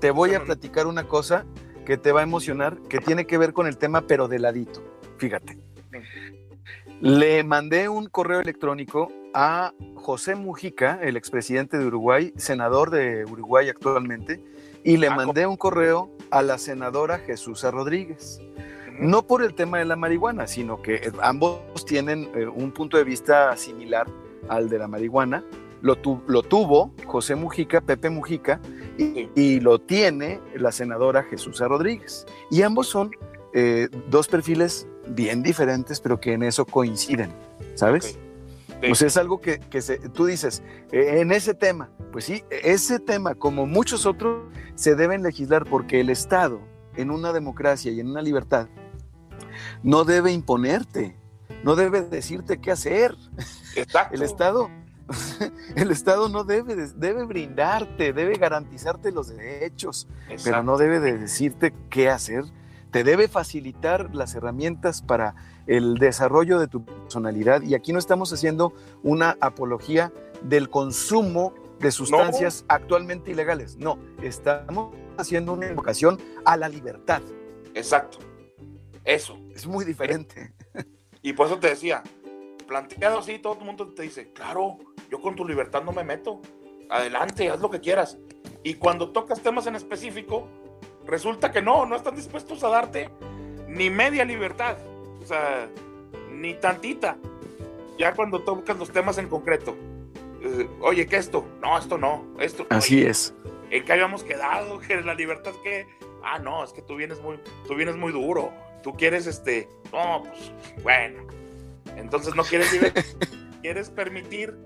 Te 0.00 0.10
voy 0.10 0.34
a 0.34 0.42
platicar 0.44 0.86
una 0.86 1.04
cosa 1.04 1.44
que 1.84 1.96
te 1.96 2.12
va 2.12 2.20
a 2.20 2.22
emocionar, 2.22 2.78
que 2.88 2.98
tiene 2.98 3.26
que 3.26 3.38
ver 3.38 3.52
con 3.52 3.66
el 3.66 3.78
tema, 3.78 4.02
pero 4.02 4.28
de 4.28 4.38
ladito. 4.38 4.82
Fíjate. 5.18 5.58
Le 7.00 7.44
mandé 7.44 7.88
un 7.88 8.06
correo 8.06 8.40
electrónico 8.40 9.12
a 9.34 9.72
José 9.94 10.34
Mujica, 10.34 10.98
el 11.02 11.16
expresidente 11.16 11.76
de 11.78 11.86
Uruguay, 11.86 12.32
senador 12.36 12.90
de 12.90 13.24
Uruguay 13.24 13.68
actualmente, 13.68 14.42
y 14.82 14.96
le 14.96 15.08
Ah, 15.08 15.14
mandé 15.16 15.46
un 15.46 15.56
correo 15.56 16.10
a 16.30 16.42
la 16.42 16.56
senadora 16.58 17.18
Jesús 17.18 17.62
Rodríguez. 17.64 18.40
No 19.00 19.26
por 19.26 19.42
el 19.42 19.54
tema 19.54 19.78
de 19.78 19.84
la 19.84 19.96
marihuana, 19.96 20.46
sino 20.46 20.80
que 20.82 20.96
eh, 20.96 21.12
ambos 21.22 21.60
tienen 21.86 22.30
eh, 22.34 22.46
un 22.46 22.72
punto 22.72 22.96
de 22.96 23.04
vista 23.04 23.56
similar 23.56 24.06
al 24.48 24.68
de 24.68 24.78
la 24.78 24.88
marihuana. 24.88 25.44
Lo, 25.82 25.96
tu- 25.96 26.22
lo 26.26 26.42
tuvo 26.42 26.92
José 27.06 27.34
Mujica, 27.34 27.80
Pepe 27.80 28.10
Mujica, 28.10 28.60
y, 28.98 29.60
lo 29.60 29.78
tiene 29.78 30.40
la 30.54 30.72
senadora 30.72 31.22
Jesús 31.24 31.58
Rodríguez. 31.60 32.24
Y 32.50 32.62
ambos 32.62 32.86
son 32.88 33.10
eh, 33.52 33.88
dos 34.08 34.26
perfiles 34.28 34.88
bien 35.08 35.42
diferentes, 35.42 36.00
pero 36.00 36.18
que 36.18 36.32
en 36.32 36.42
eso 36.42 36.64
coinciden, 36.64 37.30
¿sabes? 37.74 38.04
Sí. 38.04 38.16
Pues 38.88 39.02
es 39.02 39.16
algo 39.16 39.40
que, 39.40 39.58
que 39.60 39.80
se- 39.82 39.98
tú 39.98 40.24
dices, 40.26 40.62
eh, 40.92 41.20
en 41.20 41.30
ese 41.32 41.52
tema, 41.54 41.90
pues 42.12 42.24
sí, 42.24 42.42
ese 42.50 42.98
tema, 42.98 43.34
como 43.34 43.66
muchos 43.66 44.06
otros, 44.06 44.44
se 44.74 44.94
deben 44.94 45.22
legislar 45.22 45.64
porque 45.66 46.00
el 46.00 46.08
Estado, 46.10 46.60
en 46.96 47.10
una 47.10 47.32
democracia 47.32 47.92
y 47.92 48.00
en 48.00 48.08
una 48.10 48.22
libertad, 48.22 48.68
no 49.82 50.04
debe 50.04 50.32
imponerte, 50.32 51.16
no 51.62 51.76
debe 51.76 52.02
decirte 52.02 52.58
qué 52.60 52.70
hacer. 52.72 53.14
Exacto. 53.74 54.14
El 54.14 54.22
Estado, 54.22 54.70
el 55.76 55.90
Estado 55.90 56.28
no 56.28 56.44
debe, 56.44 56.74
de- 56.76 56.92
debe 56.92 57.24
brindarte, 57.24 58.12
debe 58.12 58.34
garantizarte 58.38 59.12
los 59.12 59.28
derechos, 59.28 60.08
pero 60.44 60.62
no 60.62 60.76
debe 60.78 61.00
de 61.00 61.18
decirte 61.18 61.72
qué 61.90 62.08
hacer. 62.10 62.44
Te 62.90 63.04
debe 63.04 63.28
facilitar 63.28 64.14
las 64.14 64.34
herramientas 64.34 65.02
para 65.02 65.34
el 65.66 65.94
desarrollo 65.98 66.58
de 66.58 66.68
tu 66.68 66.84
personalidad. 66.84 67.60
Y 67.62 67.74
aquí 67.74 67.92
no 67.92 67.98
estamos 67.98 68.32
haciendo 68.32 68.72
una 69.02 69.36
apología 69.40 70.12
del 70.42 70.70
consumo 70.70 71.52
de 71.80 71.90
sustancias 71.90 72.64
actualmente 72.68 73.32
ilegales. 73.32 73.76
No, 73.76 73.98
estamos 74.22 74.94
haciendo 75.18 75.52
una 75.52 75.66
invocación 75.66 76.18
a 76.46 76.56
la 76.56 76.68
libertad. 76.70 77.20
Exacto. 77.74 78.18
Eso. 79.04 79.36
Es 79.56 79.66
muy 79.66 79.86
diferente. 79.86 80.52
Y 81.22 81.32
por 81.32 81.46
eso 81.46 81.58
te 81.58 81.68
decía, 81.70 82.02
planteado 82.66 83.20
así, 83.20 83.38
todo 83.38 83.54
el 83.58 83.64
mundo 83.64 83.88
te 83.94 84.02
dice, 84.02 84.32
claro, 84.34 84.76
yo 85.10 85.18
con 85.18 85.34
tu 85.34 85.46
libertad 85.48 85.82
no 85.82 85.92
me 85.92 86.04
meto. 86.04 86.42
Adelante, 86.90 87.48
haz 87.48 87.60
lo 87.60 87.70
que 87.70 87.80
quieras. 87.80 88.18
Y 88.62 88.74
cuando 88.74 89.12
tocas 89.12 89.40
temas 89.40 89.66
en 89.66 89.74
específico, 89.74 90.46
resulta 91.06 91.50
que 91.50 91.62
no, 91.62 91.86
no 91.86 91.96
están 91.96 92.14
dispuestos 92.14 92.62
a 92.64 92.68
darte 92.68 93.08
ni 93.66 93.88
media 93.88 94.26
libertad. 94.26 94.76
O 95.22 95.24
sea, 95.26 95.68
ni 96.30 96.52
tantita. 96.54 97.16
Ya 97.98 98.14
cuando 98.14 98.42
tocas 98.42 98.78
los 98.78 98.90
temas 98.92 99.16
en 99.16 99.28
concreto. 99.28 99.74
eh, 100.42 100.68
Oye, 100.82 101.06
¿qué 101.06 101.16
esto? 101.16 101.46
No, 101.62 101.78
esto 101.78 101.96
no. 101.96 102.26
Esto. 102.38 102.66
Así 102.68 102.98
Oye, 102.98 103.08
es. 103.10 103.34
¿En 103.70 103.84
qué 103.86 103.92
habíamos 103.94 104.22
quedado? 104.22 104.78
Que 104.80 105.00
la 105.00 105.14
libertad 105.14 105.52
que. 105.62 105.86
Ah, 106.22 106.38
no, 106.38 106.62
es 106.62 106.74
que 106.74 106.82
tú 106.82 106.94
vienes 106.96 107.22
muy, 107.22 107.40
tú 107.66 107.74
vienes 107.74 107.96
muy 107.96 108.12
duro. 108.12 108.52
Tú 108.86 108.92
quieres 108.92 109.26
este. 109.26 109.68
No, 109.92 110.22
pues, 110.22 110.52
bueno. 110.84 111.26
Entonces 111.96 112.36
no 112.36 112.44
quieres 112.44 112.72
liber- 112.72 112.92
quieres 113.62 113.90
permitir 113.90 114.56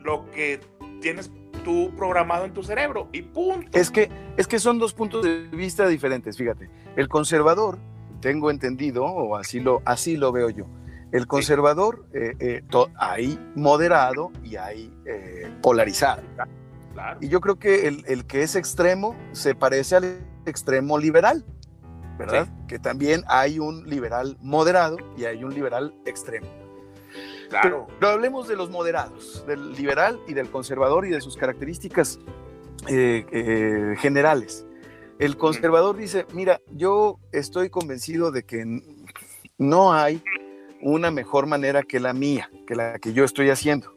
lo 0.00 0.28
que 0.32 0.58
tienes 1.00 1.30
tú 1.64 1.92
programado 1.96 2.44
en 2.44 2.52
tu 2.52 2.64
cerebro. 2.64 3.08
Y 3.12 3.22
punto. 3.22 3.78
Es 3.78 3.92
que, 3.92 4.10
es 4.36 4.48
que 4.48 4.58
son 4.58 4.80
dos 4.80 4.94
puntos 4.94 5.22
de 5.24 5.46
vista 5.52 5.86
diferentes, 5.86 6.36
fíjate. 6.36 6.68
El 6.96 7.06
conservador, 7.08 7.78
tengo 8.20 8.50
entendido, 8.50 9.04
o 9.04 9.36
así 9.36 9.60
lo, 9.60 9.80
así 9.84 10.16
lo 10.16 10.32
veo 10.32 10.50
yo. 10.50 10.66
El 11.12 11.28
conservador 11.28 12.04
eh, 12.12 12.32
eh, 12.40 12.62
to- 12.68 12.90
hay 12.98 13.38
moderado 13.54 14.32
y 14.42 14.56
hay 14.56 14.92
eh, 15.06 15.48
polarizado. 15.62 16.22
Claro. 16.94 17.18
Y 17.20 17.28
yo 17.28 17.40
creo 17.40 17.60
que 17.60 17.86
el, 17.86 18.02
el 18.08 18.24
que 18.26 18.42
es 18.42 18.56
extremo 18.56 19.14
se 19.30 19.54
parece 19.54 19.94
al 19.94 20.18
extremo 20.46 20.98
liberal, 20.98 21.44
¿verdad? 22.18 22.48
Que 22.66 22.78
también 22.78 23.22
hay 23.28 23.58
un 23.58 23.88
liberal 23.88 24.36
moderado 24.40 24.96
y 25.16 25.24
hay 25.24 25.44
un 25.44 25.54
liberal 25.54 25.94
extremo. 26.04 26.48
Claro. 27.48 27.86
Pero, 27.86 27.98
pero 27.98 28.12
hablemos 28.12 28.48
de 28.48 28.56
los 28.56 28.68
moderados, 28.70 29.44
del 29.46 29.72
liberal 29.72 30.20
y 30.26 30.34
del 30.34 30.50
conservador 30.50 31.06
y 31.06 31.10
de 31.10 31.20
sus 31.20 31.36
características 31.36 32.18
eh, 32.88 33.24
eh, 33.32 33.96
generales. 33.98 34.66
El 35.18 35.36
conservador 35.36 35.96
dice, 35.96 36.26
mira, 36.32 36.60
yo 36.70 37.18
estoy 37.32 37.70
convencido 37.70 38.30
de 38.30 38.44
que 38.44 38.82
no 39.56 39.92
hay 39.92 40.22
una 40.80 41.10
mejor 41.10 41.46
manera 41.46 41.82
que 41.82 41.98
la 41.98 42.12
mía, 42.12 42.50
que 42.66 42.76
la 42.76 42.98
que 42.98 43.12
yo 43.12 43.24
estoy 43.24 43.50
haciendo. 43.50 43.92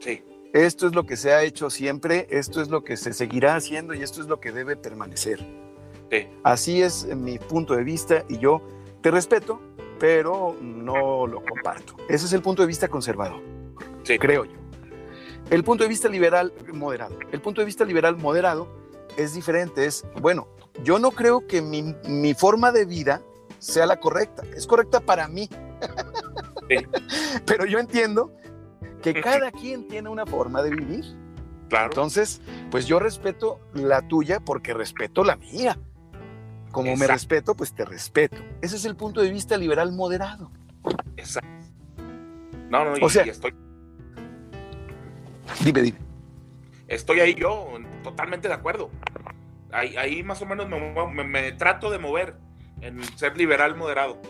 Sí. 0.00 0.22
Esto 0.52 0.86
es 0.86 0.94
lo 0.94 1.04
que 1.04 1.16
se 1.16 1.32
ha 1.32 1.42
hecho 1.42 1.70
siempre, 1.70 2.26
esto 2.30 2.60
es 2.60 2.68
lo 2.68 2.84
que 2.84 2.96
se 2.96 3.12
seguirá 3.12 3.56
haciendo 3.56 3.94
y 3.94 4.02
esto 4.02 4.20
es 4.20 4.26
lo 4.26 4.40
que 4.40 4.52
debe 4.52 4.76
permanecer. 4.76 5.63
Sí. 6.10 6.28
Así 6.42 6.82
es 6.82 7.06
mi 7.16 7.38
punto 7.38 7.74
de 7.74 7.84
vista 7.84 8.24
y 8.28 8.38
yo 8.38 8.60
te 9.00 9.10
respeto, 9.10 9.60
pero 9.98 10.56
no 10.60 11.26
lo 11.26 11.42
comparto. 11.44 11.96
Ese 12.08 12.26
es 12.26 12.32
el 12.32 12.42
punto 12.42 12.62
de 12.62 12.68
vista 12.68 12.88
conservador, 12.88 13.40
Sí. 14.02 14.18
creo 14.18 14.44
yo. 14.44 14.52
El 15.50 15.62
punto 15.64 15.84
de 15.84 15.88
vista 15.88 16.08
liberal 16.08 16.52
moderado. 16.72 17.18
El 17.30 17.40
punto 17.40 17.60
de 17.60 17.66
vista 17.66 17.84
liberal 17.84 18.16
moderado 18.16 18.66
es 19.16 19.34
diferente. 19.34 19.84
Es, 19.84 20.04
bueno, 20.20 20.48
yo 20.82 20.98
no 20.98 21.10
creo 21.10 21.46
que 21.46 21.60
mi, 21.60 21.94
mi 22.08 22.32
forma 22.34 22.72
de 22.72 22.86
vida 22.86 23.20
sea 23.58 23.84
la 23.86 24.00
correcta. 24.00 24.42
Es 24.56 24.66
correcta 24.66 25.00
para 25.00 25.28
mí. 25.28 25.48
Sí. 26.66 26.76
Pero 27.44 27.66
yo 27.66 27.78
entiendo 27.78 28.32
que 29.02 29.20
cada 29.20 29.52
quien 29.52 29.86
tiene 29.86 30.08
una 30.08 30.24
forma 30.24 30.62
de 30.62 30.70
vivir. 30.70 31.04
Claro. 31.68 31.86
Entonces, 31.86 32.40
pues 32.70 32.86
yo 32.86 32.98
respeto 32.98 33.60
la 33.74 34.00
tuya 34.08 34.40
porque 34.40 34.72
respeto 34.72 35.24
la 35.24 35.36
mía. 35.36 35.78
Como 36.74 36.96
me 36.96 37.06
respeto, 37.06 37.54
pues 37.54 37.72
te 37.72 37.84
respeto. 37.84 38.36
Ese 38.60 38.76
es 38.76 38.84
el 38.84 38.96
punto 38.96 39.20
de 39.22 39.30
vista 39.30 39.56
liberal 39.56 39.92
moderado. 39.92 40.50
Exacto. 41.16 41.48
No, 42.68 42.84
no, 42.84 42.92
O 42.92 43.06
y- 43.06 43.10
sea- 43.10 43.24
y 43.26 43.30
estoy, 43.30 43.54
Dime, 45.62 45.82
dime. 45.82 45.98
estoy 46.88 47.20
ahí 47.20 47.34
yo, 47.34 47.68
totalmente 48.02 48.48
de 48.48 48.54
acuerdo. 48.54 48.90
Ahí, 49.72 49.96
ahí 49.96 50.22
más 50.22 50.40
o 50.42 50.46
menos 50.46 50.68
me, 50.68 50.78
me- 51.12 51.24
me 51.24 51.52
trato 51.52 51.90
de 51.90 51.98
mover 51.98 52.36
en 52.80 53.02
ser 53.16 53.36
liberal 53.36 53.76
moderado. 53.76 54.20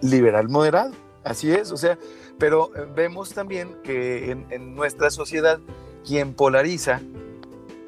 Liberal 0.00 0.48
moderado. 0.48 0.92
Así 1.24 1.52
es, 1.52 1.70
o 1.70 1.76
sea, 1.76 1.98
pero 2.38 2.70
eh, 2.76 2.86
vemos 2.94 3.32
también 3.34 3.76
que 3.84 4.30
en, 4.30 4.46
en 4.50 4.74
nuestra 4.74 5.10
sociedad 5.10 5.60
quien 6.04 6.34
polariza, 6.34 7.00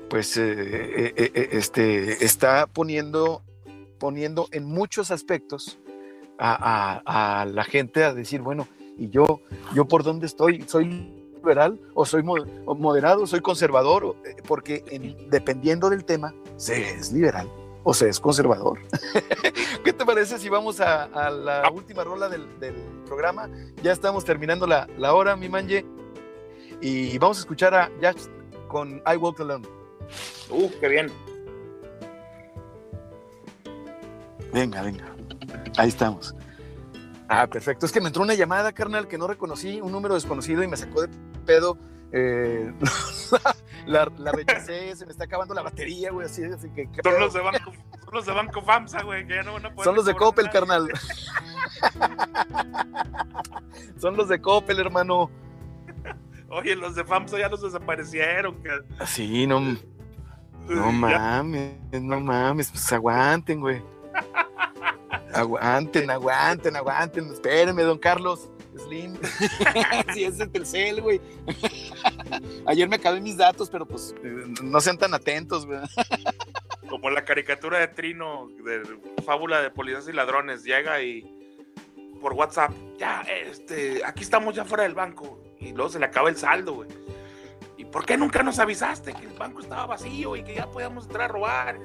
pues 0.08 0.36
eh, 0.36 1.12
eh, 1.16 1.48
este, 1.52 2.24
está 2.24 2.66
poniendo, 2.68 3.42
poniendo 4.08 4.48
en 4.50 4.66
muchos 4.66 5.10
aspectos 5.10 5.78
a, 6.38 7.00
a- 7.06 7.40
a 7.40 7.46
la 7.46 7.64
gente 7.64 8.04
a 8.04 8.12
decir, 8.12 8.42
bueno, 8.42 8.68
¿y 8.98 9.08
yo, 9.08 9.40
yo 9.74 9.86
por 9.86 10.02
dónde 10.02 10.26
estoy? 10.26 10.62
¿Soy 10.68 11.10
liberal 11.36 11.80
o 11.94 12.04
soy 12.04 12.22
moderado, 12.22 13.26
soy 13.26 13.40
conservador? 13.40 14.14
Eh, 14.26 14.36
Porque 14.46 14.84
en- 14.90 15.16
dependiendo 15.30 15.88
del 15.88 16.04
tema, 16.04 16.34
se 16.58 16.90
es 16.90 17.12
liberal 17.12 17.50
o 17.82 17.94
se 17.94 18.10
es 18.10 18.20
conservador. 18.20 18.78
¿Qué 19.84 19.94
te 19.94 20.04
parece 20.04 20.38
si 20.38 20.50
vamos 20.50 20.80
a, 20.82 21.04
a 21.04 21.30
la 21.30 21.70
última 21.70 22.04
rola 22.04 22.28
del, 22.28 22.46
del 22.60 22.74
programa? 23.06 23.48
Ya 23.82 23.92
estamos 23.92 24.22
terminando 24.22 24.66
la, 24.66 24.86
la 24.98 25.14
hora, 25.14 25.34
mi 25.34 25.48
manje. 25.48 25.86
Y 26.82 27.16
vamos 27.16 27.38
a 27.38 27.40
escuchar 27.40 27.74
a 27.74 27.90
Jax 28.02 28.28
con 28.68 29.00
I 29.10 29.16
Walk 29.16 29.40
Alone. 29.40 29.66
Uh, 30.50 30.68
qué 30.78 30.88
bien. 30.88 31.10
Venga, 34.54 34.80
venga. 34.82 35.04
Ahí 35.76 35.88
estamos. 35.88 36.34
Ah, 37.28 37.46
perfecto. 37.48 37.86
Es 37.86 37.92
que 37.92 38.00
me 38.00 38.06
entró 38.06 38.22
una 38.22 38.34
llamada, 38.34 38.70
carnal, 38.72 39.08
que 39.08 39.18
no 39.18 39.26
reconocí, 39.26 39.80
un 39.80 39.90
número 39.90 40.14
desconocido 40.14 40.62
y 40.62 40.68
me 40.68 40.76
sacó 40.76 41.02
de 41.02 41.08
pedo. 41.44 41.76
Eh, 42.12 42.72
la, 43.86 44.08
la 44.16 44.30
rechacé, 44.30 44.94
se 44.96 45.04
me 45.04 45.10
está 45.10 45.24
acabando 45.24 45.52
la 45.54 45.62
batería, 45.62 46.12
güey. 46.12 46.26
Así, 46.26 46.44
así 46.44 46.68
que, 46.70 46.86
¿qué 46.92 47.00
Son 47.02 47.12
pedo? 47.14 47.18
los 47.18 47.34
de 47.34 47.40
Banco, 47.40 47.72
son 48.04 48.14
los 48.14 48.26
de 48.26 48.32
Banco 48.32 48.62
FAMSA, 48.62 49.02
güey, 49.02 49.26
que 49.26 49.34
ya 49.34 49.42
no 49.42 49.54
van 49.54 49.66
a 49.66 49.70
poder 49.74 49.84
Son 49.84 49.96
los 49.96 50.04
de 50.04 50.14
Coppel, 50.14 50.48
carnal. 50.50 50.88
Son 53.98 54.16
los 54.16 54.28
de 54.28 54.40
Coppel, 54.40 54.78
hermano. 54.78 55.30
Oye, 56.50 56.76
los 56.76 56.94
de 56.94 57.04
FAMSA 57.04 57.38
ya 57.38 57.48
los 57.48 57.62
desaparecieron. 57.62 58.62
que- 58.62 59.06
Sí, 59.06 59.46
no, 59.46 59.60
no 60.68 60.92
mames, 60.92 61.72
no 62.00 62.20
mames, 62.20 62.70
pues 62.70 62.92
aguanten, 62.92 63.60
güey. 63.60 63.82
Aguanten, 65.32 66.10
aguanten, 66.10 66.76
aguanten. 66.76 67.32
Espérenme, 67.32 67.82
don 67.82 67.98
Carlos. 67.98 68.48
Slim. 68.76 69.16
sí, 70.14 70.24
es 70.24 70.40
el 70.40 70.50
Telcel, 70.50 71.00
güey. 71.00 71.20
Ayer 72.66 72.88
me 72.88 72.96
acabé 72.96 73.20
mis 73.20 73.36
datos, 73.36 73.70
pero 73.70 73.86
pues 73.86 74.14
no 74.62 74.80
sean 74.80 74.98
tan 74.98 75.14
atentos, 75.14 75.66
güey. 75.66 75.78
Como 76.88 77.10
la 77.10 77.24
caricatura 77.24 77.78
de 77.78 77.88
Trino 77.88 78.48
de 78.64 78.82
Fábula 79.24 79.60
de 79.60 79.70
Policías 79.70 80.08
y 80.08 80.12
Ladrones. 80.12 80.64
Llega 80.64 81.00
y 81.02 81.22
por 82.20 82.32
WhatsApp, 82.32 82.72
ya, 82.98 83.20
este, 83.22 84.02
aquí 84.04 84.22
estamos 84.22 84.54
ya 84.54 84.64
fuera 84.64 84.84
del 84.84 84.94
banco. 84.94 85.40
Y 85.58 85.72
luego 85.72 85.90
se 85.90 85.98
le 85.98 86.06
acaba 86.06 86.28
el 86.28 86.36
saldo, 86.36 86.74
güey. 86.74 86.88
¿Y 87.76 87.84
por 87.84 88.06
qué 88.06 88.16
nunca 88.16 88.42
nos 88.42 88.58
avisaste 88.58 89.12
que 89.12 89.26
el 89.26 89.32
banco 89.32 89.60
estaba 89.60 89.86
vacío 89.86 90.36
y 90.36 90.44
que 90.44 90.54
ya 90.54 90.70
podíamos 90.70 91.06
entrar 91.06 91.30
a 91.30 91.32
robar? 91.32 91.78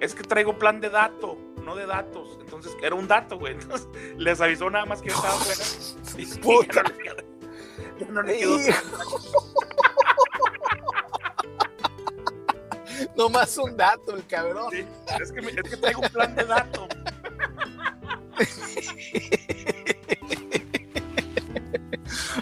Es 0.00 0.14
que 0.14 0.22
traigo 0.22 0.58
plan 0.58 0.80
de 0.80 0.90
dato, 0.90 1.36
no 1.68 1.76
de 1.76 1.86
datos. 1.86 2.38
Entonces, 2.40 2.72
era 2.82 2.94
un 2.94 3.06
dato, 3.06 3.38
güey. 3.38 3.52
Entonces, 3.54 3.86
les 4.16 4.40
avisó 4.40 4.70
nada 4.70 4.86
más 4.86 5.02
que 5.02 5.08
estaba 5.08 5.34
fuera. 5.34 5.62
Y 6.18 6.26
Puta. 6.38 6.82
ya 6.82 6.82
no 6.82 6.90
le 6.96 7.18
quedó- 7.18 7.98
ya 7.98 8.08
no 8.08 8.22
le 8.22 8.38
quedó 8.38 8.58
No 13.16 13.28
más 13.28 13.56
un 13.58 13.76
dato, 13.76 14.16
el 14.16 14.26
cabrón. 14.26 14.70
Sí, 14.72 14.84
es, 15.20 15.30
que 15.32 15.42
me- 15.42 15.50
es 15.52 15.62
que 15.62 15.76
traigo 15.76 16.00
un 16.00 16.08
plan 16.08 16.34
de 16.34 16.44
datos. 16.44 16.88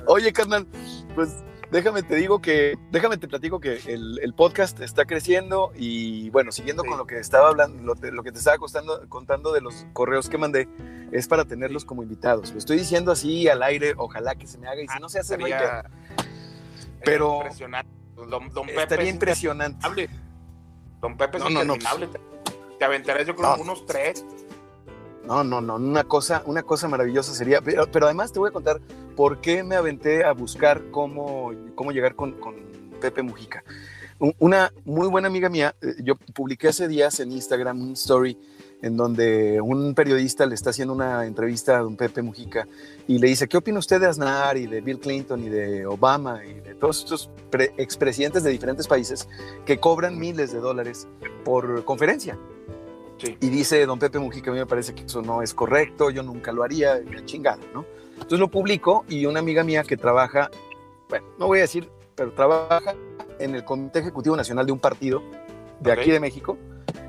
Oye, 0.06 0.32
carnal, 0.32 0.66
pues 1.14 1.30
déjame 1.70 2.02
te 2.02 2.14
digo 2.16 2.40
que, 2.40 2.76
déjame 2.90 3.16
te 3.16 3.28
platico 3.28 3.60
que 3.60 3.80
el, 3.86 4.18
el 4.22 4.34
podcast 4.34 4.80
está 4.80 5.04
creciendo 5.04 5.72
y 5.74 6.30
bueno, 6.30 6.52
siguiendo 6.52 6.82
Sí. 6.82 6.88
con 6.88 6.98
lo 6.98 7.06
que 7.06 7.18
estaba 7.18 7.48
hablando, 7.48 7.82
lo, 7.82 7.94
te- 7.96 8.12
lo 8.12 8.22
que 8.22 8.32
te 8.32 8.38
estaba 8.38 8.58
costando- 8.58 9.08
contando 9.08 9.52
de 9.52 9.60
los 9.60 9.86
correos 9.92 10.28
que 10.28 10.38
mandé, 10.38 10.68
es 11.12 11.28
para 11.28 11.44
tenerlos 11.44 11.84
como 11.84 12.02
invitados. 12.02 12.52
Lo 12.52 12.58
estoy 12.58 12.78
diciendo 12.78 13.12
así 13.12 13.48
al 13.48 13.62
aire, 13.62 13.94
ojalá 13.96 14.34
que 14.34 14.46
se 14.46 14.58
me 14.58 14.68
haga 14.68 14.82
y 14.82 14.88
si 14.88 14.98
no 15.00 15.08
se 15.08 15.20
hace. 15.20 15.34
Estaría- 15.34 15.84
Pero- 17.04 17.36
impresionante. 17.36 17.90
Don, 18.16 18.30
don 18.52 18.66
Pepe 18.66 18.82
estaría 18.82 19.06
es 19.08 19.12
impresionante. 19.12 20.08
Don 21.00 21.16
Pepe 21.18 21.36
es 21.36 21.44
No, 21.44 21.50
no, 21.50 21.64
no. 21.64 21.74
Te 22.78 22.84
aventarás 22.84 23.26
yo 23.26 23.36
creo 23.36 23.56
No. 23.56 23.62
unos 23.62 23.84
tres. 23.86 24.24
No, 25.26 25.42
no, 25.44 25.60
no, 25.60 25.76
una 25.76 26.04
cosa, 26.04 26.42
una 26.46 26.62
cosa 26.62 26.88
maravillosa 26.88 27.34
sería, 27.34 27.60
pero, 27.60 27.90
pero 27.90 28.06
además 28.06 28.32
te 28.32 28.38
voy 28.38 28.48
a 28.48 28.52
contar 28.52 28.80
por 29.16 29.40
qué 29.40 29.62
me 29.64 29.74
aventé 29.74 30.24
a 30.24 30.32
buscar 30.32 30.90
cómo, 30.90 31.52
cómo 31.74 31.90
llegar 31.90 32.14
con, 32.14 32.32
con 32.32 32.54
Pepe 33.00 33.22
Mujica. 33.22 33.64
Un- 34.18 34.34
Una 34.38 34.72
muy 34.84 35.08
buena 35.08 35.28
amiga 35.28 35.48
mía, 35.48 35.74
eh, 35.82 35.94
yo 36.02 36.16
publiqué 36.34 36.68
hace 36.68 36.86
días 36.88 37.18
en 37.20 37.32
Instagram 37.32 37.80
un 37.80 37.92
story 37.92 38.38
en 38.82 38.96
donde 38.96 39.58
un 39.60 39.94
periodista 39.94 40.44
le 40.44 40.54
está 40.54 40.68
haciendo 40.70 40.92
una 40.94 41.24
entrevista 41.26 41.76
a 41.78 41.80
don 41.80 41.96
Pepe 41.96 42.20
Mujica 42.22 42.68
y 43.08 43.18
le 43.18 43.28
dice, 43.28 43.48
¿qué 43.48 43.56
opina 43.56 43.78
usted 43.78 43.98
de 44.00 44.06
Aznar 44.06 44.56
y 44.58 44.66
de 44.66 44.82
Bill 44.82 45.00
Clinton 45.00 45.42
y 45.42 45.48
de 45.48 45.86
Obama 45.86 46.44
y 46.44 46.54
de 46.60 46.74
todos 46.74 46.98
estos 47.00 47.30
pre- 47.50 47.72
expresidentes 47.78 48.42
de 48.44 48.50
diferentes 48.50 48.86
países 48.86 49.28
que 49.64 49.78
cobran 49.78 50.18
miles 50.18 50.52
de 50.52 50.60
dólares 50.60 51.08
por 51.42 51.84
conferencia? 51.86 52.38
Sí. 53.18 53.36
Y 53.40 53.48
dice 53.48 53.84
don 53.86 53.98
Pepe 53.98 54.18
Mujica, 54.18 54.50
a 54.50 54.54
mí 54.54 54.60
me 54.60 54.66
parece 54.66 54.94
que 54.94 55.04
eso 55.04 55.22
no 55.22 55.40
es 55.40 55.54
correcto, 55.54 56.10
yo 56.10 56.22
nunca 56.22 56.52
lo 56.52 56.62
haría, 56.62 57.00
la 57.00 57.24
chingada, 57.24 57.62
¿no? 57.72 57.86
Entonces 58.16 58.38
lo 58.38 58.48
publico 58.48 59.04
y 59.08 59.26
una 59.26 59.40
amiga 59.40 59.62
mía 59.62 59.82
que 59.84 59.96
trabaja, 59.96 60.50
bueno, 61.08 61.26
no 61.38 61.46
voy 61.46 61.58
a 61.58 61.62
decir, 61.62 61.90
pero 62.14 62.32
trabaja 62.32 62.94
en 63.38 63.54
el 63.54 63.64
Comité 63.64 64.00
Ejecutivo 64.00 64.36
Nacional 64.36 64.66
de 64.66 64.72
un 64.72 64.80
partido 64.80 65.22
de 65.80 65.92
aquí 65.92 66.10
de 66.10 66.20
México, 66.20 66.56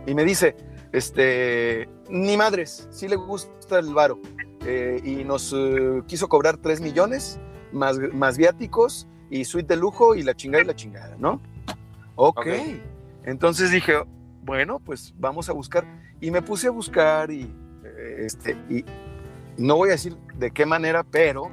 y 0.05 0.13
me 0.13 0.23
dice, 0.23 0.55
este, 0.91 1.89
ni 2.09 2.35
madres, 2.37 2.87
sí 2.91 3.07
le 3.07 3.15
gusta 3.15 3.79
el 3.79 3.93
varo, 3.93 4.19
eh, 4.65 5.01
y 5.03 5.23
nos 5.23 5.53
eh, 5.55 6.01
quiso 6.07 6.27
cobrar 6.27 6.57
3 6.57 6.81
millones, 6.81 7.39
más, 7.71 7.97
más 8.13 8.37
viáticos, 8.37 9.07
y 9.29 9.45
suite 9.45 9.73
de 9.73 9.79
lujo, 9.79 10.15
y 10.15 10.23
la 10.23 10.35
chingada 10.35 10.63
y 10.63 10.67
la 10.67 10.75
chingada, 10.75 11.15
¿no? 11.17 11.41
ok. 12.15 12.39
Ok. 12.39 12.47
Entonces 13.25 13.71
dije, 13.71 13.93
bueno, 14.43 14.79
pues 14.79 15.13
vamos 15.17 15.49
a 15.49 15.53
buscar. 15.53 15.85
Y 16.21 16.31
me 16.31 16.41
puse 16.41 16.67
a 16.67 16.71
buscar 16.71 17.29
y, 17.29 17.53
este, 18.17 18.57
y 18.69 18.85
no 19.57 19.75
voy 19.75 19.89
a 19.89 19.93
decir 19.93 20.15
de 20.35 20.51
qué 20.51 20.65
manera, 20.65 21.03
pero 21.03 21.49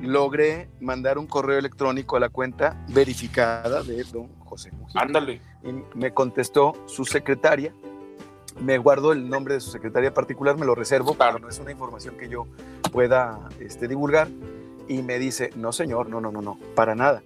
logré 0.00 0.68
mandar 0.80 1.18
un 1.18 1.26
correo 1.26 1.58
electrónico 1.58 2.16
a 2.16 2.20
la 2.20 2.28
cuenta 2.28 2.84
verificada 2.88 3.82
de 3.82 4.04
don 4.04 4.28
José 4.40 4.70
Mujica. 4.72 5.00
Ándale. 5.00 5.40
Y 5.64 5.72
me 5.96 6.12
contestó 6.14 6.74
su 6.86 7.04
secretaria 7.04 7.74
me 8.60 8.78
guardo 8.78 9.12
el 9.12 9.28
nombre 9.28 9.54
de 9.54 9.60
su 9.60 9.70
secretaria 9.70 10.12
particular, 10.12 10.58
me 10.58 10.66
lo 10.66 10.74
reservo, 10.74 11.14
Claro. 11.14 11.38
no 11.38 11.48
es 11.48 11.58
una 11.58 11.70
información 11.70 12.16
que 12.16 12.28
yo 12.28 12.46
pueda 12.92 13.48
este, 13.60 13.88
divulgar. 13.88 14.28
Y 14.88 15.02
me 15.02 15.18
dice, 15.18 15.50
no 15.54 15.72
señor, 15.72 16.08
no, 16.08 16.20
no, 16.20 16.32
no, 16.32 16.40
no, 16.40 16.58
para 16.74 16.94
nada. 16.94 17.22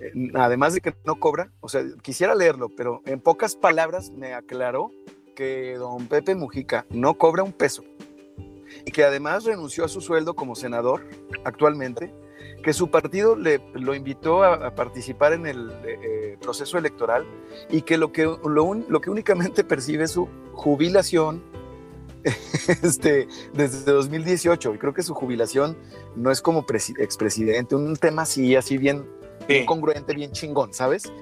Eh, 0.00 0.32
además 0.34 0.74
de 0.74 0.80
que 0.80 0.94
no 1.04 1.16
cobra, 1.16 1.52
o 1.60 1.68
sea, 1.68 1.82
quisiera 2.00 2.34
leerlo, 2.34 2.70
pero 2.74 3.02
en 3.04 3.20
pocas 3.20 3.54
palabras 3.54 4.10
me 4.10 4.34
aclaró 4.34 4.90
que 5.36 5.76
don 5.76 6.06
Pepe 6.06 6.34
Mujica 6.34 6.86
no 6.90 7.14
cobra 7.14 7.42
un 7.42 7.52
peso 7.52 7.84
y 8.84 8.90
que 8.90 9.04
además 9.04 9.44
renunció 9.44 9.84
a 9.84 9.88
su 9.88 10.00
sueldo 10.00 10.34
como 10.34 10.54
senador 10.54 11.06
actualmente, 11.44 12.12
que 12.62 12.72
su 12.72 12.90
partido 12.90 13.34
le, 13.36 13.60
lo 13.74 13.94
invitó 13.94 14.42
a, 14.42 14.54
a 14.54 14.74
participar 14.74 15.32
en 15.32 15.46
el 15.46 15.72
eh, 15.84 16.36
proceso 16.40 16.78
electoral 16.78 17.26
y 17.70 17.82
que 17.82 17.96
lo 17.98 18.12
que, 18.12 18.24
lo, 18.24 18.64
un- 18.64 18.86
lo 18.88 19.00
que 19.00 19.10
únicamente 19.10 19.64
percibe 19.72 20.04
es 20.04 20.12
su 20.12 20.28
jubilación 20.52 21.42
este, 22.82 23.26
desde 23.52 23.90
2018. 23.92 24.74
Y 24.74 24.78
creo 24.78 24.94
que 24.94 25.02
su 25.02 25.14
jubilación 25.14 25.76
no 26.16 26.30
es 26.30 26.40
como 26.40 26.64
presi- 26.64 26.98
expresidente, 27.00 27.74
un 27.74 27.96
tema 27.96 28.22
así, 28.22 28.54
así 28.56 28.78
bien, 28.78 29.06
bien 29.48 29.62
Sí. 29.62 29.66
congruente, 29.66 30.14
bien 30.14 30.30
chingón, 30.30 30.72
¿sabes? 30.72 31.12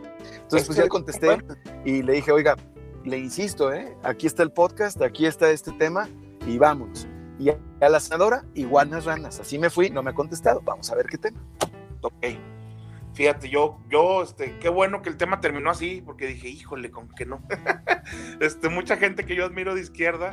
Entonces, 0.43 0.67
pues 0.67 0.77
ya 0.77 0.89
contesté 0.89 1.39
y 1.87 2.03
le 2.03 2.13
dije, 2.15 2.33
oiga, 2.33 2.57
le 3.05 3.17
insisto, 3.19 3.73
¿eh? 3.73 3.97
aquí 4.03 4.27
está 4.27 4.43
el 4.43 4.51
podcast, 4.53 5.01
aquí 5.01 5.25
está 5.25 5.51
este 5.51 5.73
tema 5.73 6.07
y 6.47 6.59
vámonos. 6.59 7.07
Y 7.41 7.49
a 7.49 7.89
la 7.89 7.99
senadora, 8.01 8.45
iguanas 8.55 9.07
ranas. 9.07 9.41
Así 9.41 9.59
me 9.59 9.71
fui, 9.71 9.89
no 9.89 10.03
me 10.03 10.11
ha 10.11 10.15
contestado. 10.15 10.61
Vamos 10.61 10.91
a 10.91 10.95
ver 10.95 11.07
qué 11.07 11.17
tema. 11.17 11.41
Ok. 12.03 12.27
Fíjate, 13.15 13.49
yo, 13.49 13.79
yo, 13.89 14.23
este, 14.23 14.59
qué 14.59 14.69
bueno 14.69 15.01
que 15.01 15.09
el 15.09 15.17
tema 15.17 15.41
terminó 15.41 15.71
así, 15.71 16.03
porque 16.05 16.27
dije, 16.27 16.49
híjole, 16.49 16.91
con 16.91 17.09
que 17.09 17.25
no. 17.25 17.41
este, 18.41 18.69
mucha 18.69 18.99
gente 18.99 19.25
que 19.25 19.35
yo 19.35 19.47
admiro 19.47 19.75
de 19.75 19.81
izquierda 19.81 20.33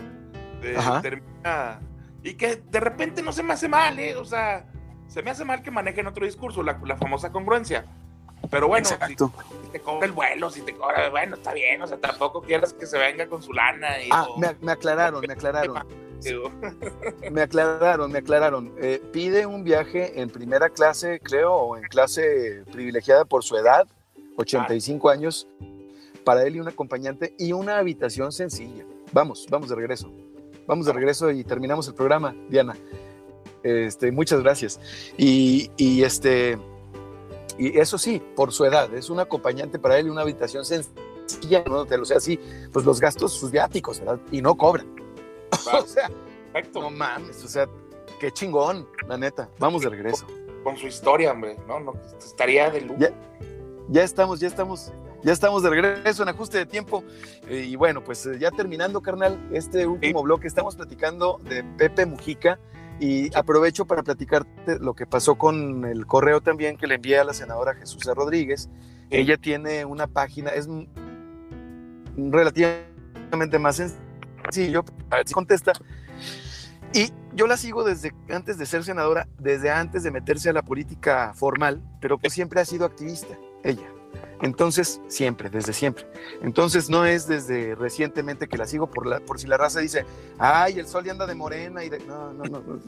eh, 0.61 0.77
termina. 1.01 1.79
Y 2.23 2.33
que 2.33 2.57
de 2.57 2.79
repente 2.81 3.21
no 3.21 3.31
se 3.31 3.41
me 3.41 3.53
hace 3.53 3.69
mal, 3.69 3.97
¿eh? 3.99 4.17
O 4.17 4.25
sea, 4.25 4.67
se 5.07 5.23
me 5.23 5.31
hace 5.31 5.45
mal 5.45 5.61
que 5.63 5.71
manejen 5.71 6.07
otro 6.07 6.25
discurso, 6.25 6.61
la, 6.61 6.77
la 6.83 6.97
famosa 6.97 7.31
congruencia. 7.31 7.85
Pero 8.51 8.67
bueno, 8.67 8.85
si, 8.85 9.15
te 9.71 9.79
cobra 9.79 10.05
el 10.05 10.11
vuelo, 10.11 10.49
si 10.49 10.61
te 10.61 10.75
cobra, 10.75 11.09
bueno, 11.09 11.35
está 11.35 11.53
bien, 11.53 11.81
o 11.81 11.87
sea, 11.87 11.97
tampoco 11.97 12.41
quieras 12.41 12.73
que 12.73 12.85
se 12.85 12.97
venga 12.97 13.27
con 13.27 13.41
su 13.41 13.53
lana. 13.53 14.01
Y, 14.01 14.09
Ah, 14.11 14.25
o- 14.29 14.37
me, 14.37 14.55
me 14.61 14.73
aclararon, 14.73 15.21
me 15.25 15.33
aclararon. 15.33 16.06
Digo, 16.21 16.51
Me 17.31 17.41
aclararon, 17.41 18.11
me 18.11 18.19
aclararon. 18.19 18.73
Eh, 18.79 19.01
pide 19.11 19.45
un 19.45 19.63
viaje 19.63 20.19
en 20.21 20.29
primera 20.29 20.69
clase, 20.69 21.19
creo, 21.21 21.53
o 21.53 21.77
en 21.77 21.83
clase 21.83 22.63
privilegiada 22.71 23.25
por 23.25 23.43
su 23.43 23.57
edad, 23.57 23.87
85 24.37 25.09
años, 25.09 25.47
para 26.23 26.43
él 26.43 26.57
y 26.57 26.59
un 26.59 26.67
acompañante, 26.67 27.35
y 27.37 27.53
una 27.53 27.77
habitación 27.77 28.31
sencilla. 28.31 28.85
Vamos, 29.13 29.47
vamos 29.49 29.69
de 29.69 29.75
regreso. 29.75 30.11
Vamos 30.67 30.85
de 30.85 30.93
regreso 30.93 31.31
y 31.31 31.43
terminamos 31.43 31.87
el 31.87 31.93
programa, 31.93 32.35
Diana. 32.49 32.75
Este, 33.63 34.11
muchas 34.11 34.41
gracias. 34.41 34.79
Y, 35.17 35.71
y 35.77 36.03
este, 36.03 36.57
y 37.57 37.79
eso 37.79 37.97
sí, 37.97 38.21
por 38.35 38.51
su 38.51 38.65
edad, 38.65 38.93
es 38.93 39.09
un 39.09 39.19
acompañante 39.19 39.79
para 39.79 39.97
él 39.97 40.07
y 40.07 40.09
una 40.09 40.21
habitación 40.21 40.63
sencilla, 40.63 41.63
no 41.67 41.85
te 41.85 41.97
lo 41.97 42.05
sé 42.05 42.15
así, 42.15 42.39
pues 42.71 42.85
los 42.85 42.99
gastos, 42.99 43.33
sus 43.33 43.51
viáticos, 43.51 43.99
¿verdad? 43.99 44.19
Y 44.31 44.41
no 44.41 44.55
cobran. 44.55 44.96
Va, 45.67 45.79
O 45.83 45.87
sea, 45.87 46.09
perfecto. 46.53 46.81
no 46.81 46.89
mames, 46.89 47.43
o 47.43 47.47
sea, 47.47 47.67
qué 48.19 48.31
chingón, 48.31 48.87
la 49.07 49.17
neta. 49.17 49.49
Vamos 49.59 49.81
de 49.83 49.89
regreso. 49.89 50.25
Con 50.63 50.77
su 50.77 50.87
historia, 50.87 51.31
hombre, 51.31 51.57
¿no? 51.67 51.79
no 51.79 51.93
estaría 52.17 52.69
de 52.69 52.81
lujo. 52.81 52.99
Ya. 52.99 53.11
Ya 53.89 54.03
estamos, 54.03 54.39
ya 54.41 54.47
estamos, 54.47 54.91
ya 55.23 55.31
estamos 55.31 55.63
de 55.63 55.69
regreso 55.69 56.23
en 56.23 56.29
ajuste 56.29 56.57
de 56.57 56.65
tiempo. 56.65 57.03
Eh, 57.47 57.65
y 57.69 57.75
bueno, 57.77 58.03
pues 58.03 58.25
eh, 58.25 58.37
ya 58.37 58.51
terminando, 58.51 59.01
carnal, 59.01 59.39
este 59.53 59.87
último 59.87 60.23
bloque, 60.23 60.47
estamos 60.47 60.75
platicando 60.75 61.39
de 61.43 61.63
Pepe 61.63 62.05
Mujica. 62.05 62.59
Y 62.99 63.33
aprovecho 63.37 63.85
para 63.85 64.01
platicarte 64.01 64.79
lo 64.79 64.95
que 64.95 65.05
pasó 65.05 65.35
con 65.35 65.85
el 65.85 66.07
correo 66.07 66.41
también 66.41 66.77
que 66.77 66.87
le 66.87 66.95
envié 66.95 67.19
a 67.19 67.23
la 67.23 67.33
senadora 67.33 67.75
Jesús 67.75 68.03
Rodríguez. 68.05 68.69
Ella 69.11 69.37
tiene 69.37 69.85
una 69.85 70.07
página, 70.07 70.49
es 70.49 70.67
relativamente 72.17 73.59
más 73.59 73.79
sencillo, 74.51 74.83
a 75.09 75.17
ver 75.17 75.27
si 75.27 75.33
contesta. 75.33 75.73
Y 76.93 77.11
yo 77.33 77.47
la 77.47 77.57
sigo 77.57 77.83
desde 77.83 78.13
antes 78.29 78.57
de 78.57 78.65
ser 78.65 78.83
senadora, 78.83 79.27
desde 79.39 79.69
antes 79.69 80.03
de 80.03 80.11
meterse 80.11 80.49
a 80.49 80.53
la 80.53 80.61
política 80.61 81.33
formal, 81.35 81.81
pero 82.01 82.17
pues 82.17 82.33
siempre 82.33 82.61
ha 82.61 82.65
sido 82.65 82.85
activista, 82.85 83.37
ella. 83.63 83.91
Entonces, 84.41 85.01
siempre, 85.07 85.49
desde 85.49 85.73
siempre. 85.73 86.05
Entonces, 86.41 86.89
no 86.89 87.05
es 87.05 87.27
desde 87.27 87.73
recientemente 87.73 88.47
que 88.47 88.57
la 88.57 88.67
sigo 88.67 88.89
por, 88.89 89.39
si 89.39 89.47
la 89.47 89.57
raza 89.57 89.79
dice, 89.79 90.05
ay, 90.37 90.77
el 90.79 90.87
sol 90.87 91.03
ya 91.03 91.11
anda 91.11 91.25
de 91.25 91.33
morena 91.33 91.83
y 91.83 91.89
de... 91.89 91.99
No, 91.99 92.33
no, 92.33 92.43
no, 92.43 92.79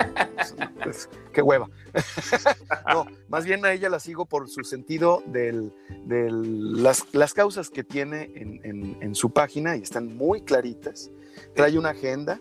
qué 1.34 1.42
hueva. 1.42 1.68
no, 2.94 3.08
más 3.30 3.46
bien 3.46 3.66
a 3.66 3.74
ella 3.74 3.90
la 3.90 4.00
sigo 4.00 4.26
por 4.26 4.48
su 4.48 4.64
sentido 4.64 5.24
de 5.26 5.70
las, 6.06 7.34
causas 7.34 7.70
que 7.70 7.84
tiene 7.84 8.32
en, 8.36 8.62
en, 8.64 8.98
en 9.02 9.16
su 9.16 9.32
página 9.32 9.76
y 9.76 9.82
están 9.82 10.16
muy 10.16 10.42
claritas. 10.42 11.10
Trae 11.56 11.78
una 11.78 11.90
agenda, 11.90 12.40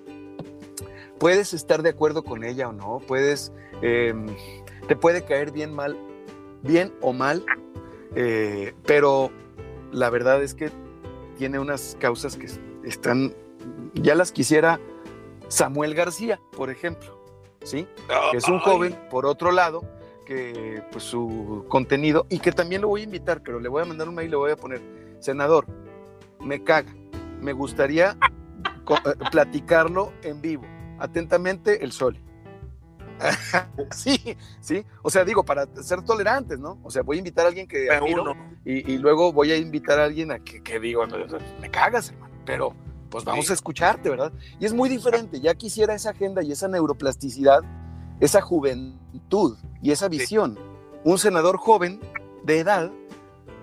puedes 1.18 1.52
estar 1.54 1.82
de 1.82 1.90
acuerdo 1.90 2.22
con 2.22 2.44
ella 2.44 2.68
o 2.68 2.72
no, 2.72 3.00
puedes, 3.06 3.52
eh, 3.82 4.14
te 4.86 4.96
puede 4.96 5.24
caer 5.24 5.50
bien 5.50 5.74
mal, 5.74 5.96
bien 6.62 6.92
o 7.00 7.12
mal, 7.12 7.44
eh, 8.14 8.74
pero 8.86 9.30
la 9.92 10.10
verdad 10.10 10.42
es 10.42 10.54
que 10.54 10.70
tiene 11.36 11.58
unas 11.58 11.96
causas 12.00 12.36
que 12.36 12.46
están, 12.84 13.34
ya 13.94 14.14
las 14.14 14.32
quisiera 14.32 14.80
Samuel 15.48 15.94
García, 15.94 16.40
por 16.56 16.70
ejemplo, 16.70 17.18
¿sí? 17.64 17.86
Que 18.30 18.38
es 18.38 18.48
un 18.48 18.60
joven, 18.60 18.96
por 19.10 19.26
otro 19.26 19.52
lado, 19.52 19.82
que 20.26 20.82
pues 20.92 21.04
su 21.04 21.64
contenido, 21.68 22.26
y 22.28 22.38
que 22.38 22.52
también 22.52 22.82
lo 22.82 22.88
voy 22.88 23.02
a 23.02 23.04
invitar, 23.04 23.42
pero 23.42 23.60
le 23.60 23.68
voy 23.68 23.82
a 23.82 23.86
mandar 23.86 24.08
un 24.08 24.14
mail 24.14 24.28
y 24.28 24.30
le 24.30 24.36
voy 24.36 24.50
a 24.50 24.56
poner, 24.56 24.80
senador, 25.20 25.66
me 26.40 26.62
caga, 26.62 26.94
me 27.40 27.52
gustaría 27.52 28.16
platicarlo 29.30 30.12
en 30.22 30.40
vivo. 30.40 30.64
Atentamente, 30.98 31.84
el 31.84 31.92
sol. 31.92 32.18
sí, 33.90 34.36
sí. 34.60 34.84
O 35.02 35.10
sea, 35.10 35.24
digo, 35.24 35.44
para 35.44 35.66
ser 35.82 36.02
tolerantes, 36.02 36.58
¿no? 36.58 36.78
O 36.82 36.90
sea, 36.90 37.02
voy 37.02 37.16
a 37.16 37.18
invitar 37.18 37.44
a 37.46 37.48
alguien 37.48 37.66
que 37.66 37.90
admiro 37.90 38.22
uno, 38.22 38.36
y, 38.64 38.92
y 38.92 38.98
luego 38.98 39.32
voy 39.32 39.50
a 39.52 39.56
invitar 39.56 39.98
a 39.98 40.04
alguien 40.04 40.30
a 40.30 40.38
que, 40.38 40.62
que 40.62 40.78
digo, 40.78 41.04
me 41.60 41.70
cagas, 41.70 42.10
hermano, 42.10 42.32
pero 42.44 42.74
pues 43.10 43.24
vamos 43.24 43.46
Sí. 43.46 43.52
a 43.52 43.54
escucharte, 43.54 44.08
¿verdad? 44.10 44.32
Y 44.60 44.66
es 44.66 44.72
muy 44.74 44.88
diferente, 44.88 45.40
ya 45.40 45.54
quisiera 45.54 45.94
esa 45.94 46.10
agenda 46.10 46.42
y 46.42 46.52
esa 46.52 46.68
neuroplasticidad, 46.68 47.62
esa 48.20 48.40
juventud 48.40 49.56
y 49.82 49.90
esa 49.90 50.08
visión. 50.08 50.58
Un 51.04 51.18
senador 51.18 51.56
joven 51.56 52.00
de 52.44 52.58
edad 52.60 52.92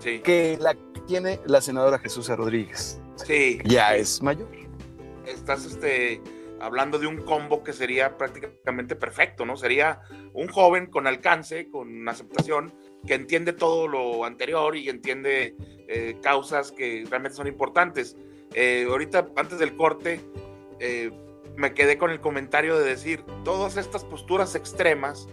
sí, 0.00 0.20
que 0.20 0.58
la 0.60 0.76
tiene 1.06 1.40
la 1.46 1.60
senadora 1.60 1.98
Jesús 1.98 2.28
Rodríguez. 2.28 3.00
sí. 3.16 3.58
Ya 3.64 3.94
es 3.94 4.20
mayor. 4.22 4.48
Estás 5.26 5.64
este, 5.64 6.20
hablando 6.60 6.98
de 6.98 7.06
un 7.06 7.18
combo 7.18 7.62
que 7.62 7.72
sería 7.72 8.16
prácticamente 8.16 8.96
perfecto, 8.96 9.44
¿no? 9.44 9.56
Sería 9.56 10.00
un 10.32 10.48
joven 10.48 10.86
con 10.86 11.06
alcance, 11.06 11.68
con 11.70 12.08
aceptación, 12.08 12.74
que 13.06 13.14
entiende 13.14 13.52
todo 13.52 13.88
lo 13.88 14.24
anterior 14.24 14.76
y 14.76 14.88
entiende 14.88 15.54
eh, 15.88 16.16
causas 16.22 16.72
que 16.72 17.04
realmente 17.08 17.36
son 17.36 17.46
importantes. 17.46 18.16
Eh, 18.54 18.86
ahorita, 18.88 19.28
antes 19.36 19.58
del 19.58 19.76
corte, 19.76 20.20
eh, 20.80 21.10
me 21.56 21.74
quedé 21.74 21.98
con 21.98 22.10
el 22.10 22.20
comentario 22.20 22.78
de 22.78 22.84
decir, 22.84 23.24
todas 23.44 23.76
estas 23.76 24.04
posturas 24.04 24.54
extremas 24.54 25.28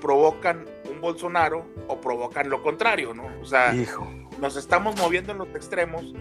provocan 0.00 0.66
un 0.90 1.00
Bolsonaro 1.00 1.66
o 1.88 2.00
provocan 2.00 2.50
lo 2.50 2.62
contrario, 2.62 3.14
¿no? 3.14 3.26
O 3.40 3.44
sea, 3.44 3.74
Hijo. 3.74 4.06
nos 4.40 4.56
estamos 4.56 4.96
moviendo 4.98 5.32
en 5.32 5.38
los 5.38 5.48
extremos 5.48 6.14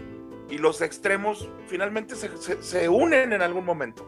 y 0.50 0.58
los 0.58 0.82
extremos 0.82 1.50
finalmente 1.68 2.16
se, 2.16 2.36
se- 2.38 2.62
se 2.64 2.89
unen 2.89 3.34
en 3.34 3.41
algún 3.41 3.66
momento. 3.66 4.06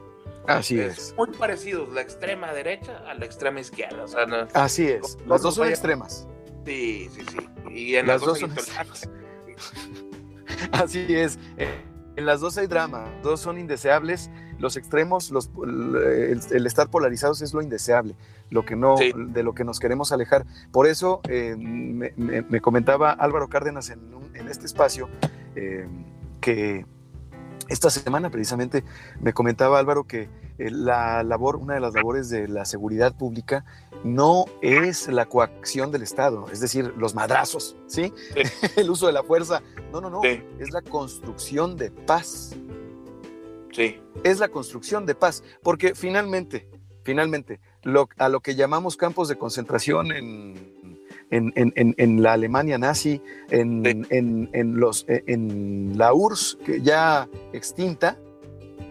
Así 0.47 0.79
es 0.79 0.97
es. 0.97 1.15
muy 1.17 1.27
parecidos 1.31 1.89
la 1.93 2.01
extrema 2.01 2.53
derecha 2.53 3.03
a 3.09 3.13
la 3.15 3.25
extrema 3.25 3.59
izquierda. 3.59 4.03
O 4.03 4.07
sea, 4.07 4.25
no- 4.25 4.47
Así 4.53 4.87
es. 4.87 5.17
Las 5.27 5.41
dos 5.41 5.55
son 5.55 5.67
extremas. 5.67 6.27
sí, 6.65 7.09
sí, 7.13 7.21
sí. 7.31 7.37
Y 7.69 7.95
en 7.95 8.07
Las 8.07 8.21
las, 8.21 8.39
dos, 8.39 8.39
dos 8.55 8.69
hay 8.77 8.87
son. 8.95 9.11
Así 10.71 11.05
es. 11.09 11.37
Eh, 11.57 11.83
En 12.15 12.25
las 12.25 12.39
dos 12.41 12.57
hay 12.57 12.65
drama, 12.67 13.05
dos 13.21 13.41
son 13.41 13.59
indeseables. 13.59 14.31
Los 14.57 14.75
extremos, 14.75 15.29
los, 15.29 15.51
el, 15.63 16.39
el 16.51 16.65
estar 16.65 16.89
polarizados 16.89 17.43
es 17.43 17.53
lo 17.53 17.61
indeseable, 17.61 18.15
lo 18.49 18.65
que 18.65 18.75
no, 18.75 18.97
Sí. 18.97 19.11
de 19.15 19.43
lo 19.43 19.53
que 19.53 19.63
nos 19.63 19.79
queremos 19.79 20.11
alejar. 20.11 20.45
Por 20.71 20.87
eso 20.87 21.21
eh, 21.29 21.55
me, 21.59 22.11
me- 22.17 22.41
me 22.41 22.59
comentaba 22.59 23.11
Álvaro 23.11 23.49
Cárdenas 23.49 23.91
en, 23.91 24.11
un- 24.15 24.35
en 24.35 24.47
este 24.47 24.65
espacio 24.65 25.09
eh, 25.55 25.87
que 26.39 26.85
esta 27.69 27.89
semana 27.89 28.29
precisamente 28.29 28.83
me 29.19 29.33
comentaba 29.33 29.79
Álvaro 29.79 30.05
que 30.05 30.29
eh, 30.57 30.71
la 30.71 31.23
labor, 31.23 31.57
una 31.57 31.75
de 31.75 31.79
las 31.79 31.93
labores 31.93 32.29
de 32.29 32.47
la 32.47 32.65
seguridad 32.65 33.15
pública 33.15 33.65
no 34.03 34.45
es 34.61 35.07
la 35.07 35.25
coacción 35.25 35.91
del 35.91 36.03
Estado, 36.03 36.45
es 36.51 36.59
decir, 36.59 36.93
los 36.97 37.13
madrazos, 37.13 37.75
¿sí? 37.87 38.13
El 38.75 38.89
uso 38.89 39.07
de 39.07 39.13
la 39.13 39.23
fuerza. 39.23 39.61
No, 39.91 40.01
no, 40.01 40.09
no. 40.09 40.21
Sí. 40.21 40.41
Es 40.59 40.71
la 40.71 40.81
construcción 40.81 41.75
de 41.75 41.91
paz. 41.91 42.55
Sí. 43.71 44.01
Es 44.23 44.39
la 44.39 44.49
construcción 44.49 45.05
de 45.05 45.13
paz, 45.13 45.43
porque 45.61 45.93
finalmente, 45.93 46.69
finalmente, 47.03 47.59
lo, 47.83 48.09
a 48.17 48.29
lo 48.29 48.39
que 48.39 48.55
llamamos 48.55 48.97
campos 48.97 49.27
de 49.27 49.37
concentración 49.37 50.11
en, 50.11 50.96
en, 51.31 51.51
en, 51.55 51.93
en 51.97 52.23
la 52.23 52.33
Alemania 52.33 52.77
nazi, 52.77 53.21
en, 53.49 53.83
Sí. 53.83 54.01
en, 54.15 54.49
en 54.53 54.79
los, 54.79 55.05
en 55.07 55.97
la 55.97 56.13
URSS, 56.13 56.57
que 56.65 56.81
ya 56.81 57.27
extinta, 57.53 58.17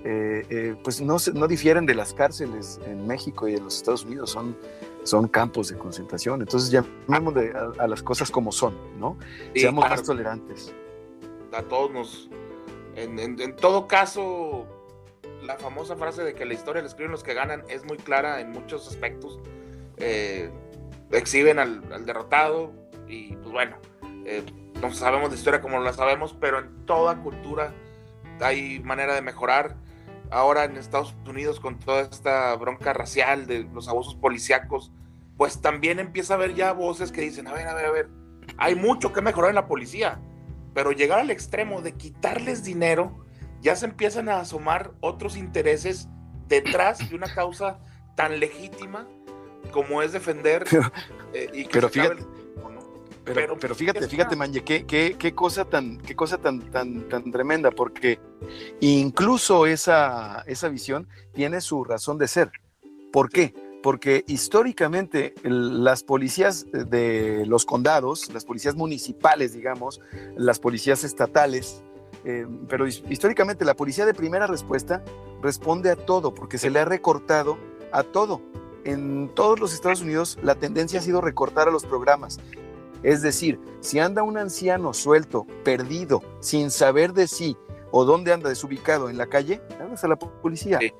eh, 0.05 0.45
eh, 0.51 0.77
pues 0.85 1.01
no, 1.01 1.17
no 1.35 1.49
difieren 1.49 1.87
de 1.87 1.95
las 1.95 2.13
cárceles 2.15 2.79
en 2.87 3.07
México 3.07 3.49
y 3.49 3.55
en 3.55 3.65
los 3.65 3.77
Estados 3.77 4.05
Unidos, 4.05 4.31
son, 4.31 4.57
son 5.03 5.29
campos 5.29 5.69
de 5.69 5.77
concentración. 5.79 6.43
Entonces 6.43 6.71
llamémosle 6.71 7.53
a, 7.57 7.83
a 7.83 7.87
las 7.89 8.03
cosas 8.03 8.31
como 8.31 8.53
son, 8.53 8.75
¿no? 9.01 9.17
Sí, 9.55 9.61
Seamos 9.61 9.89
más 9.89 10.03
tolerantes. 10.03 10.75
a 11.53 11.63
todos 11.63 11.91
nos. 11.93 12.31
En, 12.97 13.19
en- 13.19 13.41
en 13.41 13.57
todo 13.57 13.87
caso, 13.89 14.67
la 15.43 15.57
famosa 15.59 15.97
frase 15.97 16.23
de 16.23 16.35
que 16.35 16.45
la 16.45 16.55
historia 16.55 16.83
la 16.83 16.89
escriben 16.89 17.13
los 17.13 17.23
que 17.23 17.35
ganan 17.35 17.63
es 17.69 17.85
muy 17.85 17.97
clara 17.99 18.41
en 18.41 18.51
muchos 18.53 18.87
aspectos. 18.89 19.39
Eh, 19.99 20.51
exhiben 21.11 21.59
al, 21.59 21.83
al 21.93 22.07
derrotado 22.07 22.73
y, 23.09 23.37
pues 23.37 23.51
bueno, 23.51 23.77
eh, 24.25 24.43
no 24.81 24.93
sabemos 24.93 25.31
de 25.31 25.37
historia 25.37 25.61
como 25.61 25.81
la 25.81 25.93
sabemos, 25.93 26.37
pero 26.39 26.59
en 26.59 26.85
toda 26.87 27.17
cultura 27.23 27.73
hay 28.41 28.81
manera 28.81 29.15
de 29.15 29.23
mejorar. 29.23 29.77
Ahora 30.31 30.65
en 30.65 30.77
Estados 30.77 31.15
Unidos, 31.27 31.61
con 31.61 31.79
toda 31.79 32.03
esta 32.03 32.55
bronca 32.57 32.93
racial 32.93 33.47
de 33.47 33.63
los 33.73 33.89
abusos 33.89 34.17
policíacos, 34.17 34.91
pues 35.37 35.61
también 35.61 36.01
empieza 36.01 36.35
a 36.35 36.37
haber 36.37 36.55
ya 36.55 36.73
voces 36.73 37.13
que 37.13 37.21
dicen: 37.21 37.47
A 37.47 37.53
ver, 37.53 37.69
a 37.69 37.75
ver, 37.75 37.87
a 37.87 37.91
ver, 37.93 38.09
hay 38.59 38.75
mucho 38.75 39.13
que 39.13 39.23
mejorar 39.23 39.51
en 39.51 39.55
la 39.55 39.69
policía 39.69 40.19
pero 40.77 40.93
llegar 40.93 41.21
al 41.21 41.31
extremo 41.31 41.81
de 41.81 41.95
quitarles 41.95 42.63
dinero, 42.63 43.25
ya 43.63 43.75
se 43.77 43.87
empiezan 43.87 44.29
a 44.29 44.41
asomar 44.41 44.93
otros 45.01 45.39
intereses 45.39 46.07
detrás 46.49 47.09
de 47.09 47.17
una 47.17 47.35
causa 47.35 47.79
tan 48.15 48.39
legítima 48.41 49.09
como 49.73 50.03
es 50.03 50.13
defender 50.13 50.65
Pero- 50.71 50.91
eh, 51.33 51.49
y 51.53 51.65
que 51.65 51.71
pero 51.73 51.89
fíjate- 51.89 52.13
el- 52.21 52.21
¿no? 52.21 52.77
Pero, 53.25 53.35
Pero, 53.41 53.59
pero 53.59 53.75
fíjate, 53.75 54.07
fíjate, 54.09 54.37
Manje, 54.37 54.63
qué, 54.63 54.87
qué, 54.87 55.17
qué 55.19 55.35
cosa 55.35 55.65
tan, 55.65 55.99
qué 55.99 56.15
cosa 56.15 56.39
tan, 56.39 56.61
tan, 56.71 57.09
tan 57.09 57.33
tremenda, 57.33 57.71
porque 57.73 58.21
incluso 58.81 59.67
esa, 59.67 60.43
esa 60.47 60.69
visión 60.69 61.09
tiene 61.35 61.61
su 61.61 61.85
razón 61.85 62.19
de 62.19 62.29
ser. 62.29 62.51
¿Por 63.13 63.31
qué? 63.31 63.55
Porque 63.83 64.25
históricamente 64.27 65.35
el- 65.43 65.85
las 65.85 66.03
policías 66.03 66.67
de 66.73 67.45
los 67.47 67.65
condados, 67.65 68.33
las 68.33 68.45
policías 68.45 68.75
municipales, 68.77 69.53
digamos, 69.55 70.01
las 70.37 70.59
policías 70.59 71.05
estatales, 71.05 71.83
eh, 72.25 72.47
pero 72.69 72.87
his- 72.87 73.03
históricamente 73.11 73.65
la 73.65 73.75
policía 73.75 74.07
de 74.07 74.15
primera 74.15 74.47
respuesta 74.47 75.05
responde 75.43 75.91
a 75.91 75.97
todo, 75.97 76.35
porque 76.35 76.59
se 76.59 76.71
le 76.71 76.81
ha 76.81 76.85
recortado 76.85 77.59
a 77.93 78.03
todo. 78.03 78.41
En 78.87 79.29
todos 79.35 79.59
los 79.59 79.75
Estados 79.75 80.01
Unidos 80.01 80.39
la 80.43 80.55
tendencia 80.55 81.01
ha 81.01 81.03
sido 81.03 81.21
recortar 81.21 81.67
a 81.69 81.71
los 81.73 81.85
programas. 81.85 82.39
Es 83.03 83.21
decir, 83.21 83.61
si 83.81 83.99
anda 83.99 84.23
un 84.23 84.39
anciano 84.39 84.95
suelto, 84.95 85.45
perdido, 85.65 86.23
sin 86.41 86.71
saber 86.71 87.13
de 87.13 87.27
sí 87.27 87.57
o 87.91 88.05
dónde 88.05 88.33
anda 88.33 88.49
desubicado 88.49 89.11
en 89.11 89.19
la 89.19 89.27
calle, 89.27 89.61
le 89.71 89.83
hablas 89.85 90.05
a 90.05 90.09
la 90.09 90.17
policía. 90.17 90.79
Sí. 90.81 90.93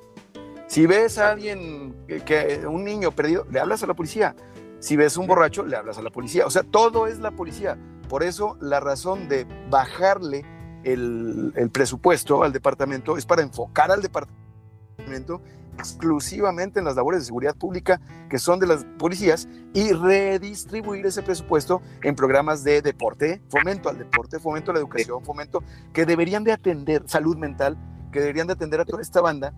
Si 0.67 0.85
ves 0.85 1.17
a 1.17 1.31
alguien, 1.31 1.95
que, 2.07 2.19
que- 2.25 2.67
un 2.67 2.83
niño 2.83 3.11
perdido, 3.11 3.45
le 3.49 3.59
hablas 3.59 3.83
a 3.83 3.87
la 3.87 3.93
policía. 3.93 4.35
Si 4.79 4.95
ves 4.97 5.15
un 5.17 5.25
borracho, 5.25 5.65
le 5.65 5.75
hablas 5.77 5.97
a 5.97 6.01
la 6.01 6.09
policía. 6.09 6.45
O 6.45 6.49
sea, 6.51 6.63
todo 6.63 7.07
es 7.07 7.19
la 7.19 7.31
policía. 7.31 7.77
Por 8.09 8.21
eso 8.21 8.57
la 8.59 8.79
razón 8.81 9.27
de 9.29 9.47
bajarle 9.69 10.43
el, 10.83 11.53
el 11.55 11.69
presupuesto 11.69 12.43
al 12.43 12.51
departamento 12.51 13.17
es 13.17 13.25
para 13.25 13.41
enfocar 13.41 13.91
al 13.91 14.01
departamento 14.01 15.41
exclusivamente 15.77 16.79
en 16.79 16.85
las 16.85 16.95
labores 16.95 17.21
de 17.21 17.25
seguridad 17.25 17.55
pública 17.55 18.01
que 18.29 18.39
son 18.39 18.59
de 18.59 18.67
las 18.67 18.85
policías 18.97 19.47
y 19.73 19.91
redistribuir 19.91 21.05
ese 21.05 21.21
presupuesto 21.21 21.81
en 22.03 22.15
programas 22.15 22.63
de 22.63 22.81
deporte, 22.81 23.41
fomento 23.49 23.89
al 23.89 23.97
deporte, 23.97 24.39
fomento 24.39 24.71
a 24.71 24.73
la 24.73 24.79
educación, 24.79 25.23
fomento 25.23 25.63
que 25.93 26.05
deberían 26.05 26.43
de 26.43 26.51
atender 26.51 27.03
salud 27.05 27.37
mental, 27.37 27.77
que 28.11 28.19
deberían 28.19 28.47
de 28.47 28.53
atender 28.53 28.79
a 28.79 28.85
toda 28.85 29.01
esta 29.01 29.21
banda 29.21 29.53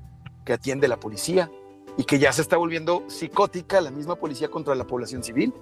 que 0.46 0.54
atiende 0.54 0.88
la 0.88 1.00
policía 1.00 1.50
y 1.98 2.04
que 2.04 2.20
ya 2.20 2.32
se 2.32 2.42
está 2.42 2.58
volviendo 2.58 3.04
psicótica 3.08 3.82
la 3.82 3.92
misma 3.92 4.16
policía 4.16 4.50
contra 4.50 4.76
la 4.76 4.86
población 4.86 5.24
civil. 5.24 5.54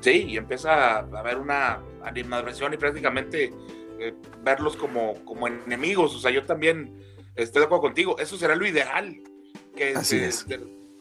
Sí, 0.00 0.26
y 0.28 0.36
empieza 0.36 0.72
a 0.72 0.98
haber 0.98 1.38
una 1.38 1.82
animadversión 2.04 2.72
y 2.74 2.76
prácticamente 2.76 3.52
eh, 3.98 4.14
verlos 4.42 4.76
como, 4.76 5.14
como 5.24 5.48
enemigos. 5.48 6.14
O 6.14 6.18
sea, 6.18 6.30
yo 6.30 6.44
también 6.44 6.94
estoy 7.34 7.60
de 7.60 7.66
acuerdo 7.66 7.82
contigo. 7.82 8.18
Eso 8.18 8.36
será 8.36 8.54
lo 8.54 8.66
ideal. 8.66 9.20
Que, 9.78 9.94
Así 9.94 10.18
se, 10.18 10.26
es. 10.26 10.46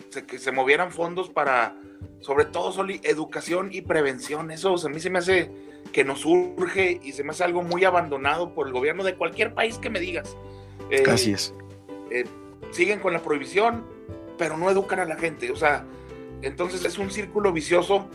se- 0.09 0.25
que 0.25 0.37
se 0.39 0.51
movieran 0.51 0.91
fondos 0.91 1.29
para, 1.29 1.75
sobre 2.21 2.45
todo, 2.45 2.71
Soli, 2.71 3.01
educación 3.03 3.69
y 3.71 3.81
prevención. 3.81 4.51
Eso 4.51 4.73
o 4.73 4.77
sea, 4.77 4.89
a 4.89 4.93
mí 4.93 4.99
se 4.99 5.09
me 5.09 5.19
hace 5.19 5.51
que 5.91 6.03
nos 6.03 6.25
urge 6.25 6.99
y 7.03 7.11
se 7.13 7.23
me 7.23 7.31
hace 7.31 7.43
algo 7.43 7.63
muy 7.63 7.83
abandonado 7.85 8.53
por 8.53 8.67
el 8.67 8.73
gobierno 8.73 9.03
de 9.03 9.15
cualquier 9.15 9.53
país 9.53 9.77
que 9.79 9.89
me 9.89 9.99
digas. 9.99 10.37
Eh, 10.91 11.03
Así 11.07 11.31
es. 11.33 11.53
eh, 12.11 12.25
siguen 12.71 12.99
con 12.99 13.13
la 13.13 13.19
prohibición, 13.21 13.83
pero 14.37 14.57
no 14.57 14.69
educan 14.69 14.99
a 14.99 15.05
la 15.05 15.15
gente. 15.15 15.51
O 15.51 15.55
sea, 15.55 15.85
entonces 16.41 16.85
es 16.85 16.97
un 16.99 17.09
círculo 17.09 17.51
vicioso 17.51 18.07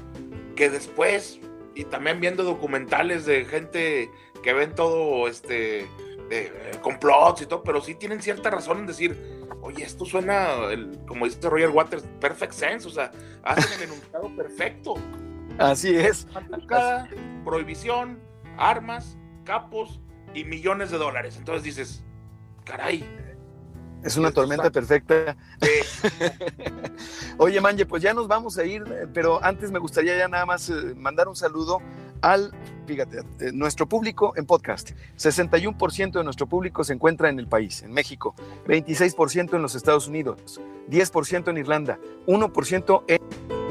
que 0.54 0.70
después, 0.70 1.40
y 1.74 1.84
también 1.84 2.20
viendo 2.20 2.44
documentales 2.44 3.26
de 3.26 3.44
gente 3.46 4.10
que 4.42 4.52
ven 4.52 4.74
todo, 4.74 5.26
este, 5.28 5.86
de, 6.28 6.46
eh, 6.46 6.52
complots 6.82 7.42
y 7.42 7.46
todo, 7.46 7.62
pero 7.62 7.80
sí 7.80 7.94
tienen 7.94 8.22
cierta 8.22 8.50
razón 8.50 8.78
en 8.80 8.86
decir, 8.86 9.16
oye, 9.62 9.84
esto 9.84 10.04
suena, 10.04 10.64
el- 10.70 10.98
como 11.06 11.24
dice 11.24 11.48
Roger 11.48 11.70
Waters, 11.70 12.04
perfect 12.20 12.52
sense, 12.52 12.86
o 12.86 12.90
sea, 12.90 13.10
hacen 13.42 13.72
el 13.78 13.84
enunciado 13.90 14.34
perfecto. 14.36 14.94
Así 15.58 15.94
es. 15.96 16.26
Matucada, 16.34 17.08
prohibición, 17.44 18.20
armas, 18.58 19.16
capos 19.44 20.00
y 20.34 20.44
millones 20.44 20.90
de 20.90 20.98
dólares. 20.98 21.36
Entonces 21.36 21.62
dices, 21.62 22.04
caray, 22.64 23.04
Es 24.02 24.16
una 24.16 24.32
tormenta 24.32 24.70
perfecta. 24.70 25.36
Oye, 27.38 27.60
Manje, 27.60 27.86
pues 27.86 28.02
ya 28.02 28.12
nos 28.14 28.28
vamos 28.28 28.58
a 28.58 28.64
ir, 28.64 28.84
pero 29.14 29.42
antes 29.42 29.70
me 29.70 29.78
gustaría 29.78 30.16
ya 30.16 30.28
nada 30.28 30.44
más 30.44 30.68
eh, 30.70 30.94
mandar 30.96 31.28
un 31.28 31.36
saludo 31.36 31.80
al, 32.20 32.52
fíjate, 32.86 33.18
eh, 33.40 33.52
nuestro 33.52 33.88
público 33.88 34.32
en 34.36 34.46
podcast. 34.46 34.90
61% 35.16 36.12
de 36.12 36.24
nuestro 36.24 36.46
público 36.46 36.84
se 36.84 36.94
encuentra 36.94 37.28
en 37.28 37.38
el 37.38 37.46
país, 37.46 37.82
en 37.82 37.92
México, 37.92 38.34
26% 38.66 39.54
en 39.54 39.62
los 39.62 39.74
Estados 39.74 40.08
Unidos, 40.08 40.60
10% 40.88 41.50
en 41.50 41.58
Irlanda, 41.58 41.98
1% 42.26 43.04
en 43.08 43.61